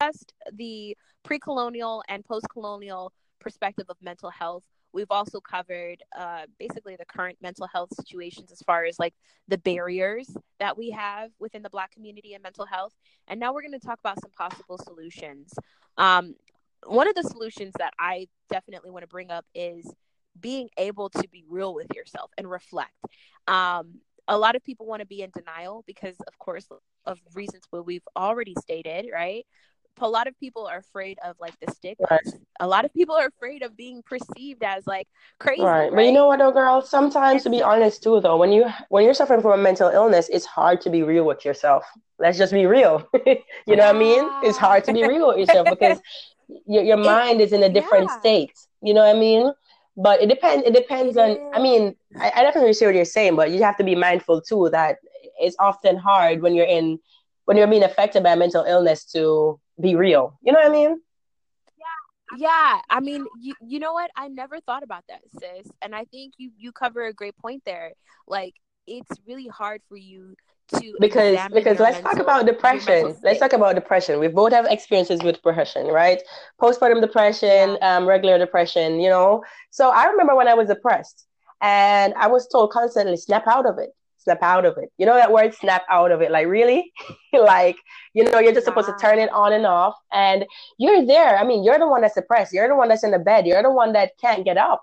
[0.00, 4.62] just the pre-colonial and post-colonial perspective of mental health.
[4.92, 9.14] We've also covered uh, basically the current mental health situations as far as like
[9.46, 12.92] the barriers that we have within the Black community and mental health.
[13.28, 15.52] And now we're going to talk about some possible solutions.
[15.96, 16.34] Um,
[16.86, 19.90] one of the solutions that I definitely want to bring up is
[20.38, 22.92] being able to be real with yourself and reflect.
[23.46, 26.66] Um, a lot of people want to be in denial because, of course,
[27.04, 29.44] of reasons what we've already stated, right?
[30.02, 32.06] A lot of people are afraid of like the stigma.
[32.10, 32.20] Right.
[32.60, 35.08] A lot of people are afraid of being perceived as like
[35.38, 35.62] crazy.
[35.62, 35.90] Right.
[35.92, 36.80] But you know what though, girl?
[36.80, 40.30] Sometimes to be honest too though, when you when you're suffering from a mental illness,
[40.32, 41.84] it's hard to be real with yourself.
[42.18, 43.06] Let's just be real.
[43.26, 44.26] you know what I mean?
[44.42, 46.00] It's hard to be real with yourself because
[46.66, 48.20] your your mind is in a different yeah.
[48.20, 48.52] state.
[48.82, 49.52] You know what I mean?
[49.96, 51.36] But it depends it depends on.
[51.54, 54.40] I mean, I, I definitely see what you're saying, but you have to be mindful
[54.40, 54.98] too that
[55.40, 56.98] it's often hard when you're in
[57.44, 60.38] when you're being affected by a mental illness to be real.
[60.42, 61.00] You know what I mean?
[62.36, 64.10] Yeah, I mean, you you know what?
[64.16, 65.70] I never thought about that, sis.
[65.82, 67.92] And I think you you cover a great point there.
[68.28, 68.54] Like
[68.86, 70.34] it's really hard for you
[70.70, 73.16] to because because let's talk about depression.
[73.22, 74.18] let's talk about depression.
[74.20, 76.20] We both have experiences with depression right?
[76.60, 79.42] Postpartum depression um, regular depression you know?
[79.70, 81.26] So i remember when i was depressed
[81.60, 83.90] and i was told constantly snap out of it.
[84.18, 84.92] Snap out of it.
[84.98, 86.92] You know that word snap out of it like really?
[87.32, 87.76] Like
[88.12, 90.44] you know you're just supposed to turn it on and off and
[90.78, 91.38] you're there.
[91.38, 92.52] I mean you're the one that's depressed.
[92.52, 93.46] You're the one that's in the bed.
[93.46, 94.82] You're the one that can't get up.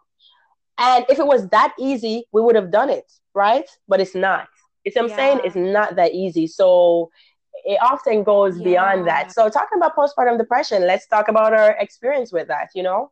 [0.80, 3.70] And if it was that easy we would have done it right?
[3.88, 4.48] But it's not
[4.88, 6.48] it's what I'm saying it's not that easy.
[6.48, 7.12] So
[7.66, 9.32] it often goes beyond that.
[9.32, 13.12] So talking about postpartum depression, let's talk about our experience with that, you know?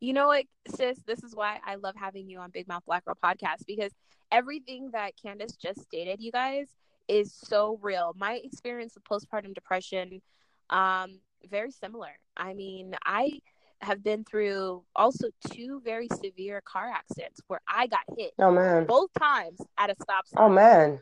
[0.00, 0.98] You know what, sis?
[1.06, 3.92] This is why I love having you on Big Mouth Black Girl podcast because
[4.32, 6.68] everything that Candace just stated, you guys,
[7.08, 8.14] is so real.
[8.16, 10.22] My experience with postpartum depression,
[10.70, 11.20] um,
[11.50, 12.12] very similar.
[12.36, 13.40] I mean, I
[13.82, 18.86] have been through also two very severe car accidents where I got hit Oh man.
[18.86, 21.00] both times at a stop sign, Oh man.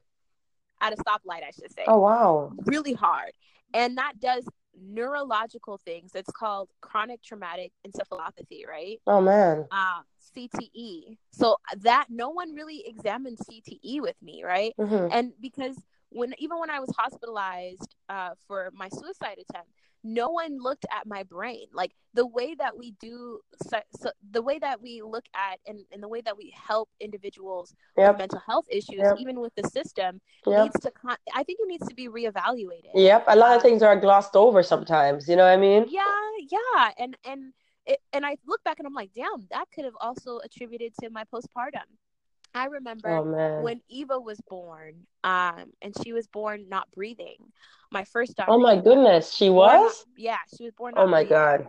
[0.80, 1.84] at a stoplight, I should say.
[1.86, 2.52] Oh wow.
[2.66, 3.32] really hard.
[3.74, 4.46] And that does
[4.80, 6.12] neurological things.
[6.14, 9.00] It's called chronic traumatic encephalopathy, right?
[9.06, 9.66] Oh man.
[9.70, 10.02] Uh,
[10.34, 11.18] CTE.
[11.30, 14.72] So that no one really examined CTE with me, right?
[14.78, 15.76] hmm And because
[16.10, 19.70] when even when I was hospitalized uh, for my suicide attempt,
[20.14, 23.39] no one looked at my brain like the way that we do
[23.70, 26.89] so, so the way that we look at and, and the way that we help
[27.01, 29.16] individuals with mental health issues Yep.
[29.20, 30.62] even with the system Yep.
[30.64, 33.24] needs to con- i think it needs to be reevaluated Yep.
[33.28, 35.28] A lot Uh, of things are glossed over sometimes.
[35.28, 35.86] You know what I mean?
[35.89, 36.02] yeah
[36.51, 37.52] yeah and and
[37.86, 41.10] it, and i look back and i'm like damn that could have also attributed to
[41.10, 41.89] my postpartum
[42.59, 43.24] i remember Oh
[43.56, 47.52] when eva was born um and she was born not breathing
[47.90, 49.32] my first daughter Oh my goodness.
[49.35, 50.06] She born not- was?
[50.16, 51.30] yeah she was born Oh my breathing.
[51.30, 51.68] god.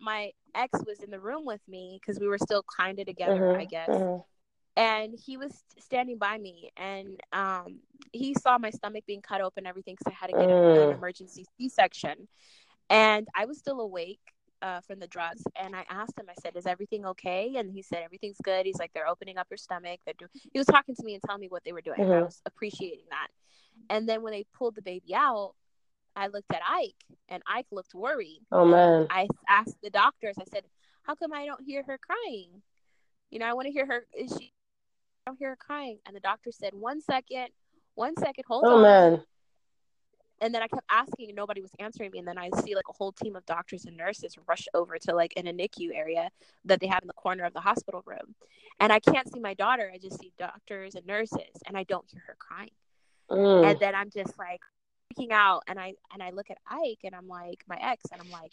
[0.00, 3.40] my ex was in the room with me because we were still kind of together
[3.40, 4.24] Mhm, i guess mhm.
[4.76, 7.80] and he was standing by me and um
[8.12, 10.90] he saw my stomach being cut open everything because i had to get a- an
[10.90, 10.92] Mm.
[10.92, 12.28] emergency c-section
[12.90, 14.20] and i was still awake
[14.62, 17.82] uh, from the drugs and i asked him i said is everything okay and he
[17.82, 20.94] said everything's good he's like they're opening up your stomach they're doing he was talking
[20.94, 23.28] to me and telling me what they were doing and i was appreciating that
[23.90, 25.54] and then when they pulled the baby out
[26.16, 26.94] i looked at ike
[27.28, 29.06] and ike looked worried Oh man.
[29.10, 30.64] I asked the doctors, I said,
[31.02, 32.62] How come I don't hear her crying?
[33.30, 34.06] You know, I want to hear her.
[34.16, 34.52] Is she?
[35.26, 35.98] I don't hear her crying.
[36.06, 37.48] And the doctor said, One second,
[37.94, 38.82] one second, hold Oh on.
[38.82, 39.22] man.
[40.42, 42.18] And then I kept asking, and nobody was answering me.
[42.18, 45.14] And then I see like a whole team of doctors and nurses rush over to
[45.14, 46.28] like in a NICU area
[46.64, 48.34] that they have in the corner of the hospital room.
[48.80, 49.90] And I can't see my daughter.
[49.94, 52.70] I just see doctors and nurses, and I don't hear her crying.
[53.30, 53.70] Mm.
[53.70, 54.60] And then I'm just like
[55.12, 58.20] freaking out, and I and I look at Ike, and I'm like my ex, and
[58.20, 58.52] I'm like,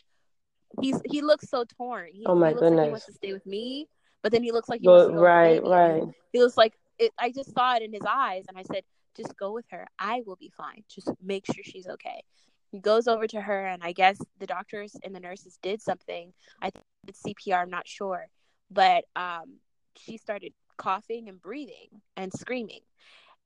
[0.79, 2.09] he's he looks so torn.
[2.13, 3.87] He, Oh my he looks like he wants to stay with me,
[4.21, 6.03] but then he looks like he wants to go right, right.
[6.31, 7.11] He looks like it.
[7.17, 8.83] I just saw it in his eyes, and I said,
[9.19, 9.87] just go with her.
[9.99, 10.83] I will be fine.
[10.89, 12.23] Just make sure she's okay.
[12.71, 16.33] He goes over to her, and I guess the doctors and the nurses did something.
[16.61, 17.61] I think it's CPR.
[17.61, 18.27] I'm not sure,
[18.69, 19.57] but um,
[19.97, 22.81] she started coughing and breathing and screaming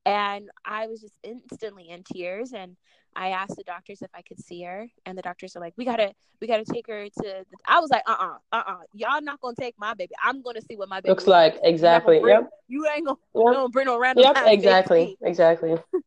[0.06, 2.54] and I was just instantly in tears.
[2.54, 2.76] And
[3.16, 5.86] I asked the doctors if I could see her, and the doctors are like, "We
[5.86, 7.46] gotta, we gotta take her to." The...
[7.66, 10.14] I was like, "Uh, uh-uh, uh, uh, y'all not gonna take my baby.
[10.24, 12.20] I'm gonna see what my baby Looks like You're not gonna exactly.
[12.20, 12.50] bring- Yep.
[12.68, 13.72] You ain't gonna, Yep.
[13.72, 14.24] bring no random.
[14.24, 14.38] Yep.
[14.48, 15.18] Exactly.
[15.22, 15.78] Exactly.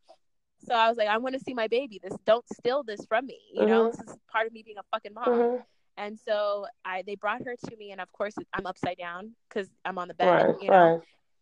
[0.67, 2.01] So I was like, "I want to see my baby.
[2.03, 3.39] This don't steal this from me.
[3.53, 5.65] You know, this is part of me being a fucking mom." Mhm.
[5.97, 9.69] And so I, they brought her to me, and of course, I'm upside down because
[9.85, 10.27] I'm on the bed.
[10.27, 10.55] Right.
[10.61, 11.01] you know, Right.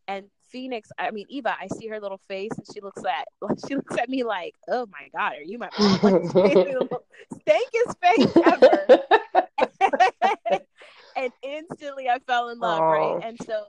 [0.08, 3.26] and Phoenix, I mean Eva, I see her little face, and she looks at
[3.66, 6.66] she looks at me like, "Oh my god, are you my mom?" Like, she gave
[6.66, 7.06] me the most
[7.42, 8.86] stankest face ever,
[11.16, 12.84] and instantly I fell in love, Aw.
[12.84, 13.18] right?
[13.24, 13.64] And so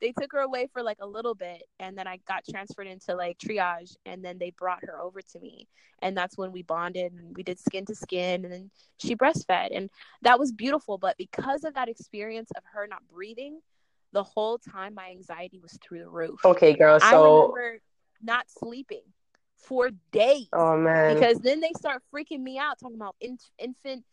[0.00, 3.16] they took her away for like a little bit, and then I got transferred into
[3.16, 5.66] like triage, and then they brought her over to me,
[6.02, 9.76] and that's when we bonded and we did skin to skin, and then she breastfed,
[9.76, 9.90] and
[10.22, 10.98] that was beautiful.
[10.98, 13.58] But because of that experience of her not breathing,
[14.12, 16.40] the whole time my anxiety was through the roof.
[16.44, 16.98] okay, girl.
[17.00, 17.54] I So,
[18.22, 19.02] not sleeping
[19.56, 21.14] for days oh man.
[21.14, 24.04] because then they start freaking me out talking about in- infant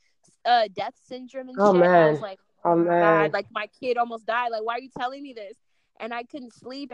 [0.44, 1.84] uh, death syndrome and Oh, shit.
[1.84, 3.24] And I was like, Oh my man.
[3.24, 4.50] God, like my kid almost died.
[4.52, 5.56] Like, why are you telling me this?
[6.00, 6.92] And I couldn't sleep.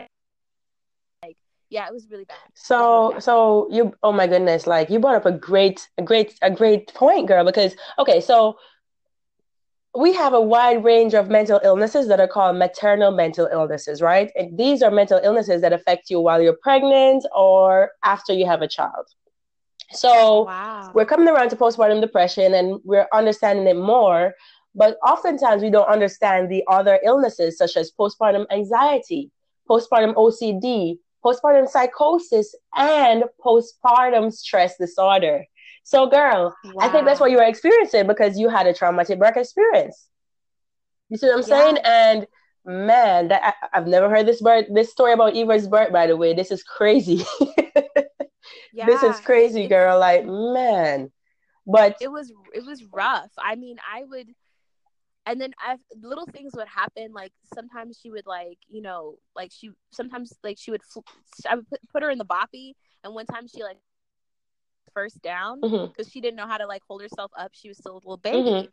[1.22, 1.36] Like,
[1.70, 2.36] yeah, it was really bad.
[2.54, 6.50] So, so you, oh my goodness, like you brought up a great, a great, a
[6.50, 8.58] great point, girl, because, okay, so
[9.94, 14.30] we have a wide range of mental illnesses that are called maternal mental illnesses, right?
[14.36, 18.62] And these are mental illnesses that affect you while you're pregnant or after you have
[18.62, 19.06] a child.
[19.90, 20.90] So, Wow.
[20.94, 24.34] we're coming around to postpartum depression and we're understanding it more,
[24.74, 29.30] but oftentimes we don't understand the other illnesses such as postpartum anxiety,
[29.68, 35.44] postpartum OCD, postpartum psychosis, and postpartum stress disorder.
[35.84, 39.36] So, girl, I think that's what you were experiencing because you had a traumatic birth
[39.36, 40.08] experience.
[41.08, 41.46] You see what I'm Yeah.
[41.46, 41.78] saying?
[41.84, 42.26] And
[42.64, 45.92] man, that I, I've never heard this birth, this story about Eva's birth.
[45.92, 47.24] By the way, this is crazy.
[48.72, 49.98] Yeah, this is crazy, girl.
[49.98, 51.10] Like, man.
[51.66, 53.30] But it was it was rough.
[53.38, 54.28] I mean, I would,
[55.26, 57.12] and then I little things would happen.
[57.12, 61.00] Like sometimes she would like you know like she sometimes like she would fl-
[61.48, 62.72] I would put, put her in the boppy
[63.04, 63.78] and one time she like
[64.94, 67.52] first down because she didn't know how to like hold herself up.
[67.54, 68.70] She was still a little baby.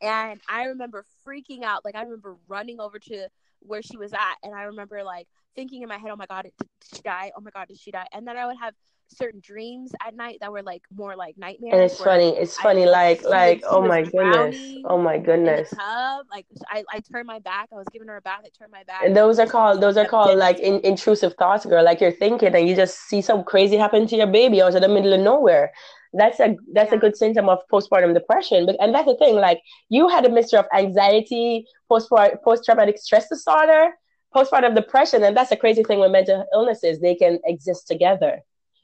[0.00, 0.02] Mhm.
[0.02, 1.84] And I remember freaking out.
[1.84, 3.28] Like I remember running over to
[3.60, 6.42] where she was at, and I remember like thinking in my head, "Oh my god,
[6.44, 6.52] did
[6.94, 7.32] she die?
[7.36, 8.74] Oh my god, did she die?" And then I would have
[9.08, 11.72] certain dreams at night that were like more like nightmares.
[11.72, 12.36] And it's funny.
[12.36, 12.86] It's I- funny.
[12.86, 14.56] Like, like, oh my goodness.
[14.84, 15.70] Oh my goodness.
[15.70, 16.26] tub.
[16.30, 17.68] Like I, I turned my back.
[17.72, 18.40] I was giving her a bath.
[18.44, 19.02] I turned my back.
[19.04, 21.84] And those are called those are called like in, intrusive thoughts, girl.
[21.84, 24.82] Like you're thinking and you just see something crazy happen to your baby out in
[24.82, 25.72] the middle of nowhere.
[26.14, 28.66] That's a that's a good symptom of postpartum depression.
[28.66, 32.98] But and that's the thing, like you had a mixture of anxiety, postpart post traumatic
[32.98, 33.90] stress disorder,
[34.34, 37.00] postpartum depression, and that's a crazy thing with mental illnesses.
[37.00, 38.40] They can exist together.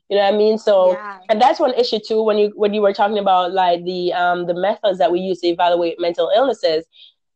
[0.08, 0.58] You know what I mean?
[0.58, 1.18] So yeah.
[1.30, 4.46] and that's one issue too when you when you were talking about like the um
[4.46, 6.84] the methods that we use to evaluate mental illnesses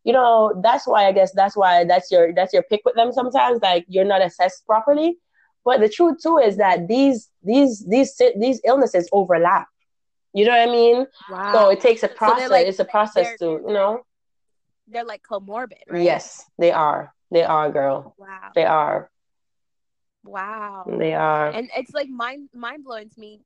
[0.05, 3.11] you know that's why i guess that's why that's your that's your pick with them
[3.13, 5.19] sometimes like you're not assessed properly
[5.65, 9.67] but the truth too is that these these these these illnesses overlap
[10.35, 11.53] you know what i mean Wow.
[11.53, 14.03] so it takes a process like- it's a process to you know
[14.87, 16.03] They're like comorbid, right?
[16.03, 18.51] yes they are they are girl Wow.
[18.55, 19.11] they are
[20.29, 20.85] Wow.
[20.87, 23.41] they are and it's like mind mind blowing to me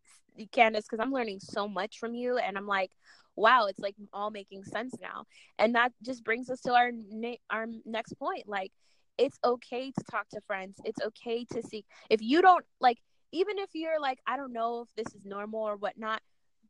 [0.51, 2.91] candace because i'm learning so much from you and i'm like
[3.37, 5.25] wow it's like all making sense now
[5.59, 8.73] and that just brings us to our na- our next point like
[9.19, 12.99] it's okay to talk to friends it's okay to seek if you don't like
[13.31, 16.21] even if you're like i don't know if this is normal or whatnot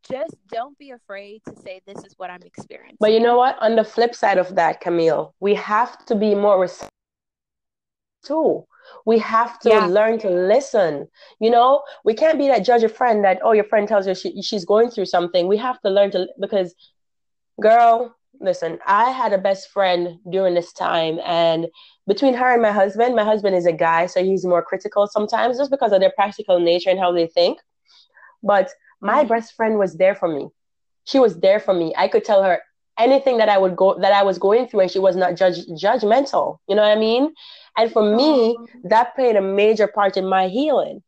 [0.09, 3.57] just don't be afraid to say this is what i'm experiencing But you know what?
[3.61, 6.89] On the flip side of that, Camille, we have to be more receptive
[8.23, 8.65] too.
[9.07, 9.87] We have to Yeah.
[9.87, 11.09] learn to listen.
[11.41, 14.15] You know, we can't be that judge a friend that, oh, your friend tells you
[14.15, 15.49] she, she's going through something.
[15.49, 16.75] We have to learn to, because,
[17.61, 21.69] girl, listen, I had a best friend during this time, and
[22.07, 25.59] between her and my husband, my husband is a guy, so he's more critical sometimes
[25.59, 27.59] just because of their practical nature and how they think.
[28.43, 28.71] But
[29.01, 29.29] my Mhm.
[29.29, 30.49] best friend was there for me.
[31.05, 31.95] She was there for me.
[31.97, 32.61] I could tell her
[32.99, 35.59] anything that I would go that I was going through, and she was not judge
[35.83, 36.59] judgmental.
[36.69, 37.33] You know what I mean?
[37.77, 38.67] And for me, oh.
[38.85, 41.03] that played a major part in my healing.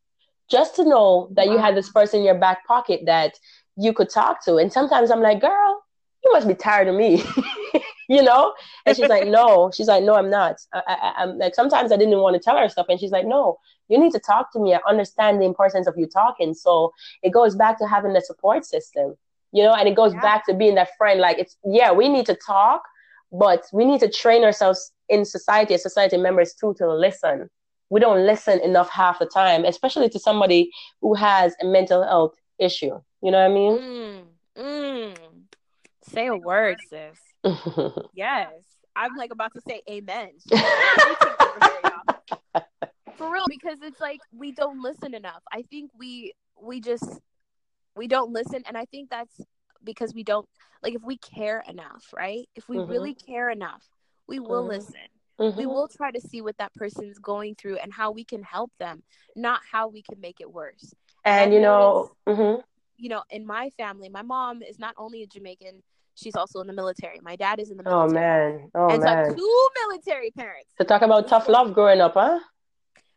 [0.50, 3.38] Just to know that you had this person in your back pocket that
[3.76, 4.56] you could talk to.
[4.56, 5.82] And sometimes I'm like, girl,
[6.24, 7.22] you must be tired of me.
[8.08, 8.54] you know?
[8.86, 9.70] And she's like, no.
[9.74, 10.56] She's like, no, I'm not.
[10.72, 12.86] I, I, I'm like, sometimes I didn't want to tell her stuff.
[12.88, 13.58] And she's like, no,
[13.88, 14.74] you need to talk to me.
[14.74, 16.54] I understand the importance of you talking.
[16.54, 16.92] So
[17.22, 19.16] it goes back to having the support system,
[19.52, 20.20] you know, and it goes Yeah.
[20.20, 21.20] back to being that friend.
[21.20, 22.82] Like, it's, yeah, we need to talk,
[23.32, 27.48] but we need to train ourselves in society as society members too to listen.
[27.90, 30.70] We don't listen enough half the time, especially to somebody
[31.00, 32.98] who has a mental health issue.
[33.22, 33.78] You know what I mean?
[33.78, 34.24] Mm,
[34.58, 35.16] mm.
[36.02, 37.18] Say a word, sis.
[38.14, 38.48] Yes.
[38.96, 40.30] I'm like about to say amen.
[43.16, 45.42] For real, because it's like we don't listen enough.
[45.52, 47.20] I think we we just
[47.96, 49.40] we don't listen and I think that's
[49.82, 50.48] because we don't
[50.82, 52.48] like if we care enough, right?
[52.54, 52.88] If we Mhm.
[52.88, 53.82] really care enough,
[54.26, 54.68] we will Mhm.
[54.68, 55.00] listen.
[55.40, 55.56] Mhm.
[55.56, 58.72] We will try to see what that person's going through and how we can help
[58.78, 59.02] them,
[59.36, 60.94] not how we can make it worse.
[61.24, 62.62] and you know, mhm.
[62.96, 65.82] You know, in my family, my mom is not only a Jamaican,
[66.14, 67.18] she's also in the military.
[67.22, 68.08] My dad is in the military.
[68.08, 69.34] oh man, oh and so man.
[69.34, 72.38] two military parents, To talk about tough love growing up, huh?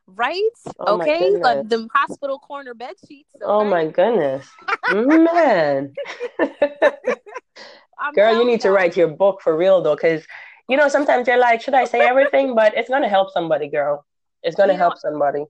[0.08, 0.42] right?
[0.80, 3.36] Oh okay, like the hospital corner bed sheets.
[3.44, 4.48] Oh my goodness,
[4.90, 5.94] man.
[8.16, 10.26] Girl, you need to write your book for real though, because
[10.68, 12.56] you know sometimes you're like, should I say everything?
[12.56, 14.06] But it's gonna help somebody, girl.
[14.44, 15.46] It's gonna You know, help somebody.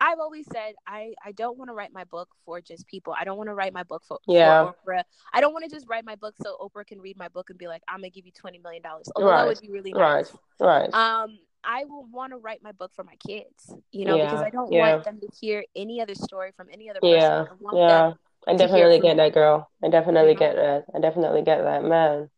[0.00, 3.14] I've always said I I don't want to write my book for just people.
[3.18, 4.70] I don't want to write my book for, Yeah.
[4.84, 5.02] for Oprah.
[5.32, 7.58] I don't want to just write my book so Oprah can read my book and
[7.58, 9.08] be like, I'm gonna give you twenty million dollars.
[9.16, 10.36] Although that would be really Right, nice.
[10.60, 10.92] right.
[10.94, 13.74] Um, I will want to write my book for my kids.
[13.90, 14.92] You know, because I don't yeah.
[14.92, 17.18] want them to hear any other story from any other person.
[17.18, 17.86] Yeah, I want yeah.
[18.10, 19.68] them I definitely get that, girl.
[19.82, 20.38] I definitely You know?
[20.38, 20.84] get that.
[20.94, 22.30] I definitely get that, man.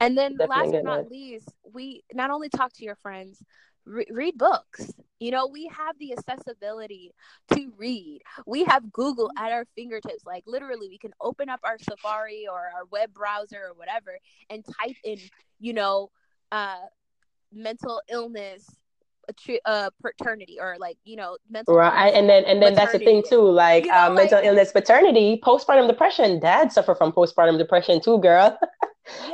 [0.00, 1.10] And then Definitely last but not that.
[1.10, 3.42] least, we not only talk to your friends,
[3.84, 4.92] re- read books.
[5.18, 7.12] You know, we have the accessibility
[7.54, 8.20] to read.
[8.46, 10.24] We have Google at our fingertips.
[10.24, 14.16] Like literally, we can open up our Safari or our web browser or whatever
[14.48, 15.18] and type in,
[15.58, 16.10] you know,
[16.52, 16.76] uh,
[17.52, 18.64] mental illness,
[19.28, 22.74] a tr- uh, paternity or like, you know, mental Right, illness and then and then
[22.74, 26.38] that's the thing too, like You know, uh, mental like- illness, paternity, postpartum depression.
[26.38, 28.56] Dads suffer from postpartum depression too, girl.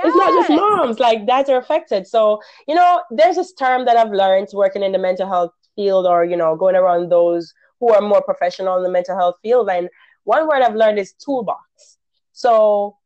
[0.02, 0.58] It's not just Yes.
[0.58, 2.06] moms, like dads are affected.
[2.06, 6.06] So, you know, there's this term that I've learned working in the mental health field
[6.06, 9.68] or, you know, going around those who are more professional in the mental health field.
[9.68, 9.88] And
[10.24, 11.98] one word I've learned is toolbox.
[12.32, 12.96] So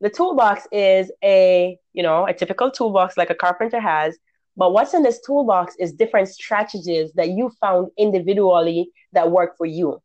[0.00, 4.18] the toolbox is a, you know, a typical toolbox like a carpenter has.
[4.56, 9.66] But what's in this toolbox is different strategies that you found individually that work for
[9.66, 10.00] you.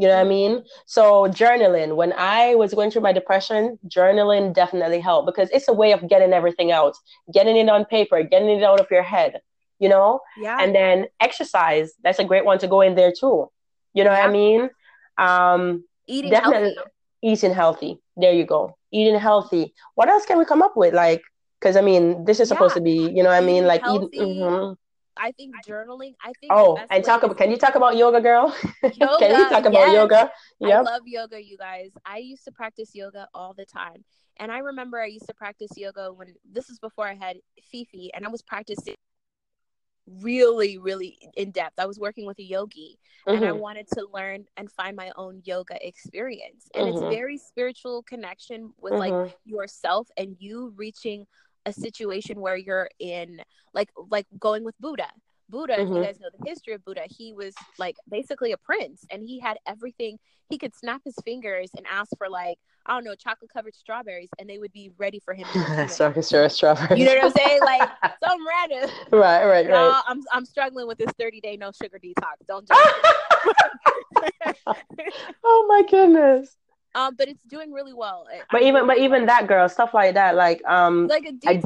[0.00, 0.64] You know what I mean?
[0.86, 1.02] So
[1.40, 1.94] journaling.
[2.00, 6.08] When I was going through my depression, journaling definitely helped because it's a way of
[6.08, 6.94] getting everything out,
[7.36, 9.32] getting it on paper, getting it out of your head.
[9.78, 10.20] You know?
[10.46, 10.56] Yeah.
[10.62, 11.92] And then exercise.
[12.02, 13.50] That's a great one to go in there too.
[13.92, 14.70] You know what I mean?
[15.18, 16.90] Um, Eating definitely healthy.
[17.22, 17.92] eating healthy.
[18.16, 18.76] There you go.
[18.90, 19.74] Eating healthy.
[19.96, 20.94] What else can we come up with?
[20.94, 21.22] Like,
[21.60, 22.80] because I mean, this is supposed Yeah.
[22.80, 23.56] to be, you know what I mean?
[23.56, 24.08] Eating Like, healthy.
[24.16, 24.36] eating.
[24.36, 24.76] mhm.
[25.20, 26.14] I think journaling.
[26.24, 26.50] I think.
[26.50, 27.36] Oh, and talk about.
[27.36, 28.54] Can you talk about yoga, girl?
[28.94, 29.94] Yoga, can you talk about yes.
[29.94, 30.30] yoga?
[30.62, 31.90] I love yoga, you guys.
[32.06, 34.04] I used to practice yoga all the time.
[34.38, 37.36] And I remember I used to practice yoga when this is before I had
[37.70, 38.94] Fifi, and I was practicing
[40.06, 41.78] really, really in depth.
[41.78, 43.58] I was working with a yogi, and I Mhm.
[43.58, 46.68] wanted to learn and find my own yoga experience.
[46.74, 47.10] And it's Mhm.
[47.10, 49.32] very spiritual connection with like Mhm.
[49.44, 51.26] yourself and you reaching
[51.66, 53.40] a situation where you're in
[53.74, 55.08] like like going with Buddha.
[55.48, 56.04] Buddha, if you mm-hmm.
[56.04, 59.58] guys know the history of Buddha, he was like basically a prince and he had
[59.66, 60.18] everything.
[60.48, 64.30] He could snap his fingers and ask for like, I don't know, chocolate covered strawberries
[64.38, 65.46] and they would be ready for him
[66.44, 66.52] it.
[66.52, 66.98] Strawberries.
[66.98, 67.60] You know what I'm saying?
[67.62, 67.88] Like
[68.24, 68.90] something random.
[69.12, 70.02] right, right, right.
[70.06, 72.46] I'm I'm struggling with this 30 day no sugar detox.
[72.46, 72.66] Don't
[74.44, 74.56] judge.
[75.44, 76.56] oh my goodness.
[76.94, 78.26] Um, but it's doing really well.
[78.50, 81.58] But I even, but even that girl, stuff like that, like um, like a a
[81.58, 81.62] detox.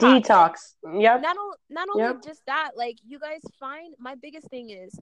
[0.85, 1.01] detox.
[1.01, 1.23] Yep.
[1.23, 2.23] not only not only Yep.
[2.25, 4.99] just that like you guys find my biggest thing is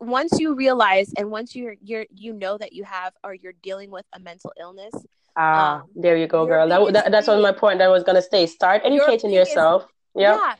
[0.00, 3.90] once you realize and once you're you're you know that you have or you're dealing
[3.90, 4.92] with a mental illness
[5.36, 6.68] Ah, um, there you go, girl.
[6.68, 7.78] That, that that's on my point.
[7.80, 8.46] That I was gonna say.
[8.46, 9.86] Start Your educating biggest- yourself.
[10.14, 10.36] Yep.
[10.40, 10.54] yeah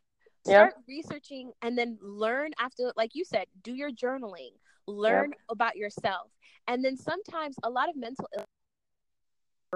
[0.47, 0.73] Yep.
[0.89, 4.51] researching and then learn after like you said do your journaling
[4.87, 6.29] learn about yourself
[6.69, 8.47] and then sometimes a lot of mental illness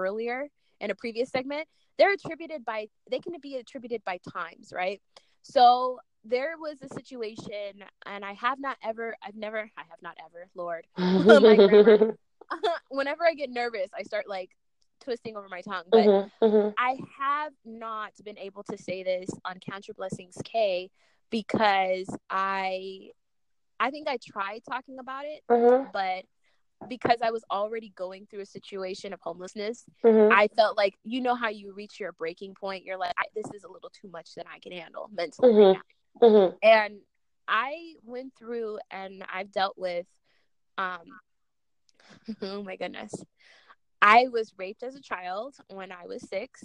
[0.05, 0.47] earlier
[0.79, 1.67] in a previous segment
[1.97, 5.01] they're attributed by they can be attributed by times right
[5.43, 10.15] so there was a situation and i have not ever i've never i have not
[10.25, 10.85] ever lord
[11.25, 12.17] grammar.
[12.89, 14.51] whenever i get nervous i start like
[14.99, 16.73] twisting over my tongue but Mhm, mhm.
[16.77, 20.89] I have not been able to say this on Count Your Blessings K
[21.29, 23.11] because I
[23.79, 26.25] I think I tried talking about it, Mhm, but
[26.87, 30.31] because I was already going through a situation of homelessness, mhm.
[30.31, 32.83] I felt like you know how you reach your breaking point.
[32.85, 35.53] You're like, I, this is a little too much than I can handle mentally.
[35.53, 35.73] Mhm.
[35.73, 36.27] now.
[36.27, 36.57] Mhm.
[36.63, 37.01] And
[37.47, 40.05] I went through and I've dealt with,
[40.77, 41.19] um,
[42.41, 43.11] oh my goodness,
[44.01, 46.63] I was raped as a child when I was six,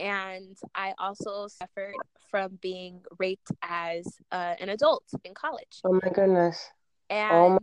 [0.00, 1.94] and I also suffered
[2.30, 6.70] from being raped as uh, an adult in college, Oh my goodness.
[7.10, 7.58] and Oh my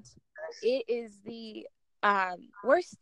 [0.62, 1.66] it is the
[2.04, 2.98] um, worst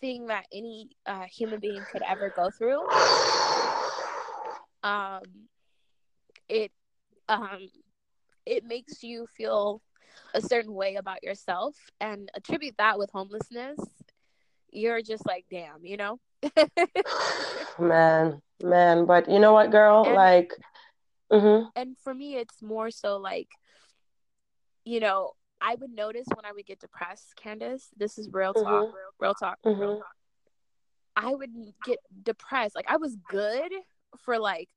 [0.00, 2.86] thing that any uh, human being could ever go through.
[4.82, 5.48] Um,
[6.48, 6.72] it
[7.28, 7.68] um,
[8.46, 9.82] it makes you feel
[10.34, 13.78] a certain way about yourself, and attribute that with homelessness.
[14.70, 16.20] You're just like, damn, you know.
[17.78, 19.06] man, man.
[19.06, 20.04] But you know what, girl?
[20.04, 20.52] And- like,
[21.32, 23.48] mhm, and for me it's more so like
[24.84, 25.32] you know
[25.66, 28.92] i would notice when i would get depressed candace this is real talk Mhm.
[28.94, 29.98] real, real talk real Mhm.
[29.98, 30.16] talk
[31.16, 31.50] i would
[31.84, 33.72] get depressed like i was good
[34.18, 34.68] for like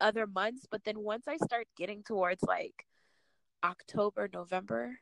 [0.00, 2.86] other months but then once i start getting towards like
[3.64, 5.00] october november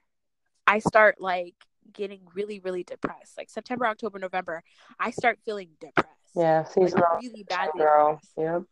[0.66, 1.55] i start like
[1.93, 4.62] getting really really depressed like september october november
[4.98, 8.20] i start feeling depressed yeah, like really badly girl.
[8.36, 8.65] Yep,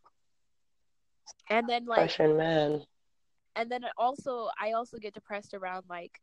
[1.49, 2.83] and then like man.
[3.55, 6.19] and then also I also get depressed around like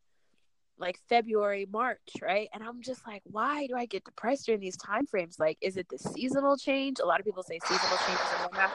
[0.79, 2.49] like February, March, right?
[2.53, 5.39] And I'm just like, why do I get depressed during these time frames?
[5.39, 6.99] Like, is it the seasonal change?
[7.01, 8.73] A lot of people say seasonal changes and whatnot.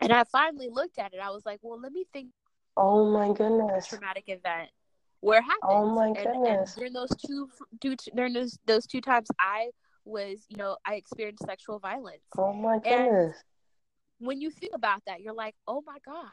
[0.00, 1.20] And I finally looked at it.
[1.22, 2.28] I was like, well, let me think
[2.76, 3.86] Oh my goodness.
[3.88, 4.70] traumatic event
[5.20, 5.62] where it happened.
[5.62, 6.74] Oh my And, and goodness.
[6.74, 7.48] during those two
[8.14, 9.70] during those those two times, I
[10.04, 12.22] was, you know, I experienced sexual violence.
[12.38, 13.36] Oh my goodness.
[14.18, 16.30] when you think about that, you're like, oh my god,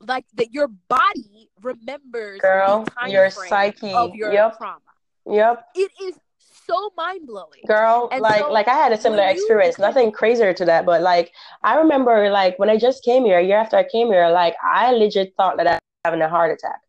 [0.00, 3.92] like that your body remembers Girl, the time your psyche.
[3.92, 4.58] of your Yep.
[4.58, 4.80] trauma.
[5.26, 5.66] Yep.
[5.74, 6.18] It is
[6.66, 7.60] so mind blowing.
[7.66, 9.78] Girl, And like so like I had a similar when you- experience.
[9.78, 11.32] Nothing crazier to that, but like
[11.62, 14.56] I remember like when I just came here, a year after I came here, like
[14.62, 16.80] I legit thought that I was having a heart attack.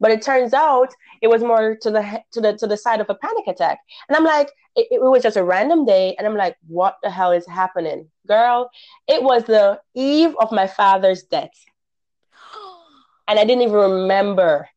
[0.00, 0.88] But it turns out
[1.20, 3.80] it was more to the to the to the side of a panic attack.
[4.08, 7.10] And I'm like, it, it was just a random day, and I'm like, what the
[7.10, 8.70] hell is happening, girl?
[9.08, 11.52] It was the eve of my father's death,
[13.28, 14.68] and I didn't even remember.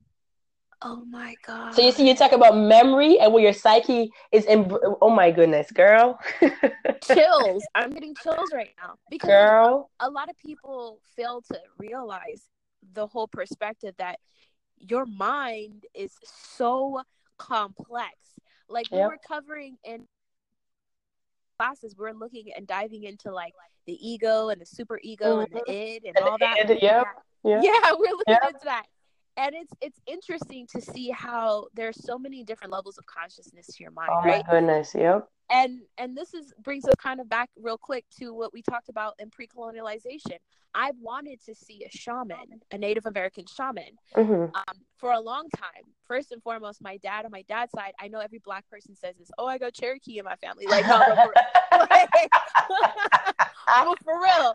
[0.82, 1.74] oh my god.
[1.74, 4.46] So you see, you talk about memory and where your psyche is.
[4.46, 4.72] In,
[5.02, 6.20] oh my goodness, girl,
[7.04, 7.66] chills.
[7.76, 9.90] I'm getting chills right now because girl.
[10.00, 12.44] a lot of people fail to realize
[12.94, 14.20] the whole perspective that
[14.78, 17.02] your mind is so
[17.38, 18.14] complex.
[18.70, 19.08] Like we Yep.
[19.10, 20.06] were covering in
[21.60, 23.54] classes, we're looking and diving into like
[23.86, 26.18] the ego and the super ego and the id and, Mm-hmm.
[26.18, 26.70] And all that.
[26.70, 27.08] id, yep.
[27.44, 27.62] Yeah.
[27.62, 28.48] Yeah, we're looking Yeah.
[28.48, 28.86] into that.
[29.38, 33.84] And it's it's interesting to see how there's so many different levels of consciousness to
[33.84, 34.44] your mind, Oh right?
[34.48, 34.96] my goodness.
[34.96, 35.28] Yep.
[35.50, 38.90] And and this is brings us kind of back real quick to what we talked
[38.90, 40.38] about in pre-colonialization.
[40.74, 45.48] I wanted to see a shaman a native american shaman hmm um, for a long
[45.56, 45.84] time.
[46.08, 49.16] First and foremost my dad on my dad's side i know every black person says
[49.18, 51.34] this oh i got cherokee in my family like no for,
[51.92, 52.10] like,
[54.08, 54.54] for real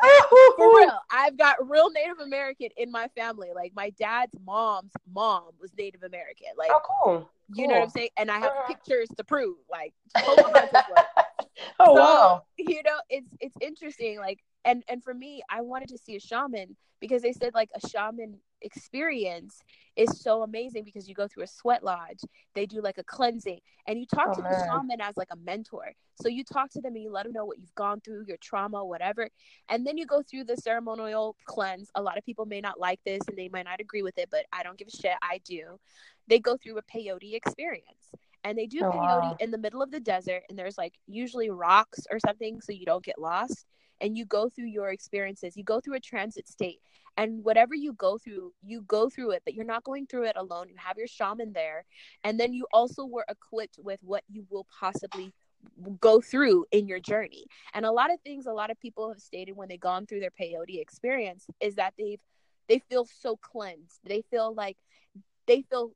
[0.56, 3.50] for real i've got real native american in my family.
[3.54, 6.48] Like my dad's mom's mom was native american.
[6.56, 7.30] Like Oh, cool.
[7.54, 8.08] You know what i'm saying?
[8.16, 8.74] And i have Uh-huh.
[8.74, 9.92] pictures to prove like
[11.80, 12.42] oh so, wow.
[12.58, 16.20] you know it's it's interesting like and and for me i wanted to see a
[16.20, 19.60] shaman because they said like a shaman experience
[19.96, 22.20] is so amazing because you go through a sweat lodge
[22.54, 25.36] they do like a cleansing and you talk Oh, to the shaman as like a
[25.36, 25.92] mentor.
[26.20, 28.36] So you talk to them and you let them know what you've gone through your
[28.40, 29.28] trauma whatever
[29.68, 31.90] and then you go through the ceremonial cleanse.
[31.96, 34.28] A lot of people may not like this and they might not agree with it
[34.30, 35.14] but i don't give a shit.
[35.22, 35.78] I do
[36.28, 38.10] they go through a peyote experience.
[38.44, 39.36] And they do Oh, peyote wow.
[39.38, 42.84] in the middle of the desert and there's like usually rocks or something so you
[42.84, 43.66] don't get lost.
[44.00, 45.56] And you go through your experiences.
[45.56, 46.80] You go through a transit state.
[47.16, 50.36] And whatever you go through you go through it but you're not going through it
[50.36, 50.68] alone.
[50.68, 51.84] You have your shaman there.
[52.24, 55.32] And then you also were equipped with what you will possibly
[56.00, 57.44] go through in your journey.
[57.74, 60.18] And a lot of things a lot of people have stated when they've gone through
[60.20, 62.20] their peyote experience is that they've
[62.68, 64.00] they feel so cleansed.
[64.04, 64.78] They feel like
[65.46, 65.92] they feel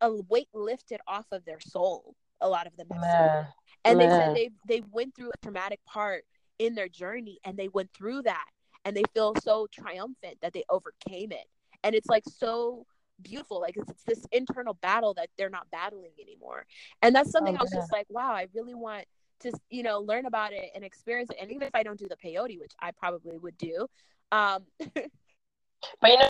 [0.00, 3.46] a weight lifted off of their soul a lot of them have said
[3.84, 6.24] and they said they they went through a traumatic part
[6.58, 8.46] in their journey and they went through that
[8.84, 11.46] and they feel so triumphant that they overcame it.
[11.82, 12.86] And it's like so
[13.22, 16.66] beautiful like it's, it's this internal battle that they're not battling anymore.
[17.02, 17.80] And that's something Oh, i was yeah.
[17.80, 19.04] just like wow i really want
[19.40, 21.36] to you know learn about it and experience it.
[21.40, 23.86] And even if i don't do the peyote which i probably would do
[24.32, 24.64] um
[26.00, 26.28] But you know,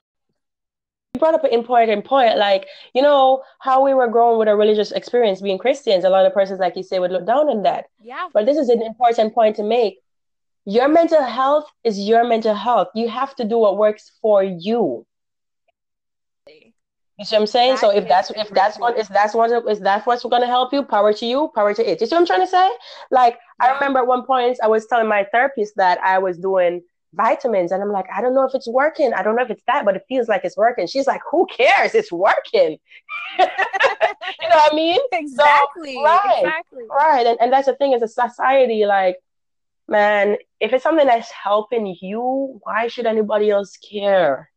[1.15, 2.37] you brought up an important point.
[2.37, 6.27] Like, you know, how we were growing with a religious experience being Christians, a lot
[6.27, 7.87] of persons, like you say, would look down on that.
[8.03, 9.99] yeah But this is an important point to make.
[10.67, 12.89] Your mental health is your mental health.
[12.95, 15.07] You have to do what works for you.
[17.19, 17.75] You see what I'm saying?
[17.75, 20.73] That so if that's if that's what if that's what is that's what's gonna help
[20.73, 22.01] you, power to you, power to it.
[22.01, 22.69] You see what I'm trying to say?
[23.13, 26.83] Like I remember at one point I was telling my therapist that I was doing
[27.15, 29.13] vitamins and I'm like, I don't know if it's working.
[29.15, 30.87] I don't know if it's that, but it feels like it's working.
[30.87, 31.95] She's like, Who cares?
[31.95, 32.79] It's working.
[33.39, 33.47] you
[34.49, 35.01] know what I mean?
[35.13, 37.27] exactly right, exactly Right.
[37.27, 39.17] And and that's the thing as a society, like,
[39.89, 44.51] man, if it's something that's helping you, why should anybody else care?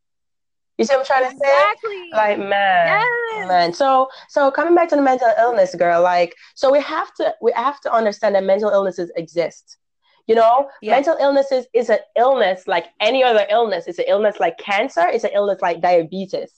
[0.77, 1.53] You see what I'm trying to say?
[1.53, 2.87] exactly Like, man.
[2.87, 7.13] yes Man, so so coming back to the mental illness, girl, like so we have
[7.15, 9.77] to we have to understand that mental illnesses exist.
[10.27, 10.91] You know, Yeah.
[10.95, 13.87] mental illnesses is an illness like any other illness.
[13.87, 15.07] It's an illness like cancer.
[15.07, 16.51] It's an illness like diabetes.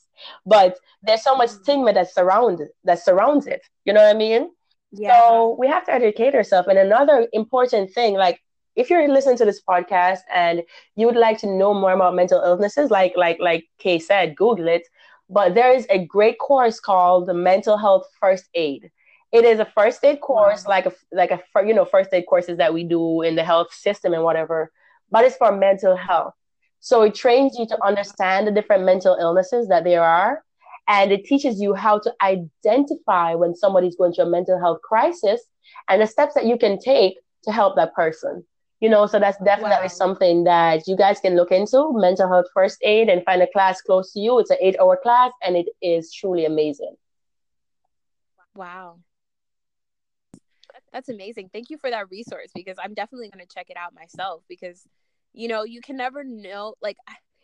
[0.46, 1.62] But there's so much Mm.
[1.64, 3.62] stigma that surrounds that surrounds it.
[3.86, 4.50] You know what I mean?
[4.92, 6.68] yeah So we have to educate ourselves.
[6.68, 8.40] And another important thing, like
[8.76, 10.64] if you're listening to this podcast and
[10.96, 14.68] you would like to know more about mental illnesses, like like like Kay said, Google
[14.68, 14.88] it.
[15.30, 18.90] But there is a great course called the Mental Health First Aid.
[19.32, 22.58] It is a first aid course, like a like a you know first aid courses
[22.58, 24.72] that we do in the health system and whatever.
[25.12, 26.34] But it's for mental health.
[26.80, 30.44] So it trains you to understand the different mental illnesses that there are,
[30.88, 35.42] and it teaches you how to identify when somebody's going through a mental health crisis
[35.90, 38.44] and the steps that you can take to help that person.
[38.80, 39.88] You know, so that's definitely Wow.
[39.90, 43.82] something that you guys can look into mental health first aid and find a class
[43.82, 44.40] close to you.
[44.40, 46.96] It's an eight hour class and it is truly amazing.
[48.56, 49.00] Wow.
[50.92, 51.50] That's amazing.
[51.54, 54.88] Thank you for that resource because I'm definitely going to check it out myself because
[55.34, 56.98] you know, you can never know like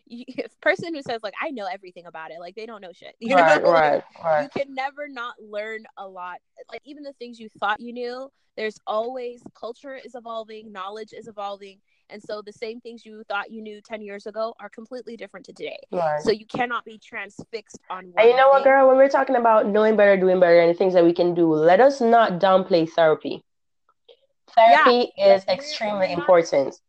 [0.05, 0.25] you,
[0.61, 3.15] person who says like I know everything about it, like they don't know shit.
[3.19, 3.71] You right, know?
[3.71, 4.03] right,
[4.41, 6.37] You can never not learn a lot.
[6.71, 11.27] Like even the things you thought you knew, there's always culture is evolving, knowledge is
[11.27, 11.79] evolving,
[12.09, 15.45] and so the same things you thought you knew 10 years ago are completely different
[15.47, 15.77] to today.
[15.91, 16.21] right.
[16.21, 18.87] So you cannot be transfixed on And you know what, girl?
[18.87, 21.53] When we're talking about knowing better, doing better, and the things that we can do,
[21.53, 23.43] let us not downplay therapy.
[24.55, 26.79] Therapy Yeah, is extremely important.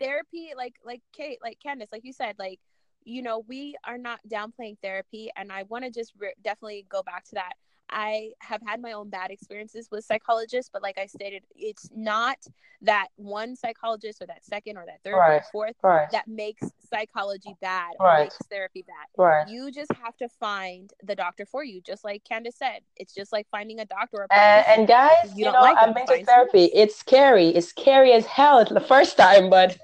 [0.00, 2.58] therapy like like kate like candace like you said like
[3.04, 7.02] you know we are not downplaying therapy and i want to just re- definitely go
[7.02, 7.52] back to that
[7.90, 12.38] I have had my own bad experiences with psychologists, but like I stated, it's not
[12.82, 15.36] that one psychologist or that second or that third Right.
[15.36, 16.10] or fourth Right.
[16.10, 18.24] that makes psychology bad or Right.
[18.24, 19.06] makes therapy bad.
[19.16, 19.48] Right.
[19.48, 22.80] You just have to find the doctor for you, just like Candace said.
[22.96, 25.76] It's just like finding a doctor or a And, and guys, You you, know, like
[25.78, 26.64] I've it, been find to therapy.
[26.74, 27.48] It's scary.
[27.48, 29.78] It's scary as hell the first time, but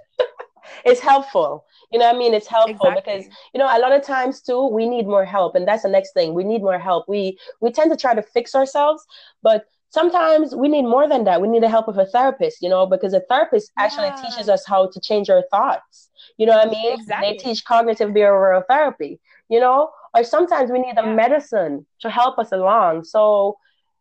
[0.84, 1.64] it's helpful.
[1.92, 2.34] You know what I mean?
[2.34, 5.66] It's helpful because you know a lot of times too we need more help, and
[5.66, 6.34] that's the next thing.
[6.34, 7.08] We need more help.
[7.08, 9.04] We we tend to try to fix ourselves,
[9.42, 11.40] but sometimes we need more than that.
[11.40, 12.62] We need the help of a therapist.
[12.62, 16.10] You know, because a therapist actually teaches us how to change our thoughts.
[16.36, 16.94] You know what I mean?
[16.94, 17.28] Exactly.
[17.28, 19.20] They teach cognitive behavioral therapy.
[19.48, 23.04] You know, or sometimes we need a medicine to help us along.
[23.04, 23.56] So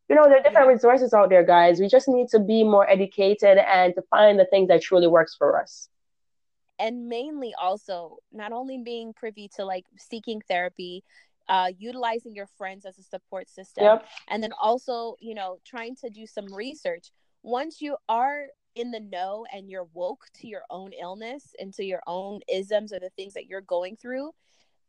[0.09, 0.73] you know, there are different Yeah.
[0.73, 1.79] resources out there, guys.
[1.79, 5.35] We just need to be more educated and to find the thing that truly works
[5.35, 5.89] for us.
[6.79, 11.03] And mainly also not only being privy to like seeking therapy
[11.49, 14.05] uh utilizing your friends as a support system Yep.
[14.29, 17.11] and then also you know trying to do some research.
[17.43, 21.83] Once you are in the know and you're woke to your own illness and to
[21.83, 24.31] your own isms or the things that you're going through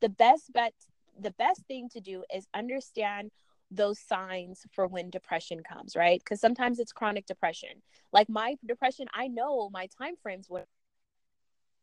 [0.00, 0.74] the best bet
[1.18, 3.30] the best thing to do is understand
[3.70, 6.20] those signs for when depression comes right?
[6.20, 7.82] Because sometimes it's chronic depression.
[8.12, 10.64] Like my depression i know my time frames when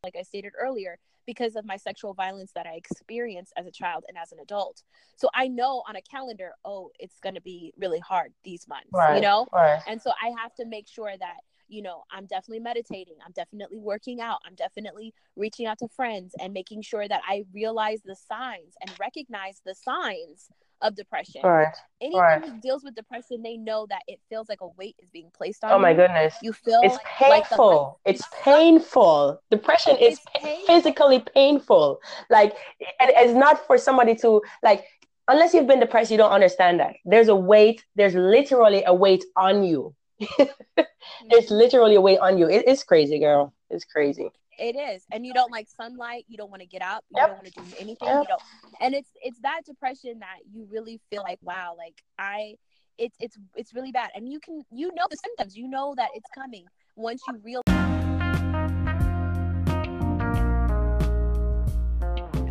[0.04, 4.06] like I stated earlier, because of my sexual violence that I experienced as a child
[4.08, 4.82] and as an adult.
[5.18, 8.90] So I know on a calendar, oh, it's going to be really hard these months,
[9.14, 9.46] you know?
[9.54, 9.82] Right.
[9.88, 11.38] And so I have to make sure that,
[11.68, 16.34] you know, I'm definitely meditating, I'm definitely working out, I'm definitely reaching out to friends
[16.40, 20.48] and making sure that I realize the signs and recognize the signs
[20.82, 21.42] of depression.
[21.44, 21.74] Right.
[22.02, 22.46] Anyone right.
[22.46, 25.64] who deals with depression, they know that it feels like a weight is being placed
[25.64, 25.98] on Oh my you.
[25.98, 26.36] goodness.
[26.42, 28.00] You feel It's like the painful.
[28.06, 29.42] It's painful.
[29.50, 30.66] Depression is It's pa- painful.
[30.68, 32.00] physically painful.
[32.30, 32.56] Like,
[33.00, 34.86] and it's not for somebody to like.
[35.30, 36.96] Unless you've been depressed, you don't understand that.
[37.04, 37.84] There's a weight.
[37.96, 39.94] There's literally a weight on you.
[40.38, 41.54] There's mm-hmm.
[41.54, 42.48] literally a weight on you.
[42.50, 43.54] It, it's crazy, girl.
[43.70, 44.30] It's crazy.
[44.58, 46.26] It is, and you don't like sunlight.
[46.28, 47.04] You don't want to get up.
[47.12, 47.28] You Yep.
[47.28, 48.08] don't want to do anything.
[48.08, 48.22] Yep.
[48.24, 48.42] You don't,
[48.82, 52.56] and it's it's that depression that you really feel like, wow, like I,
[52.98, 55.56] it's it's it's really bad, and you can you know the symptoms.
[55.56, 56.66] You know that it's coming
[56.96, 57.64] once you realize.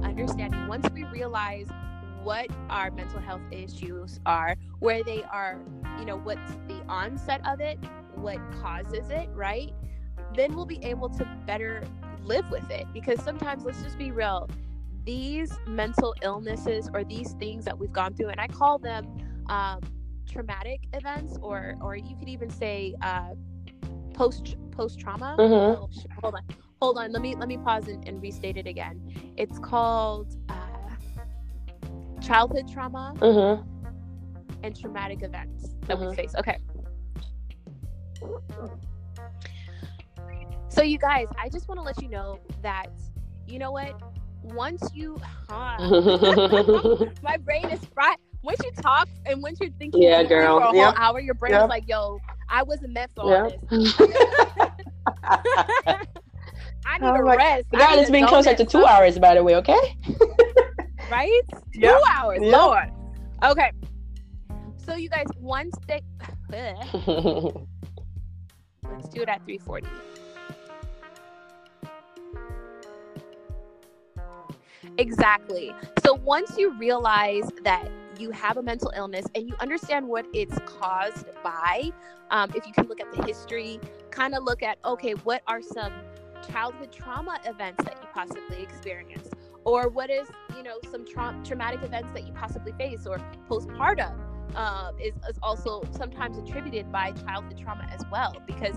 [0.05, 1.69] Understanding once we realize
[2.23, 5.59] what our mental health issues are, where they are,
[5.99, 7.79] you know, what's the onset of it,
[8.15, 9.73] what causes it, right?
[10.37, 11.83] Then we'll be able to better
[12.25, 14.49] live with it because sometimes let's just be real
[15.05, 19.07] these mental illnesses or these things that we've gone through and i call them
[19.49, 19.79] um,
[20.29, 23.31] traumatic events or or you could even say uh,
[24.15, 25.77] post post trauma Mhm.
[25.79, 25.89] oh,
[26.21, 26.43] hold on
[26.83, 29.01] hold on let me let me pause and, and restate it again
[29.37, 30.55] it's called uh,
[32.21, 33.63] childhood trauma Mm-hmm.
[34.65, 36.17] and traumatic events that we Mhm.
[36.17, 36.35] face.
[36.37, 36.59] Okay.
[40.69, 42.87] So, you guys, I just want to let you know that,
[43.47, 43.95] you know what?
[44.43, 45.79] Once you, ah,
[47.23, 48.17] my brain is fried.
[48.43, 50.59] Once you talk and once you're thinking Yeah, girl.
[50.59, 50.95] for a whole Yep.
[50.97, 51.63] hour, your brain Yep.
[51.63, 52.19] is like, yo,
[52.49, 53.49] I wasn't meant for all Yeah.
[53.49, 53.61] this.
[56.85, 57.67] I need Oh a rest.
[57.73, 59.57] God, it's been closer to two hours, by the way.
[59.57, 59.79] Okay.
[61.09, 61.43] Right?
[61.75, 61.93] Yep.
[61.93, 62.41] Two hours.
[62.43, 62.53] Yep.
[62.53, 62.91] Lord.
[63.45, 63.71] Okay.
[64.77, 66.01] So, you guys, once they.
[68.89, 69.87] Let's do it at 340.
[74.99, 75.75] Exactly.
[76.03, 80.59] So once you realize that you have a mental illness and you understand what it's
[80.65, 81.91] caused by,
[82.31, 83.79] um, if you can look at the history,
[84.11, 85.93] kind of look at, okay, what are some
[86.51, 89.35] childhood trauma events that you possibly experienced?
[89.65, 93.19] Or what is, you know, some tra- traumatic events that you possibly face or
[93.51, 94.27] postpartum?
[94.55, 98.77] uh, is, is also sometimes attributed by childhood trauma as well because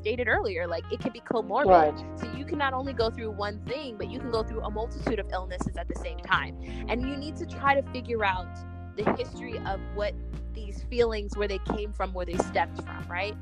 [0.00, 1.66] stated earlier like it can be comorbid.
[1.66, 2.20] Right.
[2.20, 4.70] so you can not only go through one thing but you can go through a
[4.70, 6.58] multitude of illnesses at the same time.
[6.88, 8.48] And you need to try to figure out
[8.96, 10.14] the history of what
[10.52, 13.34] these feelings where they came from where they stemmed from right?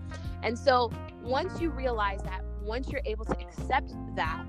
[0.43, 0.90] And so
[1.22, 4.47] once you realize that once you're able to accept that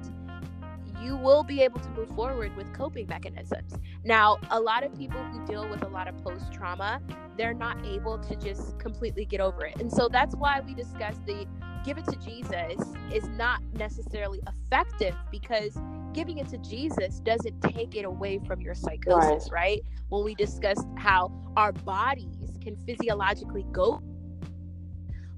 [1.01, 3.73] you will be able to move forward with coping mechanisms.
[4.03, 7.01] Now, a lot of people who deal with a lot of post trauma,
[7.37, 9.79] they're not able to just completely get over it.
[9.79, 11.47] And so that's why we discussed the
[11.85, 12.81] give it to Jesus
[13.13, 15.77] is not necessarily effective because
[16.13, 19.81] giving it to Jesus doesn't take it away from your psychosis, right?
[20.09, 24.01] When we discussed how our bodies can physiologically go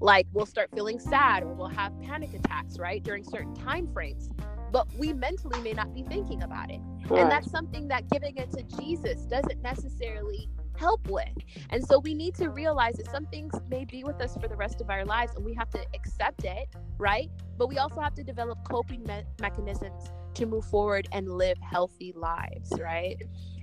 [0.00, 3.02] like we'll start feeling sad or we'll have panic attacks, right?
[3.02, 4.30] During certain time frames
[4.72, 6.80] but we mentally may not be thinking about it.
[7.08, 7.20] Right.
[7.20, 11.28] And that's something that giving it to Jesus doesn't necessarily help with.
[11.70, 14.56] And so we need to realize that some things may be with us for the
[14.56, 16.68] rest of our lives and we have to accept it,
[16.98, 17.30] right?
[17.58, 22.14] But we also have to develop coping me- mechanisms to move forward and live healthy
[22.16, 23.16] lives, right?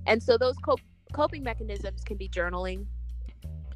[0.05, 0.79] And so those cop-
[1.11, 2.85] coping mechanisms can be journaling,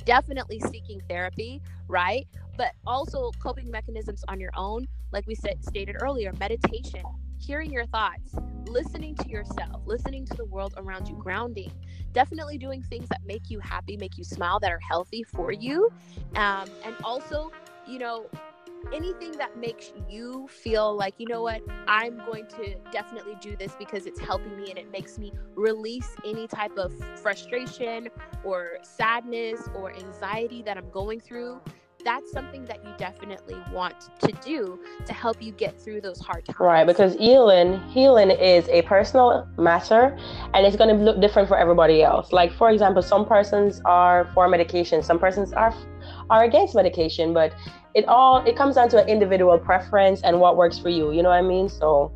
[0.06, 2.28] definitely seeking therapy, right?
[2.58, 7.04] But also coping mechanisms on your own, like we said stated earlier, meditation,
[7.40, 8.36] hearing your thoughts,
[8.68, 11.72] listening to yourself, listening to the world around you, grounding,
[12.14, 15.90] definitely doing things that make you happy, make you smile, that are healthy for you.
[16.36, 17.52] Um, and also,
[17.88, 18.30] you know,
[18.92, 23.76] anything that makes you feel like, you know what, I'm going to definitely do this
[23.78, 28.10] because it's helping me and it makes me release any type of frustration
[28.44, 31.62] or sadness or anxiety that I'm going through
[32.04, 36.46] that's something that you definitely want to do to help you get through those hard
[36.46, 36.60] times.
[36.60, 40.18] Right, because healing healing is a personal matter
[40.54, 42.32] and it's going to look different for everybody else.
[42.32, 45.74] Like for example, some persons are for medication, some persons are
[46.30, 47.54] are against medication, but
[47.94, 51.12] it all it comes down to an individual preference and what works for you.
[51.12, 51.70] You know what I mean?
[51.70, 52.12] So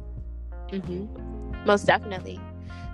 [0.70, 1.66] mm-hmm.
[1.66, 2.40] most definitely.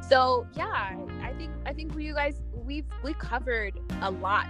[0.08, 4.48] So yeah, I think I think for you guys we've we covered a lot.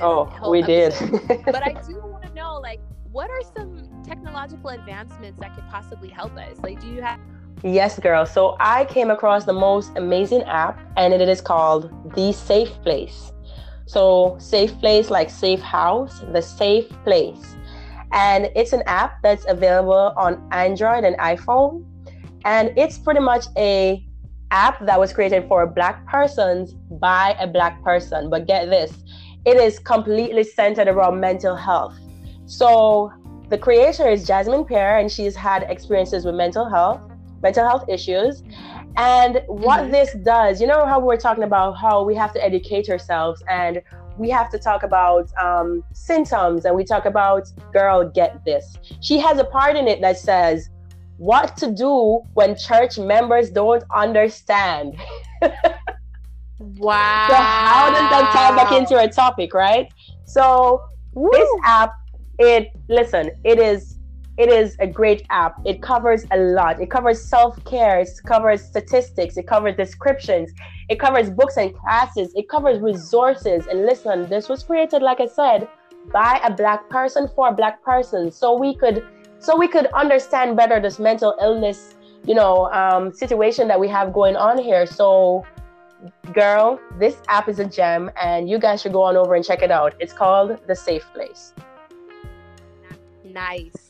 [0.00, 1.10] oh, we episode.
[1.28, 1.44] did.
[1.46, 2.80] but I do want to know, like,
[3.10, 6.58] what are some technological advancements that could possibly help us?
[6.62, 7.20] Like, do you have?
[7.62, 8.26] Yes, girl.
[8.26, 13.32] So I came across the most amazing app, and it is called The Safe Place.
[13.86, 17.56] So, Safe Place, like Safe House, The Safe Place.
[18.12, 21.84] And it's an app that's available on Android and iPhone.
[22.44, 24.04] And it's pretty much a
[24.54, 26.74] app that was created for black persons
[27.06, 28.30] by a black person.
[28.30, 28.92] But get this,
[29.44, 31.96] it is completely centered around mental health.
[32.46, 33.12] So
[33.48, 37.00] the creator is Jasmine Pierre, and she's had experiences with mental health,
[37.42, 38.42] mental health issues.
[38.96, 39.90] And what mm-hmm.
[39.90, 43.82] this does, you know how we're talking about how we have to educate ourselves and
[44.16, 48.76] we have to talk about um, symptoms and we talk about, girl, get this.
[49.00, 50.70] She has a part in it that says,
[51.16, 54.96] what to do when church members don't understand.
[56.58, 57.26] wow.
[57.28, 59.88] So how does that tie back into our topic, right?
[60.24, 60.82] So
[61.12, 61.30] Woo.
[61.32, 61.92] this app,
[62.38, 63.98] it listen, it is
[64.36, 65.54] it is a great app.
[65.64, 66.80] It covers a lot.
[66.80, 70.50] It covers self-care, it covers statistics, it covers descriptions,
[70.88, 73.66] it covers books and classes, it covers resources.
[73.68, 75.68] And listen, this was created, like I said,
[76.12, 78.32] by a black person for a black person.
[78.32, 79.06] So we could
[79.44, 81.94] so we could understand better this mental illness,
[82.26, 84.86] you know, um, situation that we have going on here.
[84.86, 85.44] So,
[86.32, 89.60] girl, this app is a gem, and you guys should go on over and check
[89.60, 89.94] it out.
[90.00, 91.52] It's called The Safe Place.
[93.22, 93.83] Nice.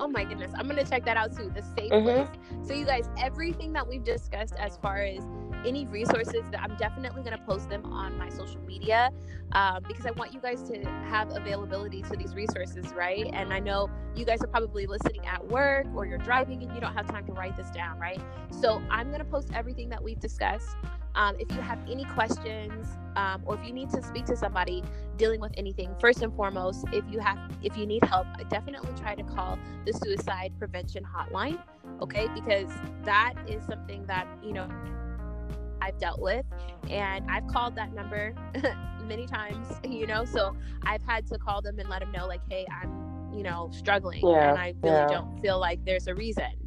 [0.00, 1.52] Oh my goodness, I'm gonna check that out too.
[1.54, 2.04] The Safe mm-hmm.
[2.04, 2.66] Place.
[2.66, 5.24] So, you guys, everything that we've discussed as far as
[5.66, 9.10] any resources that I'm definitely going to post them on my social media
[9.52, 13.28] um, because I want you guys to have availability to these resources, right?
[13.32, 16.80] And I know you guys are probably listening at work or you're driving and you
[16.80, 18.20] don't have time to write this down, right?
[18.60, 20.76] So I'm going to post everything that we've discussed.
[21.14, 24.82] Um, if you have any questions um, or if you need to speak to somebody
[25.16, 29.14] dealing with anything, first and foremost, if you have if you need help, definitely try
[29.14, 31.58] to call the suicide prevention hotline,
[32.00, 32.28] okay?
[32.34, 32.70] Because
[33.04, 34.68] that is something that you know
[35.82, 36.44] I've dealt with.
[36.88, 38.34] And I've called that number
[39.06, 42.40] many times, you know, so I've had to call them and let them know, like,
[42.48, 45.06] hey, I'm, you know, struggling yeah, and I really yeah.
[45.08, 46.59] don't feel like there's a reason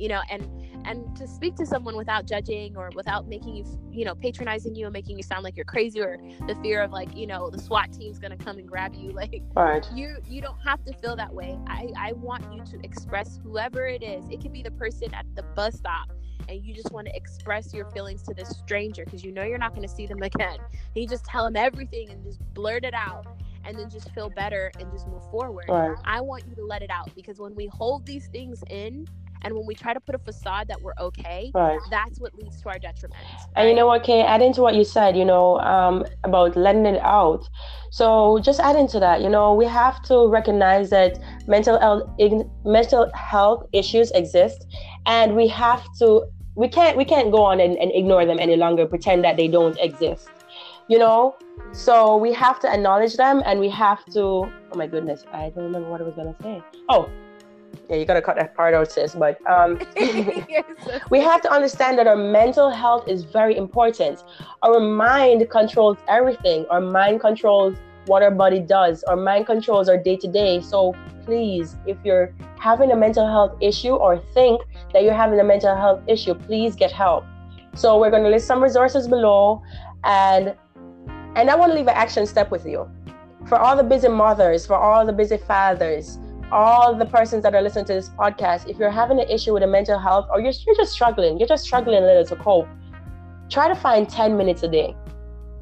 [0.00, 0.48] you know and
[0.86, 4.86] and to speak to someone without judging or without making you you know patronizing you
[4.86, 7.60] and making you sound like you're crazy or the fear of like you know the
[7.60, 9.86] swat team's gonna come and grab you like right.
[9.94, 13.86] you you don't have to feel that way i i want you to express whoever
[13.86, 16.10] it is it could be the person at the bus stop
[16.48, 19.58] and you just want to express your feelings to this stranger because you know you're
[19.58, 20.58] not going to see them again.
[20.58, 23.24] And you just tell them everything and just blurt it out
[23.64, 25.66] and then just feel better and just move forward.
[25.68, 25.96] Right.
[26.04, 29.06] I want you to let it out because when we hold these things in
[29.42, 31.78] and when we try to put a facade that we're okay, right.
[31.90, 33.20] that's what leads to our detriment.
[33.22, 33.46] Right?
[33.56, 36.86] And you know what, Kay, add into what you said, you know, um, about letting
[36.86, 37.48] it out.
[37.90, 42.08] So just add into that, you know, we have to recognize that mental health,
[42.64, 44.66] mental health issues exist
[45.06, 48.56] and we have to we can't we can't go on and, and ignore them any
[48.56, 50.28] longer pretend that they don't exist
[50.88, 51.36] you know
[51.72, 55.64] so we have to acknowledge them and we have to oh my goodness i don't
[55.64, 57.08] remember what i was gonna say oh
[57.88, 59.78] yeah you gotta cut that part out sis but um
[61.10, 64.22] we have to understand that our mental health is very important
[64.62, 67.76] our mind controls everything our mind controls
[68.06, 70.94] what our body does our mind controls our day to day so
[71.24, 74.60] please if you're having a mental health issue or think
[74.92, 77.24] that you're having a mental health issue, please get help.
[77.74, 79.62] So we're going to list some resources below
[80.04, 80.54] and
[81.36, 82.90] And I want to leave an action step with you.
[83.46, 86.18] For all the busy mothers, for all the busy fathers,
[86.52, 89.62] all the persons that are listening to this podcast, if you're having an issue with
[89.62, 92.68] a mental health or you're, you're just struggling, you're just struggling a little to cope,
[93.48, 94.94] try to find 10 minutes a day.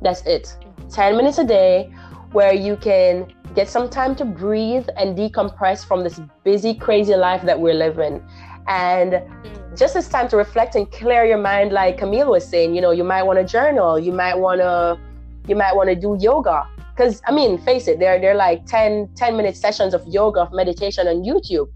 [0.03, 0.57] That's it.
[0.91, 1.93] 10 minutes a day
[2.33, 7.43] where you can get some time to breathe and decompress from this busy, crazy life
[7.43, 8.23] that we're living.
[8.67, 9.23] And
[9.77, 12.91] just it's time to reflect and clear your mind, like Camille was saying, you know,
[12.91, 14.99] you might want to journal, you might want to,
[15.47, 16.69] you might want to do yoga.
[16.99, 20.53] Because I mean, face it, they're they're like 10, 10 minute sessions of yoga, of
[20.53, 21.69] meditation on YouTube.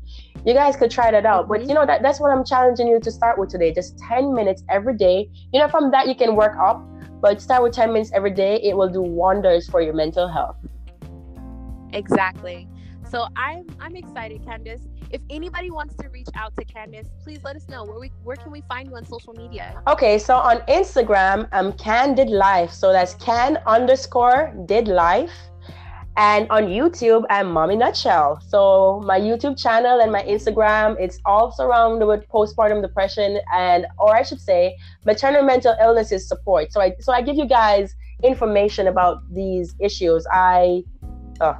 [0.45, 1.45] You guys could try that out.
[1.45, 1.53] Mm-hmm.
[1.53, 3.73] But you know, that, that's what I'm challenging you to start with today.
[3.73, 5.31] Just 10 minutes every day.
[5.53, 6.85] You know, from that you can work up,
[7.21, 8.61] but start with 10 minutes every day.
[8.65, 10.57] It will do wonders for your mental health.
[11.93, 12.67] Exactly.
[13.09, 14.89] So I'm I'm excited, Candace.
[15.13, 18.37] If anybody wants to reach out to Candace, please let us know where we where
[18.37, 19.83] can we find you on social media.
[19.87, 22.73] Okay, so on Instagram, um, I'm Candid Life.
[22.73, 25.31] So that's can underscore did life.
[26.17, 28.41] And on YouTube, I'm Mommy Nutshell.
[28.49, 34.17] So my YouTube channel and my Instagram, it's all surrounded with postpartum depression and, or
[34.17, 36.73] I should say, maternal mental illnesses support.
[36.73, 40.27] So I, so I give you guys information about these issues.
[40.31, 40.85] I,
[41.41, 41.57] oh,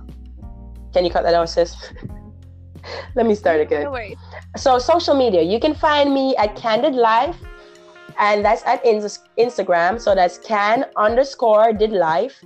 [0.93, 1.75] can you cut that out, sis?
[3.15, 3.85] Let me start again.
[3.85, 3.99] No.
[4.57, 7.37] So social media, you can find me at Candid Life,
[8.19, 10.01] and that's at Instagram.
[10.01, 12.43] So that's can underscore did life,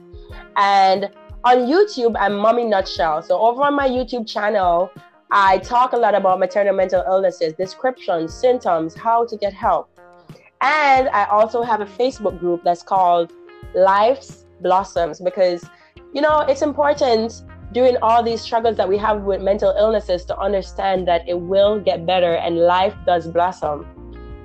[0.56, 1.10] and
[1.44, 3.22] on YouTube, I'm Mommy Nutshell.
[3.22, 4.90] So over on my YouTube channel,
[5.30, 9.88] I talk a lot about maternal mental illnesses, descriptions, symptoms, how to get help.
[10.60, 13.32] And I also have a Facebook group that's called
[13.74, 15.64] Life's Blossoms because,
[16.14, 17.42] you know, it's important
[17.72, 21.80] during all these struggles that we have with mental illnesses to understand that it will
[21.80, 23.86] get better and life does blossom.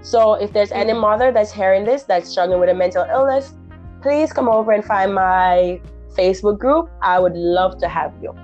[0.01, 3.53] So if there's any mother that's hearing this that's struggling with a mental illness,
[4.01, 5.79] please come over and find my
[6.15, 8.35] Facebook group, I would love to have you.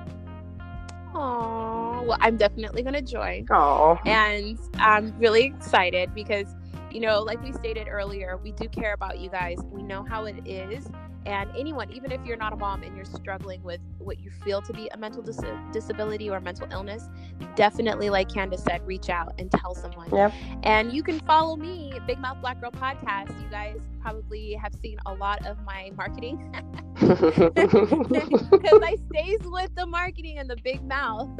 [1.14, 3.48] Oh, well, I'm definitely going to join.
[3.50, 3.98] Oh.
[4.06, 6.48] And I'm really excited because,
[6.92, 9.58] you know, like we stated earlier, we do care about you guys.
[9.72, 10.88] We know how it is
[11.28, 14.62] and anyone even if you're not a mom and you're struggling with what you feel
[14.62, 15.40] to be a mental dis-
[15.72, 17.10] disability or mental illness
[17.56, 20.10] definitely like candace said reach out and tell someone.
[20.12, 20.34] Yep.
[20.64, 23.30] and you can follow me big mouth black girl podcast.
[23.44, 26.56] You guys probably have seen a lot of my marketing.
[26.98, 31.30] Because i stays with the marketing and the big mouth.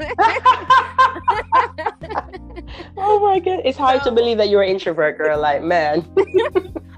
[3.00, 5.40] Oh my god it's hard so, to believe that you're an introvert girl.
[5.40, 6.06] Like man.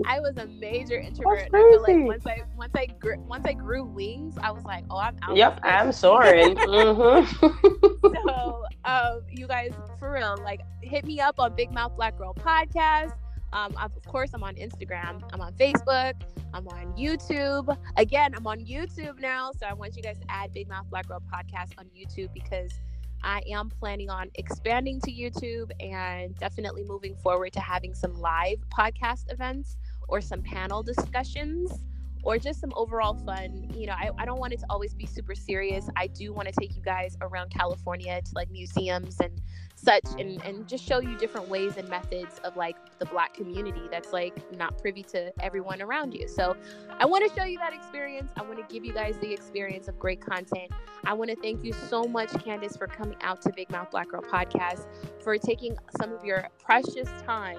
[0.07, 1.49] I was a major introvert.
[1.55, 4.85] I feel like once I once I grew once I grew wings, I was like,
[4.91, 5.37] oh, I'm out.
[5.37, 6.55] Yep, I'm soaring.
[6.57, 8.07] mm-hmm.
[8.27, 12.35] so, um, you guys, for real, like, hit me up on Big Mouth Black Girl
[12.35, 13.13] podcast.
[13.53, 15.23] Um, of course, I'm on Instagram.
[15.33, 16.15] I'm on Facebook.
[16.55, 17.77] I'm on YouTube.
[17.97, 19.51] Again, I'm on YouTube now.
[19.59, 22.71] So I want you guys to add Big Mouth Black Girl podcast on YouTube because
[23.23, 28.59] I am planning on expanding to YouTube and definitely moving forward to having some live
[28.77, 29.77] podcast events
[30.09, 31.71] or some panel discussions
[32.23, 33.71] or just some overall fun.
[33.75, 35.89] You know, I, I don't want it to always be super serious.
[35.97, 39.41] I do want to take you guys around California to like museums and
[39.75, 43.83] such and, and just show you different ways and methods of like the black community
[43.91, 46.29] that's like not privy to everyone around you.
[46.29, 46.57] So
[46.99, 48.31] I want to show you that experience.
[48.37, 50.71] I want to give you guys the experience of great content.
[51.05, 54.11] I want to thank you so much, Candace, for coming out to Big Mouth Black
[54.11, 54.87] Girl Podcast,
[55.23, 57.59] for taking some of your precious time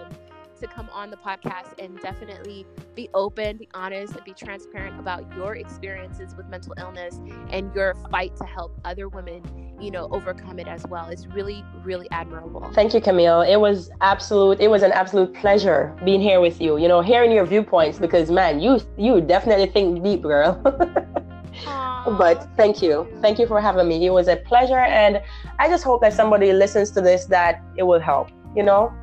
[0.61, 2.65] to come on the podcast and definitely
[2.95, 7.19] be open, be honest, and be transparent about your experiences with mental illness
[7.49, 9.43] and your fight to help other women,
[9.81, 11.07] you know, overcome it as well.
[11.09, 12.71] It's really, really admirable.
[12.73, 13.41] Thank you, Camille.
[13.41, 14.59] It was absolute.
[14.59, 16.77] It was an absolute pleasure being here with you.
[16.77, 20.61] You know, hearing your viewpoints because man, you you definitely think deep, girl.
[22.17, 25.21] but thank you thank you for having me it was a pleasure and
[25.59, 28.93] i just hope that somebody listens to this that it will help you know.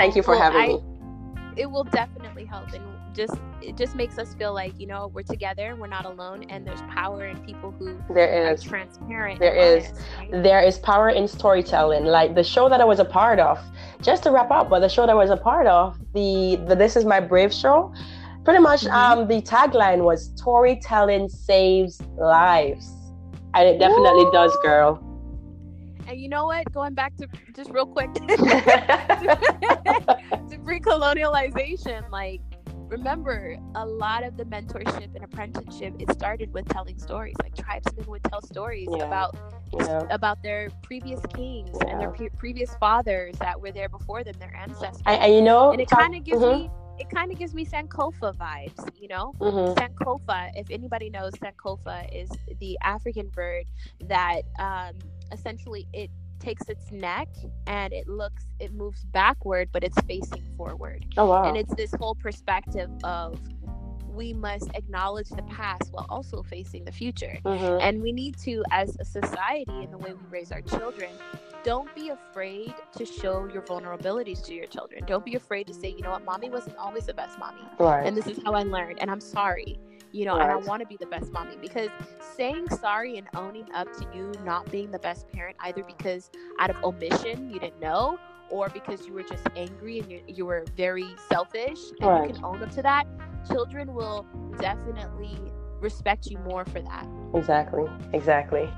[0.00, 0.82] Thank you for well, having I, me.
[1.56, 2.82] It will definitely help and
[3.14, 6.66] just it just makes us feel like you know we're together we're not alone and
[6.66, 10.42] there's power in people who there is transparent there is honest, right?
[10.42, 13.58] there is power in storytelling like the show that i was a part of
[14.00, 16.74] just to wrap up but the show that i was a part of the, the
[16.76, 17.92] this is my brave show
[18.44, 19.20] pretty much mm-hmm.
[19.20, 22.92] um the tagline was storytelling saves lives
[23.54, 24.32] and it definitely Ooh.
[24.32, 25.09] does girl
[26.10, 26.72] and you know what?
[26.72, 28.20] Going back to just real quick to,
[30.64, 32.40] pre colonialization, like
[32.88, 38.04] remember a lot of the mentorship and apprenticeship it started with telling stories like tribesmen
[38.08, 39.04] would tell stories yeah.
[39.04, 39.36] about
[39.78, 40.02] yeah.
[40.10, 41.92] about their previous kings yeah.
[41.92, 45.40] and their pre- previous fathers that were there before them their ancestors and, and you
[45.40, 46.64] know and it kind of gives mm-hmm.
[46.64, 49.32] me it kind of gives me Sankofa vibes, you know?
[49.38, 49.74] Mhm.
[49.74, 52.28] Sankofa, if anybody knows, Sankofa is
[52.60, 53.64] the African bird
[54.02, 54.98] that um,
[55.32, 57.28] essentially it takes its neck
[57.66, 61.04] and it looks, it moves backward, but it's facing forward.
[61.16, 61.44] Oh wow.
[61.44, 63.38] And it's this whole perspective of
[64.08, 67.38] we must acknowledge the past while also facing the future.
[67.44, 67.80] Mhm.
[67.80, 71.10] And we need to, as a society, in the way we raise our children,
[71.62, 75.04] don't be afraid to show your vulnerabilities to your children.
[75.06, 77.62] Don't be afraid to say, you know what, mommy wasn't always the best mommy.
[77.78, 78.06] Right.
[78.06, 78.98] And this is how I learned.
[79.00, 79.78] And I'm sorry.
[80.12, 80.64] You know, and I Right.
[80.66, 81.90] want to be the best mommy because
[82.36, 86.70] saying sorry and owning up to you not being the best parent, either because out
[86.70, 88.18] of omission you didn't know,
[88.50, 92.16] or because you were just angry and you, you were very selfish, and Right.
[92.16, 93.04] you can own up to that,
[93.50, 94.26] children will
[94.58, 97.06] definitely respect you more for that.
[97.34, 97.84] exactly.
[98.12, 98.68] Exactly.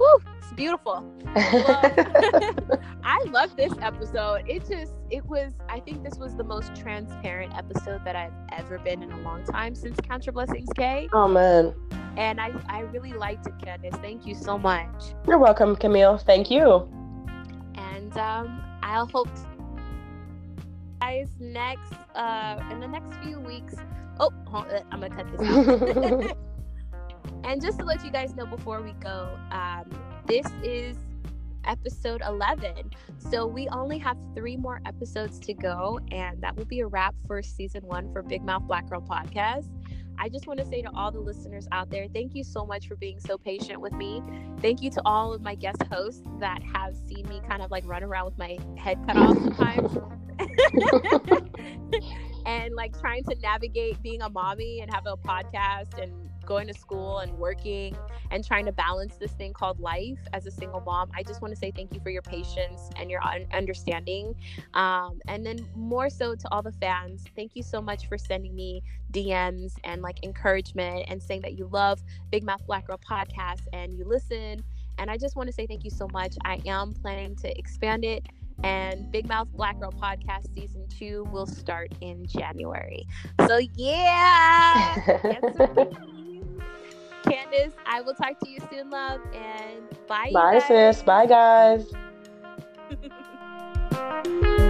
[0.00, 1.04] It's beautiful.
[1.36, 4.44] I love this episode.
[4.46, 8.78] It just it was I think this was the most transparent episode that I've ever
[8.78, 11.08] been in a long time since Count Your Blessings K.
[11.12, 11.74] oh man.
[12.16, 13.94] And I, I really liked it, Candace.
[14.00, 15.14] Thank you so much.
[15.26, 16.18] You're welcome, Camille.
[16.18, 16.88] Thank you.
[17.74, 19.28] And um I'll hope
[21.00, 23.74] guys next uh in the next few weeks.
[24.20, 26.36] Oh, uh, I'm gonna cut this out.
[27.44, 29.84] And just to let you guys know before we go, um,
[30.26, 30.96] this is
[31.64, 32.90] episode 11.
[33.18, 37.14] So we only have three more episodes to go, and that will be a wrap
[37.26, 39.68] for season one for Big Mouth Black Girl Podcast.
[40.20, 42.88] I just want to say to all the listeners out there, thank you so much
[42.88, 44.20] for being so patient with me.
[44.60, 47.86] Thank you to all of my guest hosts that have seen me kind of like
[47.86, 49.96] run around with my head cut off sometimes.
[52.46, 56.12] and like trying to navigate being a mommy and having a podcast and
[56.48, 57.94] going to school and working
[58.30, 61.10] and trying to balance this thing called life as a single mom.
[61.14, 63.20] I just want to say thank you for your patience and your
[63.52, 64.34] understanding.
[64.72, 68.56] Um, and then more so to all the fans, thank you so much for sending
[68.56, 72.00] me DMs and like encouragement and saying that you love
[72.30, 74.64] Big Mouth Black Girl podcast and you listen.
[74.96, 76.34] And I just want to say thank you so much.
[76.46, 78.26] I am planning to expand it
[78.64, 83.06] and Big Mouth Black Girl podcast season two will start in January.
[83.46, 85.96] So yeah, get some keys.
[87.30, 90.30] Candace, I will talk to you soon, love, and bye.
[90.32, 91.02] Bye, sis.
[91.02, 91.86] Bye, guys.